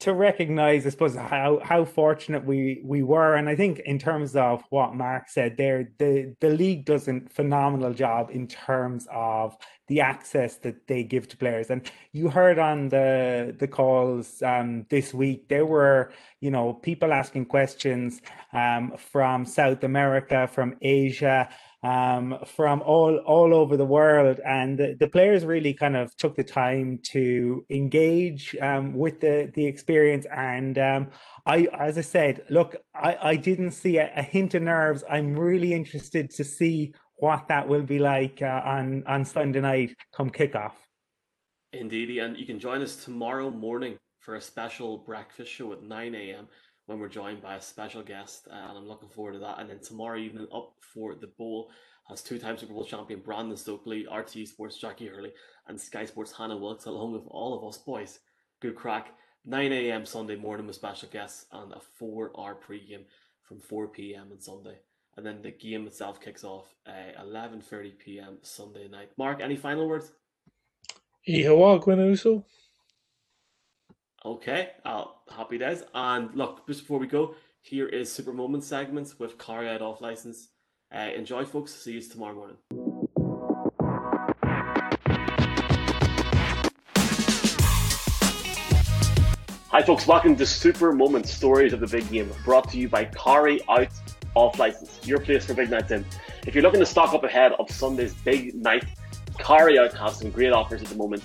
to 0.00 0.12
recognize, 0.12 0.86
I 0.86 0.90
suppose, 0.90 1.14
how 1.14 1.60
how 1.62 1.84
fortunate 1.84 2.44
we 2.44 2.82
we 2.84 3.02
were, 3.02 3.36
and 3.36 3.48
I 3.48 3.54
think 3.54 3.78
in 3.80 3.98
terms 3.98 4.34
of 4.34 4.64
what 4.70 4.94
Mark 4.94 5.28
said 5.28 5.56
there, 5.56 5.88
the 5.98 6.34
the 6.40 6.50
league 6.50 6.84
does 6.84 7.06
a 7.08 7.20
phenomenal 7.30 7.94
job 7.94 8.30
in 8.30 8.48
terms 8.48 9.06
of 9.10 9.56
the 9.86 10.00
access 10.00 10.56
that 10.58 10.86
they 10.88 11.04
give 11.04 11.28
to 11.28 11.36
players. 11.36 11.70
And 11.70 11.90
you 12.12 12.28
heard 12.28 12.58
on 12.58 12.88
the 12.88 13.54
the 13.58 13.68
calls 13.68 14.42
um, 14.42 14.84
this 14.90 15.14
week, 15.14 15.48
there 15.48 15.66
were 15.66 16.12
you 16.40 16.50
know 16.50 16.74
people 16.74 17.12
asking 17.12 17.46
questions 17.46 18.20
um, 18.52 18.94
from 18.98 19.46
South 19.46 19.84
America, 19.84 20.48
from 20.52 20.76
Asia 20.82 21.48
um, 21.84 22.38
from 22.46 22.80
all 22.80 23.18
all 23.18 23.54
over 23.54 23.76
the 23.76 23.84
world, 23.84 24.40
and 24.44 24.78
the, 24.78 24.96
the, 24.98 25.06
players 25.06 25.44
really 25.44 25.74
kind 25.74 25.96
of 25.96 26.16
took 26.16 26.34
the 26.34 26.42
time 26.42 26.98
to 27.12 27.64
engage 27.68 28.56
um, 28.62 28.94
with 28.94 29.20
the 29.20 29.52
the 29.54 29.66
experience. 29.66 30.26
And 30.34 30.78
um, 30.78 31.10
I, 31.44 31.68
as 31.78 31.98
I 31.98 32.00
said, 32.00 32.42
look, 32.48 32.74
I, 32.94 33.18
I 33.22 33.36
didn't 33.36 33.72
see 33.72 33.98
a, 33.98 34.10
a, 34.16 34.22
hint 34.22 34.54
of 34.54 34.62
nerves. 34.62 35.04
I'm 35.10 35.38
really 35.38 35.74
interested 35.74 36.30
to 36.30 36.42
see 36.42 36.94
what 37.16 37.48
that 37.48 37.68
will 37.68 37.82
be 37.82 37.98
like 37.98 38.40
uh, 38.40 38.62
on 38.64 39.04
on 39.06 39.26
Sunday 39.26 39.60
night 39.60 39.94
come 40.16 40.30
kickoff. 40.30 40.72
Indeed, 41.74 42.16
and 42.16 42.38
you 42.38 42.46
can 42.46 42.58
join 42.58 42.80
us 42.80 43.04
tomorrow 43.04 43.50
morning 43.50 43.98
for 44.20 44.36
a 44.36 44.40
special 44.40 44.96
breakfast 44.96 45.52
show 45.52 45.74
at 45.74 45.82
9 45.82 46.14
a.m 46.14 46.48
when 46.86 46.98
we're 46.98 47.08
joined 47.08 47.42
by 47.42 47.56
a 47.56 47.60
special 47.60 48.02
guest, 48.02 48.46
and 48.50 48.78
I'm 48.78 48.86
looking 48.86 49.08
forward 49.08 49.32
to 49.34 49.38
that. 49.40 49.58
And 49.58 49.70
then 49.70 49.80
tomorrow 49.80 50.18
evening, 50.18 50.46
up 50.54 50.74
for 50.80 51.14
the 51.14 51.28
bowl, 51.38 51.70
has 52.08 52.22
two-time 52.22 52.58
Super 52.58 52.74
Bowl 52.74 52.84
champion 52.84 53.20
Brandon 53.20 53.56
Stokley, 53.56 54.06
RT 54.14 54.46
Sports 54.48 54.78
Jacqui 54.80 55.08
Hurley, 55.08 55.32
and 55.68 55.80
Sky 55.80 56.04
Sports 56.04 56.32
Hannah 56.36 56.56
Wilkes, 56.56 56.84
along 56.84 57.12
with 57.12 57.24
all 57.28 57.56
of 57.56 57.66
us 57.66 57.78
boys. 57.78 58.20
Good 58.60 58.74
crack. 58.74 59.12
9 59.46 59.72
a.m. 59.72 60.06
Sunday 60.06 60.36
morning 60.36 60.66
with 60.66 60.76
special 60.76 61.08
guests 61.10 61.46
and 61.52 61.72
a 61.72 61.80
four-hour 61.98 62.54
pre-game 62.54 63.04
from 63.42 63.60
4 63.60 63.88
p.m. 63.88 64.28
on 64.32 64.40
Sunday. 64.40 64.78
And 65.16 65.24
then 65.24 65.42
the 65.42 65.50
game 65.50 65.86
itself 65.86 66.20
kicks 66.20 66.44
off 66.44 66.74
uh, 66.86 66.90
at 66.90 67.24
11.30 67.24 67.98
p.m. 67.98 68.38
Sunday 68.42 68.88
night. 68.88 69.10
Mark, 69.16 69.40
any 69.40 69.56
final 69.56 69.86
words? 69.86 70.12
Ihawa. 71.28 71.82
Okay, 74.26 74.70
uh, 74.86 75.04
happy 75.30 75.58
days. 75.58 75.82
And 75.94 76.34
look, 76.34 76.66
just 76.66 76.80
before 76.80 76.98
we 76.98 77.06
go, 77.06 77.34
here 77.60 77.86
is 77.86 78.10
Super 78.10 78.32
Moment 78.32 78.64
segments 78.64 79.18
with 79.18 79.36
Carry 79.36 79.68
Out 79.68 79.82
Off 79.82 80.00
License. 80.00 80.48
Uh, 80.90 81.10
enjoy, 81.14 81.44
folks. 81.44 81.74
See 81.74 81.92
you 81.92 82.00
tomorrow 82.00 82.34
morning. 82.34 82.56
Hi, 89.68 89.82
folks. 89.82 90.06
Welcome 90.06 90.36
to 90.36 90.46
Super 90.46 90.92
Moment 90.92 91.26
Stories 91.26 91.74
of 91.74 91.80
the 91.80 91.86
Big 91.86 92.10
Game, 92.10 92.32
brought 92.46 92.70
to 92.70 92.78
you 92.78 92.88
by 92.88 93.04
Carry 93.04 93.60
Out 93.68 93.92
Off 94.34 94.58
License, 94.58 95.06
your 95.06 95.20
place 95.20 95.44
for 95.44 95.52
big 95.52 95.68
nights 95.68 95.90
in. 95.90 96.02
If 96.46 96.54
you're 96.54 96.62
looking 96.62 96.80
to 96.80 96.86
stock 96.86 97.12
up 97.12 97.24
ahead 97.24 97.52
of 97.58 97.70
Sunday's 97.70 98.14
big 98.14 98.54
night, 98.54 98.86
Carry 99.38 99.78
Out 99.78 99.92
has 99.92 100.18
some 100.18 100.30
great 100.30 100.54
offers 100.54 100.80
at 100.80 100.88
the 100.88 100.96
moment 100.96 101.22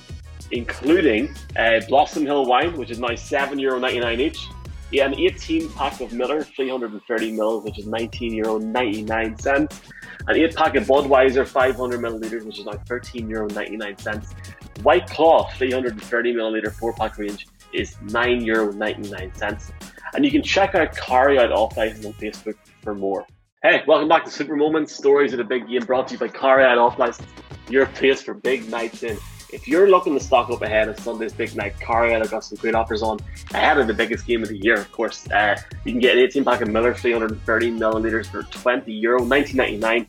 including 0.52 1.36
uh, 1.58 1.82
Blossom 1.88 2.26
Hill 2.26 2.46
wine, 2.46 2.78
which 2.78 2.92
is 2.92 3.00
now 3.00 3.16
seven 3.16 3.60
euro 3.60 3.80
ninety 3.80 4.00
nine 4.00 4.20
each. 4.20 4.48
Yeah, 4.92 5.06
an 5.06 5.20
18 5.20 5.70
pack 5.74 6.02
of 6.02 6.14
Miller, 6.14 6.42
330 6.42 7.34
ml, 7.34 7.64
which 7.64 7.78
is 7.78 7.86
19 7.86 8.34
euro 8.34 8.58
99 8.58 9.38
cents. 9.38 9.82
An 10.28 10.36
8 10.36 10.56
pack 10.56 10.76
of 10.76 10.86
Budweiser, 10.86 11.48
500 11.48 12.00
milliliters, 12.00 12.44
which 12.44 12.58
is 12.58 12.66
now 12.66 12.74
13 12.88 13.30
euro 13.30 13.48
99 13.50 13.98
cents. 14.00 14.34
White 14.82 15.08
Claw, 15.08 15.48
330 15.52 16.34
milliliter 16.34 16.72
4 16.74 16.94
pack 16.94 17.20
range, 17.20 17.46
is 17.72 17.98
9 18.02 18.42
euro 18.42 18.72
99 18.72 19.36
cents. 19.36 19.72
And 20.16 20.26
you 20.26 20.32
can 20.32 20.42
check 20.42 20.74
out 20.74 20.96
Carry 20.96 21.38
Out 21.38 21.52
Off 21.52 21.78
License 21.78 22.06
on 22.08 22.14
Facebook 22.14 22.56
for 22.82 22.96
more. 22.96 23.28
Hey, 23.62 23.84
welcome 23.86 24.08
back 24.08 24.26
to 24.26 24.32
Super 24.32 24.56
Moments, 24.56 24.96
stories 24.96 25.34
of 25.34 25.38
the 25.38 25.44
big 25.44 25.68
game 25.68 25.86
brought 25.86 26.08
to 26.08 26.16
you 26.16 26.20
by 26.20 26.30
Carry 26.30 26.64
Out 26.64 26.80
Off 26.80 26.98
License, 26.98 27.28
your 27.70 27.86
place 27.86 28.24
for 28.24 28.34
big 28.34 28.68
nights 28.72 29.04
in. 29.04 29.18
If 29.52 29.68
you're 29.68 29.90
looking 29.90 30.14
to 30.14 30.24
stock 30.24 30.52
up 30.52 30.62
ahead 30.62 30.90
of 30.90 31.00
Sunday's 31.00 31.34
big 31.34 31.56
night, 31.56 31.80
Carrier 31.80 32.20
have 32.20 32.30
got 32.30 32.44
some 32.44 32.58
great 32.58 32.76
offers 32.76 33.02
on 33.02 33.20
ahead 33.52 33.80
of 33.80 33.88
the 33.88 33.94
biggest 33.94 34.28
game 34.28 34.44
of 34.44 34.50
the 34.50 34.58
year. 34.58 34.76
Of 34.76 34.92
course, 34.92 35.30
uh, 35.32 35.60
you 35.86 35.92
can 35.92 36.00
get 36.00 36.18
an 36.18 36.24
18 36.24 36.46
pack 36.46 36.62
of 36.62 36.70
Miller 36.70 36.94
330 36.94 37.72
milliliters 37.72 38.28
for 38.28 38.44
20 38.44 38.92
euro, 38.92 39.22
19.99. 39.22 40.06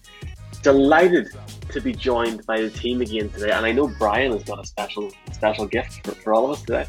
Delighted 0.62 1.28
to 1.70 1.80
be 1.80 1.94
joined 1.94 2.44
by 2.44 2.60
the 2.60 2.68
team 2.68 3.00
again 3.00 3.30
today, 3.30 3.50
and 3.50 3.64
I 3.64 3.72
know 3.72 3.88
Brian 3.88 4.32
has 4.32 4.44
got 4.44 4.62
a 4.62 4.66
special 4.66 5.10
special 5.32 5.66
gift 5.66 6.04
for, 6.04 6.14
for 6.16 6.34
all 6.34 6.44
of 6.44 6.50
us 6.50 6.62
today. 6.62 6.86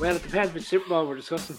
Well, 0.00 0.14
it 0.14 0.22
depends 0.22 0.54
which 0.54 0.62
Super 0.62 0.88
Bowl 0.88 1.08
we're 1.08 1.16
discussing. 1.16 1.56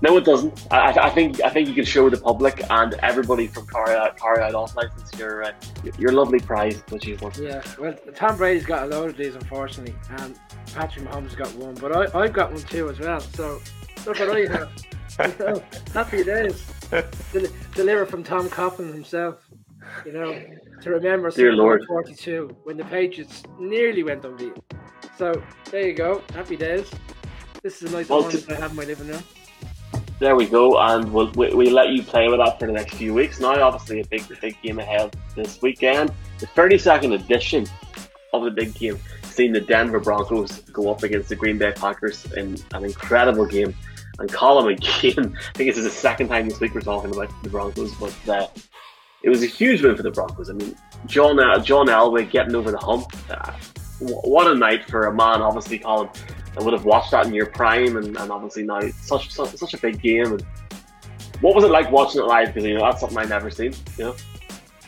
No, 0.00 0.16
it 0.16 0.24
doesn't. 0.24 0.66
I, 0.70 0.92
I, 0.92 1.10
think 1.10 1.42
I 1.42 1.50
think 1.50 1.68
you 1.68 1.74
can 1.74 1.84
show 1.84 2.08
the 2.08 2.18
public 2.18 2.62
and 2.70 2.94
everybody 2.94 3.48
from 3.48 3.66
Carry 3.66 3.96
Out, 3.96 4.16
Carry 4.16 4.42
Out 4.42 4.54
Off 4.54 4.76
License 4.76 5.12
your 5.18 5.42
uh, 5.42 5.52
your 5.98 6.12
lovely 6.12 6.38
prize 6.38 6.80
which 6.90 7.06
you 7.06 7.16
want. 7.20 7.36
Yeah, 7.36 7.62
well, 7.80 7.94
Tom 8.14 8.36
Brady's 8.36 8.64
got 8.64 8.84
a 8.84 8.86
load 8.86 9.10
of 9.10 9.16
these, 9.16 9.34
unfortunately, 9.34 9.94
and 10.10 10.38
Patrick 10.72 11.04
Mahomes 11.04 11.36
got 11.36 11.52
one, 11.56 11.74
but 11.74 12.14
I 12.14 12.20
I've 12.20 12.32
got 12.32 12.52
one 12.52 12.62
too 12.62 12.88
as 12.88 13.00
well. 13.00 13.18
So 13.20 13.60
look 14.06 14.20
what 14.20 14.30
I 14.30 14.46
have. 14.46 14.70
happy 15.92 16.22
days. 16.22 16.64
Del- 16.90 17.52
deliver 17.74 18.06
from 18.06 18.22
Tom 18.22 18.48
Coughlin 18.48 18.92
himself. 18.92 19.48
You 20.06 20.12
know, 20.12 20.40
to 20.82 20.90
remember 20.90 21.30
Dear 21.30 21.54
Lord. 21.54 21.82
42 21.88 22.56
when 22.62 22.76
the 22.76 22.84
Patriots 22.84 23.42
nearly 23.58 24.04
went 24.04 24.24
unbeaten. 24.24 24.62
So 25.16 25.42
there 25.72 25.88
you 25.88 25.94
go. 25.94 26.22
Happy 26.34 26.56
days. 26.56 26.88
This 27.64 27.82
is 27.82 27.92
a 27.92 27.96
nice 27.96 28.08
well, 28.08 28.22
one 28.22 28.30
to- 28.30 28.52
I 28.52 28.60
have 28.60 28.70
in 28.70 28.76
my 28.76 28.84
living 28.84 29.08
room 29.08 29.22
there 30.18 30.34
we 30.34 30.46
go, 30.46 30.78
and 30.78 31.12
we'll 31.12 31.30
we, 31.32 31.52
will 31.54 31.72
let 31.72 31.90
you 31.90 32.02
play 32.02 32.28
with 32.28 32.38
that 32.38 32.58
for 32.58 32.66
the 32.66 32.72
next 32.72 32.94
few 32.94 33.14
weeks. 33.14 33.40
Now, 33.40 33.60
obviously, 33.62 34.00
a 34.00 34.06
big 34.06 34.22
big 34.40 34.60
game 34.62 34.78
ahead 34.78 35.16
this 35.36 35.62
weekend. 35.62 36.12
The 36.38 36.46
32nd 36.46 37.14
edition 37.14 37.66
of 38.32 38.44
the 38.44 38.50
big 38.50 38.74
game, 38.74 38.98
seeing 39.22 39.52
the 39.52 39.60
Denver 39.60 40.00
Broncos 40.00 40.60
go 40.72 40.90
up 40.90 41.02
against 41.02 41.28
the 41.28 41.36
Green 41.36 41.58
Bay 41.58 41.72
Packers 41.72 42.30
in 42.32 42.56
an 42.72 42.84
incredible 42.84 43.46
game. 43.46 43.74
And 44.18 44.30
Colin 44.32 44.74
again, 44.74 45.36
I 45.54 45.58
think 45.58 45.70
this 45.70 45.78
is 45.78 45.84
the 45.84 45.90
second 45.90 46.28
time 46.28 46.48
this 46.48 46.58
week 46.60 46.74
we're 46.74 46.80
talking 46.80 47.12
about 47.12 47.30
the 47.42 47.48
Broncos, 47.48 47.94
but 47.94 48.28
uh, 48.28 48.48
it 49.22 49.28
was 49.28 49.42
a 49.42 49.46
huge 49.46 49.82
win 49.82 49.96
for 49.96 50.02
the 50.02 50.10
Broncos. 50.10 50.50
I 50.50 50.54
mean, 50.54 50.76
John 51.06 51.38
uh, 51.38 51.60
John 51.60 51.86
Elway 51.86 52.28
getting 52.28 52.54
over 52.54 52.70
the 52.70 52.78
hump. 52.78 53.06
Uh, 53.30 53.52
what 54.00 54.46
a 54.46 54.54
night 54.54 54.88
for 54.88 55.06
a 55.06 55.14
man, 55.14 55.42
obviously, 55.42 55.78
Colin 55.78 56.08
I 56.58 56.62
would 56.62 56.72
have 56.72 56.84
watched 56.84 57.12
that 57.12 57.26
in 57.26 57.34
your 57.34 57.46
prime, 57.46 57.96
and, 57.96 58.16
and 58.16 58.32
obviously 58.32 58.64
now 58.64 58.80
such, 59.00 59.30
such 59.30 59.54
such 59.54 59.74
a 59.74 59.78
big 59.78 60.00
game. 60.00 60.32
And 60.32 60.46
what 61.40 61.54
was 61.54 61.64
it 61.64 61.70
like 61.70 61.90
watching 61.92 62.20
it 62.20 62.24
live? 62.24 62.48
Because 62.48 62.64
you 62.64 62.74
know 62.74 62.80
that's 62.80 63.00
something 63.00 63.18
I've 63.18 63.28
never 63.28 63.50
seen. 63.50 63.74
You 63.96 64.04
know. 64.04 64.16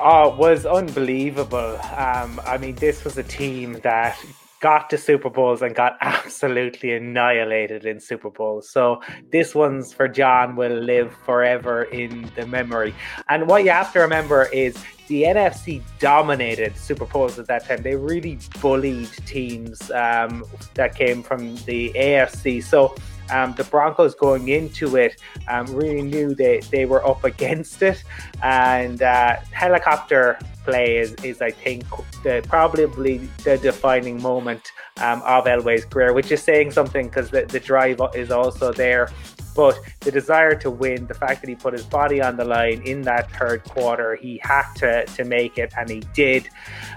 Oh, 0.00 0.32
it 0.32 0.38
was 0.38 0.66
unbelievable. 0.66 1.78
Um, 1.96 2.40
I 2.44 2.56
mean, 2.58 2.74
this 2.76 3.04
was 3.04 3.18
a 3.18 3.22
team 3.22 3.74
that 3.82 4.18
got 4.60 4.90
to 4.90 4.98
Super 4.98 5.30
Bowls 5.30 5.62
and 5.62 5.74
got 5.74 5.96
absolutely 6.00 6.92
annihilated 6.92 7.84
in 7.84 7.98
Super 7.98 8.30
Bowls. 8.30 8.68
So 8.68 9.02
this 9.30 9.54
one's 9.54 9.92
for 9.92 10.06
John 10.06 10.54
will 10.54 10.78
live 10.78 11.14
forever 11.24 11.84
in 11.84 12.30
the 12.36 12.46
memory. 12.46 12.94
And 13.28 13.48
what 13.48 13.64
you 13.64 13.70
have 13.70 13.92
to 13.94 14.00
remember 14.00 14.44
is 14.52 14.76
the 15.08 15.24
NFC 15.24 15.82
dominated 15.98 16.76
Super 16.76 17.06
Bowls 17.06 17.38
at 17.38 17.46
that 17.48 17.66
time. 17.66 17.82
They 17.82 17.96
really 17.96 18.38
bullied 18.60 19.10
teams 19.26 19.90
um, 19.90 20.44
that 20.74 20.94
came 20.94 21.22
from 21.22 21.56
the 21.64 21.92
AFC. 21.96 22.62
So 22.62 22.94
um, 23.30 23.54
the 23.54 23.64
Broncos 23.64 24.14
going 24.14 24.48
into 24.48 24.96
it 24.96 25.20
um, 25.48 25.66
really 25.66 26.02
knew 26.02 26.34
they, 26.34 26.60
they 26.70 26.84
were 26.84 27.06
up 27.06 27.24
against 27.24 27.82
it. 27.82 28.02
And 28.42 29.02
uh, 29.02 29.36
helicopter 29.52 30.38
play 30.64 30.98
is, 30.98 31.14
is 31.24 31.40
I 31.40 31.50
think, 31.50 31.84
the, 32.22 32.44
probably 32.48 33.16
the 33.44 33.58
defining 33.58 34.20
moment 34.20 34.72
um, 35.00 35.22
of 35.22 35.44
Elway's 35.44 35.84
career, 35.84 36.12
which 36.12 36.30
is 36.30 36.42
saying 36.42 36.72
something 36.72 37.06
because 37.06 37.30
the, 37.30 37.46
the 37.46 37.60
drive 37.60 38.00
is 38.14 38.30
also 38.30 38.72
there 38.72 39.10
but 39.54 39.80
the 40.00 40.10
desire 40.10 40.54
to 40.56 40.70
win, 40.70 41.06
the 41.06 41.14
fact 41.14 41.40
that 41.42 41.48
he 41.48 41.54
put 41.54 41.72
his 41.72 41.84
body 41.84 42.20
on 42.20 42.36
the 42.36 42.44
line 42.44 42.82
in 42.82 43.02
that 43.02 43.30
third 43.32 43.64
quarter, 43.64 44.16
he 44.16 44.40
had 44.42 44.72
to, 44.76 45.04
to 45.06 45.24
make 45.24 45.58
it, 45.58 45.72
and 45.76 45.88
he 45.88 46.00
did. 46.14 46.48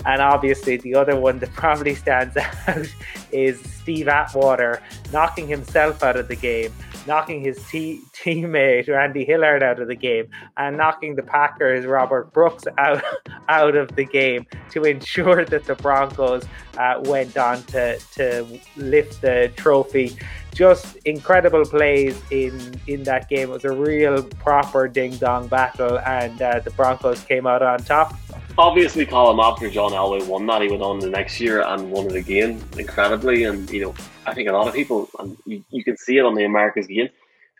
And 0.05 0.21
obviously, 0.21 0.77
the 0.77 0.95
other 0.95 1.19
one 1.19 1.39
that 1.39 1.53
probably 1.53 1.95
stands 1.95 2.37
out 2.67 2.87
is 3.31 3.59
Steve 3.83 4.07
Atwater 4.07 4.81
knocking 5.11 5.47
himself 5.47 6.03
out 6.03 6.15
of 6.15 6.27
the 6.27 6.35
game, 6.35 6.71
knocking 7.05 7.41
his 7.41 7.61
t- 7.69 8.01
teammate 8.13 8.87
Randy 8.87 9.25
Hilliard 9.25 9.63
out 9.63 9.79
of 9.79 9.87
the 9.87 9.95
game, 9.95 10.29
and 10.57 10.77
knocking 10.77 11.15
the 11.15 11.23
Packers 11.23 11.85
Robert 11.85 12.31
Brooks 12.31 12.63
out 12.77 13.03
out 13.49 13.75
of 13.75 13.95
the 13.95 14.05
game 14.05 14.45
to 14.71 14.83
ensure 14.83 15.43
that 15.45 15.65
the 15.65 15.75
Broncos 15.75 16.45
uh, 16.77 17.01
went 17.05 17.37
on 17.37 17.61
to 17.63 17.99
to 18.15 18.59
lift 18.77 19.21
the 19.21 19.51
trophy 19.55 20.17
just 20.53 20.95
incredible 21.05 21.65
plays 21.65 22.21
in 22.31 22.79
in 22.87 23.03
that 23.03 23.29
game. 23.29 23.49
It 23.49 23.53
was 23.53 23.65
a 23.65 23.71
real 23.71 24.23
proper 24.23 24.87
ding 24.87 25.15
dong 25.17 25.47
battle, 25.47 25.99
and 25.99 26.41
uh, 26.41 26.59
the 26.59 26.71
Broncos 26.71 27.23
came 27.23 27.47
out 27.47 27.61
on 27.61 27.79
top. 27.79 28.15
obviously, 28.57 29.05
Colin 29.05 29.39
after 29.39 29.69
John 29.69 29.91
Elway 29.91 30.25
won 30.27 30.45
that, 30.47 30.61
he 30.61 30.67
went 30.69 30.83
on 30.83 30.99
the 30.99 31.09
next 31.09 31.39
year 31.39 31.63
and 31.63 31.91
won 31.91 32.05
it 32.05 32.15
again 32.15 32.63
incredibly. 32.77 33.43
And 33.43 33.69
you 33.69 33.81
know, 33.81 33.95
I 34.25 34.33
think 34.33 34.47
a 34.49 34.53
lot 34.53 34.67
of 34.67 34.73
people, 34.73 35.09
and 35.19 35.37
you, 35.45 35.63
you 35.69 35.83
can 35.83 35.97
see 35.97 36.17
it 36.17 36.25
on 36.25 36.35
the 36.35 36.45
America's 36.45 36.87
game. 36.87 37.09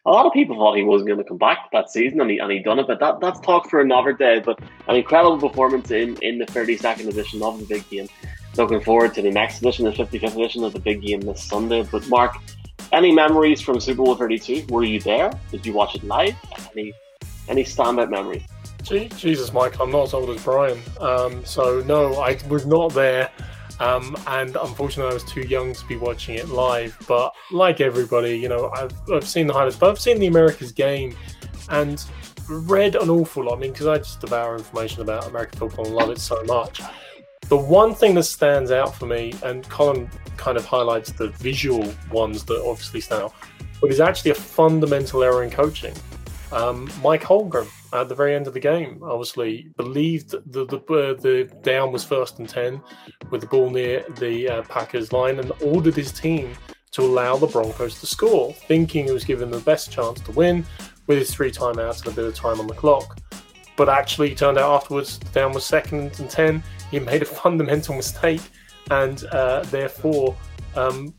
A 0.05 0.11
lot 0.11 0.25
of 0.25 0.33
people 0.33 0.57
thought 0.57 0.75
he 0.75 0.83
wasn't 0.83 1.07
going 1.07 1.19
to 1.19 1.23
come 1.23 1.37
back 1.37 1.71
that 1.71 1.89
season, 1.89 2.19
and 2.21 2.29
he 2.29 2.37
and 2.37 2.51
he 2.51 2.59
done 2.59 2.79
it. 2.79 2.87
But 2.87 2.99
that 2.99 3.19
that's 3.19 3.39
talk 3.39 3.69
for 3.69 3.81
another 3.81 4.13
day. 4.13 4.39
But 4.39 4.59
an 4.87 4.95
incredible 4.95 5.49
performance 5.49 5.91
in 5.91 6.17
in 6.17 6.37
the 6.37 6.45
32nd 6.45 7.07
edition 7.07 7.41
of 7.41 7.59
the 7.59 7.65
big 7.65 7.89
game. 7.89 8.07
Looking 8.55 8.81
forward 8.81 9.15
to 9.15 9.23
the 9.23 9.31
next 9.31 9.61
edition, 9.61 9.85
the 9.85 9.91
55th 9.91 10.35
edition 10.35 10.63
of 10.63 10.73
the 10.73 10.79
big 10.79 11.01
game 11.01 11.21
this 11.21 11.41
Sunday. 11.41 11.81
But 11.91 12.07
Mark, 12.07 12.35
any 12.91 13.11
memories 13.11 13.61
from 13.61 13.79
Super 13.79 14.03
Bowl 14.03 14.15
32? 14.15 14.65
Were 14.69 14.83
you 14.83 14.99
there? 14.99 15.31
Did 15.51 15.65
you 15.65 15.73
watch 15.73 15.95
it 15.95 16.03
live? 16.03 16.35
Any 16.75 16.93
any 17.47 17.63
standout 17.63 18.09
memories? 18.09 18.43
Gee, 18.83 19.07
Jesus, 19.09 19.53
Mike, 19.53 19.79
I'm 19.79 19.91
not 19.91 20.03
as 20.03 20.13
old 20.13 20.29
as 20.29 20.43
Brian. 20.43 20.79
Um, 20.99 21.43
so, 21.45 21.81
no, 21.85 22.15
I 22.15 22.37
was 22.49 22.65
not 22.65 22.93
there. 22.93 23.29
Um, 23.79 24.15
and 24.27 24.55
unfortunately, 24.55 25.11
I 25.11 25.13
was 25.13 25.23
too 25.23 25.41
young 25.41 25.73
to 25.73 25.87
be 25.87 25.95
watching 25.95 26.35
it 26.35 26.49
live. 26.49 26.97
But 27.07 27.33
like 27.51 27.81
everybody, 27.81 28.37
you 28.37 28.49
know, 28.49 28.69
I've, 28.71 28.91
I've 29.11 29.27
seen 29.27 29.47
the 29.47 29.53
highlights, 29.53 29.77
but 29.77 29.89
I've 29.89 29.99
seen 29.99 30.19
the 30.19 30.27
America's 30.27 30.71
game 30.71 31.15
and 31.69 32.03
read 32.49 32.95
an 32.95 33.09
awful 33.09 33.45
lot. 33.45 33.57
I 33.57 33.59
mean, 33.61 33.71
because 33.71 33.87
I 33.87 33.97
just 33.97 34.19
devour 34.19 34.57
information 34.57 35.01
about 35.01 35.27
American 35.27 35.59
football 35.59 35.85
and 35.85 35.95
love 35.95 36.09
it 36.09 36.19
so 36.19 36.43
much. 36.43 36.81
The 37.53 37.59
one 37.59 37.93
thing 37.93 38.15
that 38.15 38.23
stands 38.23 38.71
out 38.71 38.95
for 38.95 39.05
me, 39.05 39.31
and 39.43 39.69
Colin 39.69 40.09
kind 40.37 40.57
of 40.57 40.65
highlights 40.65 41.11
the 41.11 41.27
visual 41.27 41.93
ones 42.11 42.43
that 42.45 42.59
obviously 42.67 42.99
stand 42.99 43.25
out, 43.25 43.35
but 43.79 43.91
is 43.91 43.99
actually 43.99 44.31
a 44.31 44.33
fundamental 44.33 45.21
error 45.21 45.43
in 45.43 45.51
coaching. 45.51 45.93
Um, 46.51 46.89
Mike 47.03 47.21
Holmgren 47.21 47.67
at 47.93 48.09
the 48.09 48.15
very 48.15 48.33
end 48.33 48.47
of 48.47 48.55
the 48.55 48.59
game 48.59 49.03
obviously 49.03 49.69
believed 49.77 50.31
the 50.31 50.65
the, 50.65 50.77
uh, 50.77 51.13
the 51.21 51.47
down 51.61 51.91
was 51.91 52.03
first 52.03 52.39
and 52.39 52.49
10 52.49 52.81
with 53.29 53.41
the 53.41 53.47
ball 53.47 53.69
near 53.69 54.03
the 54.17 54.49
uh, 54.49 54.61
Packers 54.63 55.13
line 55.13 55.37
and 55.37 55.51
ordered 55.61 55.93
his 55.93 56.11
team 56.11 56.55
to 56.93 57.03
allow 57.03 57.37
the 57.37 57.45
Broncos 57.45 57.99
to 57.99 58.07
score, 58.07 58.51
thinking 58.53 59.07
it 59.07 59.13
was 59.13 59.25
giving 59.25 59.51
them 59.51 59.59
the 59.59 59.63
best 59.63 59.91
chance 59.91 60.19
to 60.21 60.31
win 60.31 60.65
with 61.05 61.19
his 61.19 61.31
three 61.31 61.51
timeouts 61.51 62.03
and 62.03 62.13
a 62.13 62.15
bit 62.15 62.25
of 62.25 62.33
time 62.33 62.59
on 62.59 62.65
the 62.65 62.73
clock. 62.73 63.19
But 63.77 63.89
actually, 63.89 64.31
it 64.31 64.39
turned 64.39 64.57
out 64.57 64.71
afterwards 64.71 65.19
the 65.19 65.29
down 65.29 65.51
was 65.53 65.65
second 65.65 66.19
and 66.19 66.27
10. 66.27 66.63
He 66.93 66.99
made 66.99 67.23
a 67.23 67.25
fundamental 67.25 67.95
mistake 67.95 68.41
and 68.91 69.25
uh, 69.31 69.63
therefore 69.71 70.37
um, 70.75 71.11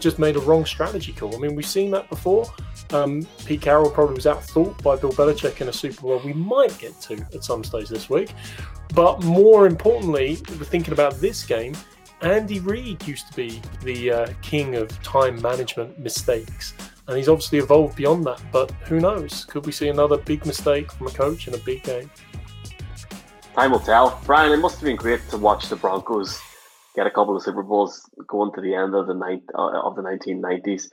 just 0.00 0.18
made 0.18 0.34
a 0.34 0.40
wrong 0.40 0.66
strategy 0.66 1.12
call. 1.12 1.32
I 1.36 1.38
mean, 1.38 1.54
we've 1.54 1.64
seen 1.64 1.92
that 1.92 2.10
before. 2.10 2.52
Um, 2.90 3.24
Pete 3.44 3.62
Carroll 3.62 3.92
probably 3.92 4.16
was 4.16 4.26
outthought 4.26 4.82
by 4.82 4.96
Bill 4.96 5.12
Belichick 5.12 5.60
in 5.60 5.68
a 5.68 5.72
Super 5.72 6.02
Bowl 6.02 6.20
we 6.24 6.32
might 6.32 6.76
get 6.80 7.00
to 7.02 7.24
at 7.32 7.44
some 7.44 7.62
stage 7.62 7.88
this 7.88 8.10
week. 8.10 8.32
But 8.92 9.22
more 9.22 9.68
importantly, 9.68 10.38
we're 10.48 10.64
thinking 10.64 10.92
about 10.92 11.14
this 11.20 11.44
game. 11.44 11.76
Andy 12.22 12.58
Reid 12.58 13.06
used 13.06 13.28
to 13.28 13.36
be 13.36 13.62
the 13.84 14.10
uh, 14.10 14.26
king 14.42 14.74
of 14.74 15.00
time 15.04 15.40
management 15.40 15.96
mistakes, 15.96 16.74
and 17.06 17.16
he's 17.16 17.28
obviously 17.28 17.58
evolved 17.58 17.94
beyond 17.94 18.24
that. 18.24 18.42
But 18.50 18.72
who 18.88 18.98
knows? 18.98 19.44
Could 19.44 19.64
we 19.64 19.70
see 19.70 19.90
another 19.90 20.16
big 20.16 20.44
mistake 20.44 20.90
from 20.90 21.06
a 21.06 21.10
coach 21.10 21.46
in 21.46 21.54
a 21.54 21.58
big 21.58 21.84
game? 21.84 22.10
Time 23.54 23.70
will 23.70 23.80
tell. 23.80 24.20
Brian, 24.26 24.52
it 24.52 24.56
must 24.56 24.76
have 24.76 24.84
been 24.84 24.96
great 24.96 25.28
to 25.30 25.36
watch 25.36 25.68
the 25.68 25.76
Broncos 25.76 26.40
get 26.94 27.06
a 27.06 27.10
couple 27.10 27.36
of 27.36 27.42
Super 27.42 27.62
Bowls 27.62 28.08
going 28.26 28.52
to 28.54 28.60
the 28.60 28.74
end 28.74 28.94
of 28.94 29.06
the 29.06 29.14
night 29.14 29.42
uh, 29.54 29.80
of 29.80 29.96
the 29.96 30.02
1990s. 30.02 30.88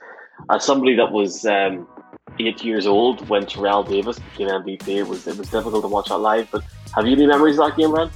As 0.50 0.64
somebody 0.64 0.96
that 0.96 1.10
was 1.10 1.44
um, 1.44 1.86
eight 2.38 2.64
years 2.64 2.86
old 2.86 3.28
when 3.28 3.46
Terrell 3.46 3.82
Davis 3.82 4.18
became 4.18 4.48
MVP, 4.48 4.88
it 4.88 5.06
was 5.06 5.26
it 5.26 5.36
was 5.36 5.48
difficult 5.50 5.82
to 5.82 5.88
watch 5.88 6.08
that 6.08 6.18
live. 6.18 6.48
But 6.50 6.62
have 6.94 7.06
you 7.06 7.12
any 7.12 7.26
memories 7.26 7.58
of 7.58 7.68
that 7.68 7.76
game, 7.76 7.90
Brian? 7.90 8.10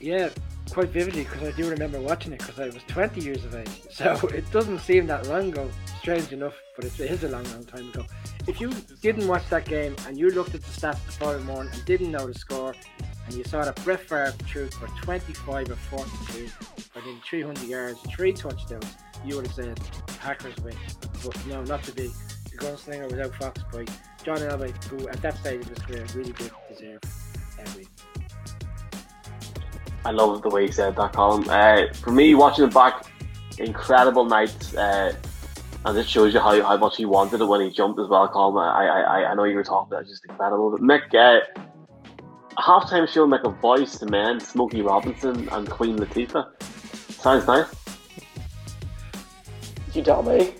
Yeah, 0.00 0.30
quite 0.70 0.88
vividly 0.90 1.24
because 1.24 1.42
I 1.42 1.52
do 1.52 1.68
remember 1.68 2.00
watching 2.00 2.32
it 2.32 2.38
because 2.38 2.58
I 2.58 2.66
was 2.66 2.82
20 2.86 3.20
years 3.20 3.44
of 3.44 3.54
age. 3.54 3.68
So 3.90 4.14
it 4.28 4.50
doesn't 4.50 4.78
seem 4.78 5.06
that 5.08 5.26
long 5.26 5.48
ago, 5.48 5.68
strange 5.98 6.32
enough, 6.32 6.54
but 6.74 6.84
it 6.84 6.98
is 6.98 7.24
a 7.24 7.28
long, 7.28 7.44
long 7.44 7.64
time 7.64 7.90
ago. 7.90 8.06
If 8.46 8.60
you 8.60 8.70
didn't 9.02 9.28
watch 9.28 9.46
that 9.50 9.66
game 9.66 9.94
and 10.06 10.16
you 10.16 10.30
looked 10.30 10.54
at 10.54 10.62
the 10.62 10.70
stats 10.70 11.04
the 11.04 11.12
following 11.12 11.44
morning 11.44 11.72
and 11.74 11.84
didn't 11.84 12.10
know 12.10 12.26
the 12.26 12.34
score, 12.34 12.74
and 13.30 13.38
you 13.38 13.44
saw 13.44 13.64
that 13.64 13.76
Brett 13.84 14.00
Favre 14.00 14.32
threw 14.32 14.68
for 14.70 14.88
25 15.02 15.70
or 15.70 15.76
42, 15.76 16.48
within 16.96 17.20
300 17.24 17.62
yards, 17.62 18.00
three 18.10 18.32
touchdowns, 18.32 18.96
you 19.24 19.36
would 19.36 19.46
have 19.46 19.54
said 19.54 19.80
Packers 20.18 20.56
win. 20.64 20.74
But 21.24 21.46
no, 21.46 21.62
not 21.62 21.84
to 21.84 21.92
be. 21.92 22.10
The 22.50 22.56
gunslinger 22.56 23.04
was 23.04 23.28
outfoxed 23.28 23.70
by 23.70 23.84
John 24.24 24.38
Elway, 24.38 24.72
who 24.84 25.08
at 25.08 25.22
that 25.22 25.36
stage 25.38 25.60
of 25.60 25.68
his 25.68 25.78
career 25.78 26.04
really 26.12 26.32
did 26.32 26.50
deserve 26.68 27.00
every. 27.60 27.86
I 30.04 30.10
love 30.10 30.42
the 30.42 30.48
way 30.48 30.66
he 30.66 30.72
said 30.72 30.96
that, 30.96 31.12
Colin. 31.12 31.48
Uh, 31.48 31.92
for 32.02 32.10
me, 32.10 32.34
watching 32.34 32.64
it 32.64 32.74
back, 32.74 33.04
incredible 33.58 34.24
night. 34.24 34.74
Uh, 34.76 35.12
and 35.84 35.96
it 35.96 36.08
shows 36.08 36.34
you 36.34 36.40
how, 36.40 36.60
how 36.62 36.76
much 36.76 36.96
he 36.96 37.06
wanted 37.06 37.40
it 37.40 37.44
when 37.44 37.60
he 37.60 37.70
jumped 37.70 38.00
as 38.00 38.08
well, 38.08 38.26
Colin. 38.26 38.66
I 38.66 38.86
I, 38.86 39.30
I 39.30 39.34
know 39.34 39.44
you 39.44 39.54
were 39.54 39.62
talking 39.62 39.92
about 39.92 40.02
it, 40.02 40.08
just 40.08 40.24
incredible. 40.28 40.70
But 40.72 40.80
Mick, 40.80 41.14
uh, 41.14 41.40
halftime 42.60 43.08
show 43.08 43.24
like 43.24 43.44
a 43.44 43.50
Boyz 43.50 44.02
II 44.02 44.10
Men, 44.10 44.40
Smokey 44.40 44.82
Robinson 44.82 45.48
and 45.50 45.68
Queen 45.68 45.98
Latifah. 45.98 46.46
Sounds 47.12 47.46
nice. 47.46 47.66
You 49.92 50.02
tell 50.02 50.22
me. 50.22 50.54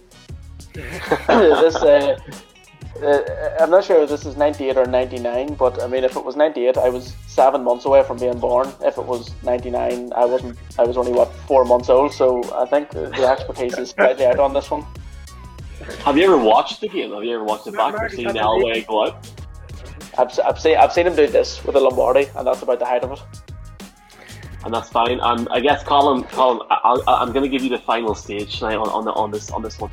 this, 0.75 1.77
uh, 1.77 2.19
uh, 3.03 3.57
I'm 3.61 3.71
not 3.71 3.85
sure 3.85 4.03
if 4.03 4.11
this 4.11 4.27
is 4.27 4.37
98 4.37 4.77
or 4.77 4.87
99, 4.87 5.55
but 5.55 5.83
I 5.83 5.87
mean, 5.87 6.05
if 6.05 6.17
it 6.17 6.25
was 6.25 6.37
98, 6.37 6.77
I 6.77 6.89
was 6.89 7.15
seven 7.27 7.65
months 7.65 7.85
away 7.85 8.03
from 8.03 8.19
being 8.19 8.39
born. 8.39 8.69
If 8.83 8.99
it 8.99 9.05
was 9.05 9.33
99, 9.43 10.13
I 10.15 10.25
wasn't. 10.25 10.59
I 10.79 10.85
was 10.85 10.97
only 10.97 11.13
what 11.13 11.33
four 11.47 11.65
months 11.65 11.89
old. 11.89 12.13
So 12.13 12.43
I 12.55 12.67
think 12.67 12.91
the, 12.91 13.09
the 13.11 13.27
expertise 13.27 13.79
is 13.79 13.91
slightly 13.91 14.27
out 14.27 14.39
on 14.39 14.53
this 14.53 14.71
one. 14.71 14.85
Have 16.05 16.17
you 16.17 16.25
ever 16.25 16.37
watched 16.37 16.81
the 16.81 16.89
game? 16.89 17.13
Have 17.13 17.25
you 17.25 17.35
ever 17.35 17.45
watched 17.45 17.67
it 17.67 17.75
back 17.75 17.95
or 17.95 18.09
seen 18.09 18.29
Elway 18.29 18.87
go 18.87 19.07
out? 19.07 19.40
I've, 20.21 20.39
I've 20.45 20.61
seen 20.61 20.77
I've 20.77 20.93
seen 20.93 21.07
him 21.07 21.17
do 21.17 21.27
this 21.27 21.65
with 21.65 21.77
a 21.77 21.81
Lombardi, 21.81 22.29
and 22.37 22.47
that's 22.47 22.63
about 22.63 22.79
the 22.79 22.87
height 22.87 23.03
of 23.03 23.13
it. 23.13 23.23
And 24.65 24.75
that's 24.75 24.91
fine. 24.91 25.19
And 25.21 25.49
I 25.51 25.61
guess 25.61 25.83
Colin, 25.83 26.25
Colin, 26.25 26.61
I, 26.71 27.23
am 27.23 27.33
going 27.33 27.43
to 27.43 27.49
give 27.49 27.63
you 27.63 27.71
the 27.71 27.79
final 27.79 28.15
stage 28.15 28.59
tonight 28.59 28.77
on, 28.77 28.89
on, 28.89 29.05
the, 29.07 29.13
on 29.13 29.31
this 29.31 29.51
on 29.51 29.63
this 29.63 29.79
one. 29.79 29.91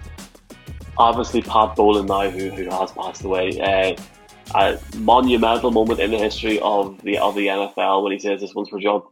Obviously, 0.98 1.42
Pat 1.42 1.76
Bowlen 1.78 2.08
now, 2.08 2.30
who, 2.30 2.50
who 2.50 2.70
has 2.70 2.92
passed 2.92 3.24
away, 3.24 3.62
uh, 3.62 3.96
a 4.56 4.80
monumental 4.98 5.72
moment 5.72 6.00
in 6.02 6.12
the 6.12 6.18
history 6.18 6.60
of 6.60 7.02
the 7.04 7.18
of 7.18 7.36
the 7.36 7.48
NFL 7.48 8.04
when 8.04 8.12
he 8.12 8.20
says 8.20 8.42
this 8.42 8.54
one's 8.54 8.70
for 8.70 8.80
John. 8.80 9.04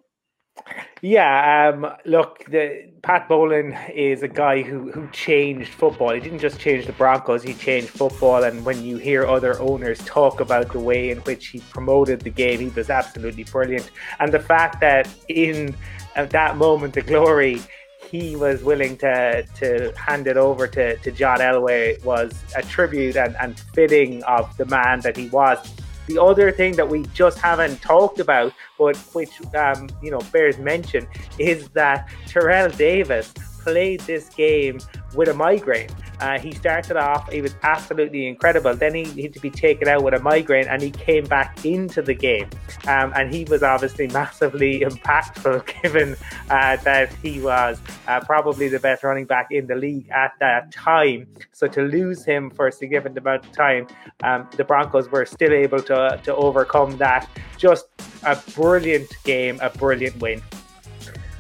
Yeah, 1.02 1.72
um, 1.74 1.88
look, 2.06 2.46
the, 2.46 2.90
Pat 3.04 3.28
Bowlen 3.30 3.78
is 3.94 4.24
a 4.24 4.28
guy 4.28 4.64
who, 4.64 4.92
who 4.92 5.08
changed 5.12 5.72
football. 5.72 6.14
He 6.14 6.20
didn't 6.20 6.40
just 6.40 6.60
change 6.60 6.88
the 6.88 6.94
Broncos, 6.94 7.44
he 7.44 7.54
changed 7.54 7.90
football. 7.90 8.44
And 8.44 8.66
when 8.66 8.84
you 8.84 8.98
hear 8.98 9.26
other 9.26 9.60
owners 9.60 10.00
talk 10.06 10.40
about 10.40 10.72
the 10.72 10.80
way 10.80 11.12
in 11.12 11.20
which 11.20 11.48
he 11.48 11.60
promoted 11.70 12.22
the 12.22 12.32
game, 12.32 12.60
he 12.60 12.70
was 12.70 12.90
absolutely 12.90 13.44
brilliant. 13.44 13.92
And 14.20 14.34
the 14.34 14.40
fact 14.40 14.80
that 14.82 15.08
in 15.28 15.76
at 16.16 16.32
that 16.32 16.58
moment 16.58 16.98
of 16.98 17.06
glory, 17.06 17.62
he 18.10 18.36
was 18.36 18.64
willing 18.64 18.98
to 18.98 19.44
to 19.60 19.94
hand 19.98 20.28
it 20.28 20.38
over 20.38 20.68
to, 20.68 20.96
to 20.98 21.12
John 21.12 21.40
Elway 21.40 22.04
was 22.04 22.34
a 22.56 22.64
tribute 22.64 23.16
and, 23.16 23.36
and 23.40 23.60
fitting 23.74 24.24
of 24.24 24.56
the 24.58 24.66
man 24.66 25.02
that 25.02 25.18
he 25.18 25.28
was. 25.30 25.60
The 26.08 26.22
other 26.22 26.52
thing 26.52 26.76
that 26.76 26.88
we 26.88 27.04
just 27.14 27.40
haven't 27.40 27.82
talked 27.82 28.20
about, 28.20 28.54
but 28.78 28.96
which 29.14 29.42
um, 29.56 29.90
you 30.02 30.12
know 30.12 30.20
bears 30.32 30.58
mention, 30.58 31.08
is 31.40 31.70
that 31.70 32.10
Terrell 32.28 32.70
Davis 32.70 33.34
played 33.66 34.00
this 34.02 34.30
game 34.30 34.80
with 35.16 35.28
a 35.28 35.34
migraine. 35.34 35.90
Uh, 36.20 36.40
he 36.40 36.52
started 36.52 36.98
off, 36.98 37.30
he 37.32 37.42
was 37.42 37.56
absolutely 37.64 38.28
incredible. 38.28 38.76
Then 38.76 38.94
he 38.94 39.24
had 39.24 39.34
to 39.34 39.40
be 39.40 39.50
taken 39.50 39.88
out 39.88 40.04
with 40.04 40.14
a 40.14 40.20
migraine 40.20 40.68
and 40.68 40.82
he 40.82 40.92
came 40.92 41.26
back 41.26 41.66
into 41.66 42.02
the 42.04 42.14
game. 42.14 42.48
Um, 42.88 43.12
and 43.16 43.34
he 43.34 43.44
was 43.46 43.64
obviously 43.64 44.08
massively 44.20 44.82
impactful 44.82 45.68
given 45.82 46.16
uh, 46.50 46.78
that 46.78 47.12
he 47.16 47.42
was 47.42 47.82
uh, 48.08 48.20
probably 48.22 48.70
the 48.70 48.80
best 48.80 49.04
running 49.04 49.26
back 49.26 49.48
in 49.50 49.66
the 49.66 49.76
league 49.76 50.10
at 50.10 50.34
that 50.40 50.72
time. 50.72 51.28
So 51.52 51.68
to 51.68 51.82
lose 51.82 52.24
him 52.24 52.52
for 52.52 52.68
a 52.68 52.72
significant 52.72 53.18
amount 53.18 53.46
of 53.46 53.52
time, 53.52 53.88
um, 54.24 54.48
the 54.56 54.64
Broncos 54.64 55.10
were 55.10 55.26
still 55.26 55.52
able 55.52 55.82
to, 55.82 56.20
to 56.24 56.36
overcome 56.36 56.98
that. 56.98 57.28
Just 57.58 57.88
a 58.24 58.36
brilliant 58.54 59.12
game, 59.24 59.60
a 59.62 59.72
brilliant 59.72 60.22
win 60.22 60.42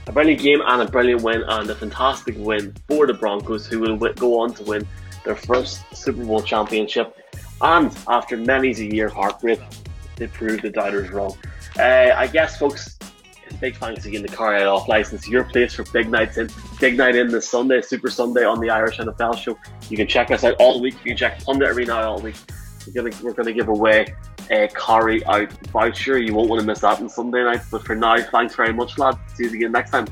a 0.07 0.11
brilliant 0.11 0.41
game 0.41 0.61
and 0.65 0.81
a 0.81 0.85
brilliant 0.85 1.21
win 1.23 1.43
and 1.47 1.69
a 1.69 1.75
fantastic 1.75 2.35
win 2.37 2.75
for 2.87 3.07
the 3.07 3.13
Broncos, 3.13 3.65
who 3.65 3.79
will 3.79 3.97
go 3.97 4.39
on 4.39 4.53
to 4.53 4.63
win 4.63 4.87
their 5.23 5.35
first 5.35 5.83
Super 5.95 6.23
Bowl 6.23 6.41
championship. 6.41 7.17
And 7.61 7.95
after 8.07 8.37
many 8.37 8.71
a 8.71 8.73
year 8.73 9.07
of 9.07 9.13
heartbreak, 9.13 9.59
they 10.17 10.27
proved 10.27 10.63
the 10.63 10.69
doubters 10.69 11.09
wrong. 11.09 11.35
Uh, 11.77 12.11
I 12.15 12.27
guess, 12.27 12.57
folks, 12.57 12.97
big 13.59 13.75
thanks 13.77 14.05
again 14.05 14.21
to 14.21 14.27
Car 14.27 14.55
off 14.67 14.87
license. 14.87 15.27
Your 15.27 15.43
place 15.43 15.73
for 15.73 15.83
big 15.85 16.09
nights 16.09 16.37
in, 16.37 16.49
big 16.79 16.97
night 16.97 17.15
in 17.15 17.29
this 17.29 17.49
Sunday, 17.49 17.81
Super 17.81 18.09
Sunday 18.09 18.45
on 18.45 18.59
the 18.59 18.69
Irish 18.69 18.97
NFL 18.97 19.37
show. 19.37 19.57
You 19.89 19.97
can 19.97 20.07
check 20.07 20.31
us 20.31 20.43
out 20.43 20.55
all 20.59 20.81
week. 20.81 20.95
You 21.03 21.11
can 21.11 21.17
check 21.17 21.43
Pundit 21.43 21.69
Arena 21.69 21.95
all 21.95 22.21
week. 22.21 22.35
We're 22.93 23.33
gonna 23.33 23.51
give 23.51 23.67
away 23.67 24.13
uh, 24.51 24.67
Carry 24.75 25.25
Out 25.25 25.51
voucher. 25.67 26.17
You 26.17 26.33
won't 26.35 26.49
want 26.49 26.61
to 26.61 26.65
miss 26.67 26.79
that 26.79 26.99
on 26.99 27.09
Sunday 27.09 27.43
night. 27.43 27.61
But 27.71 27.85
for 27.85 27.95
now, 27.95 28.21
thanks 28.21 28.55
very 28.55 28.73
much, 28.73 28.97
lads. 28.97 29.17
See 29.33 29.45
you 29.45 29.53
again 29.53 29.71
next 29.71 29.91
time. 29.91 30.07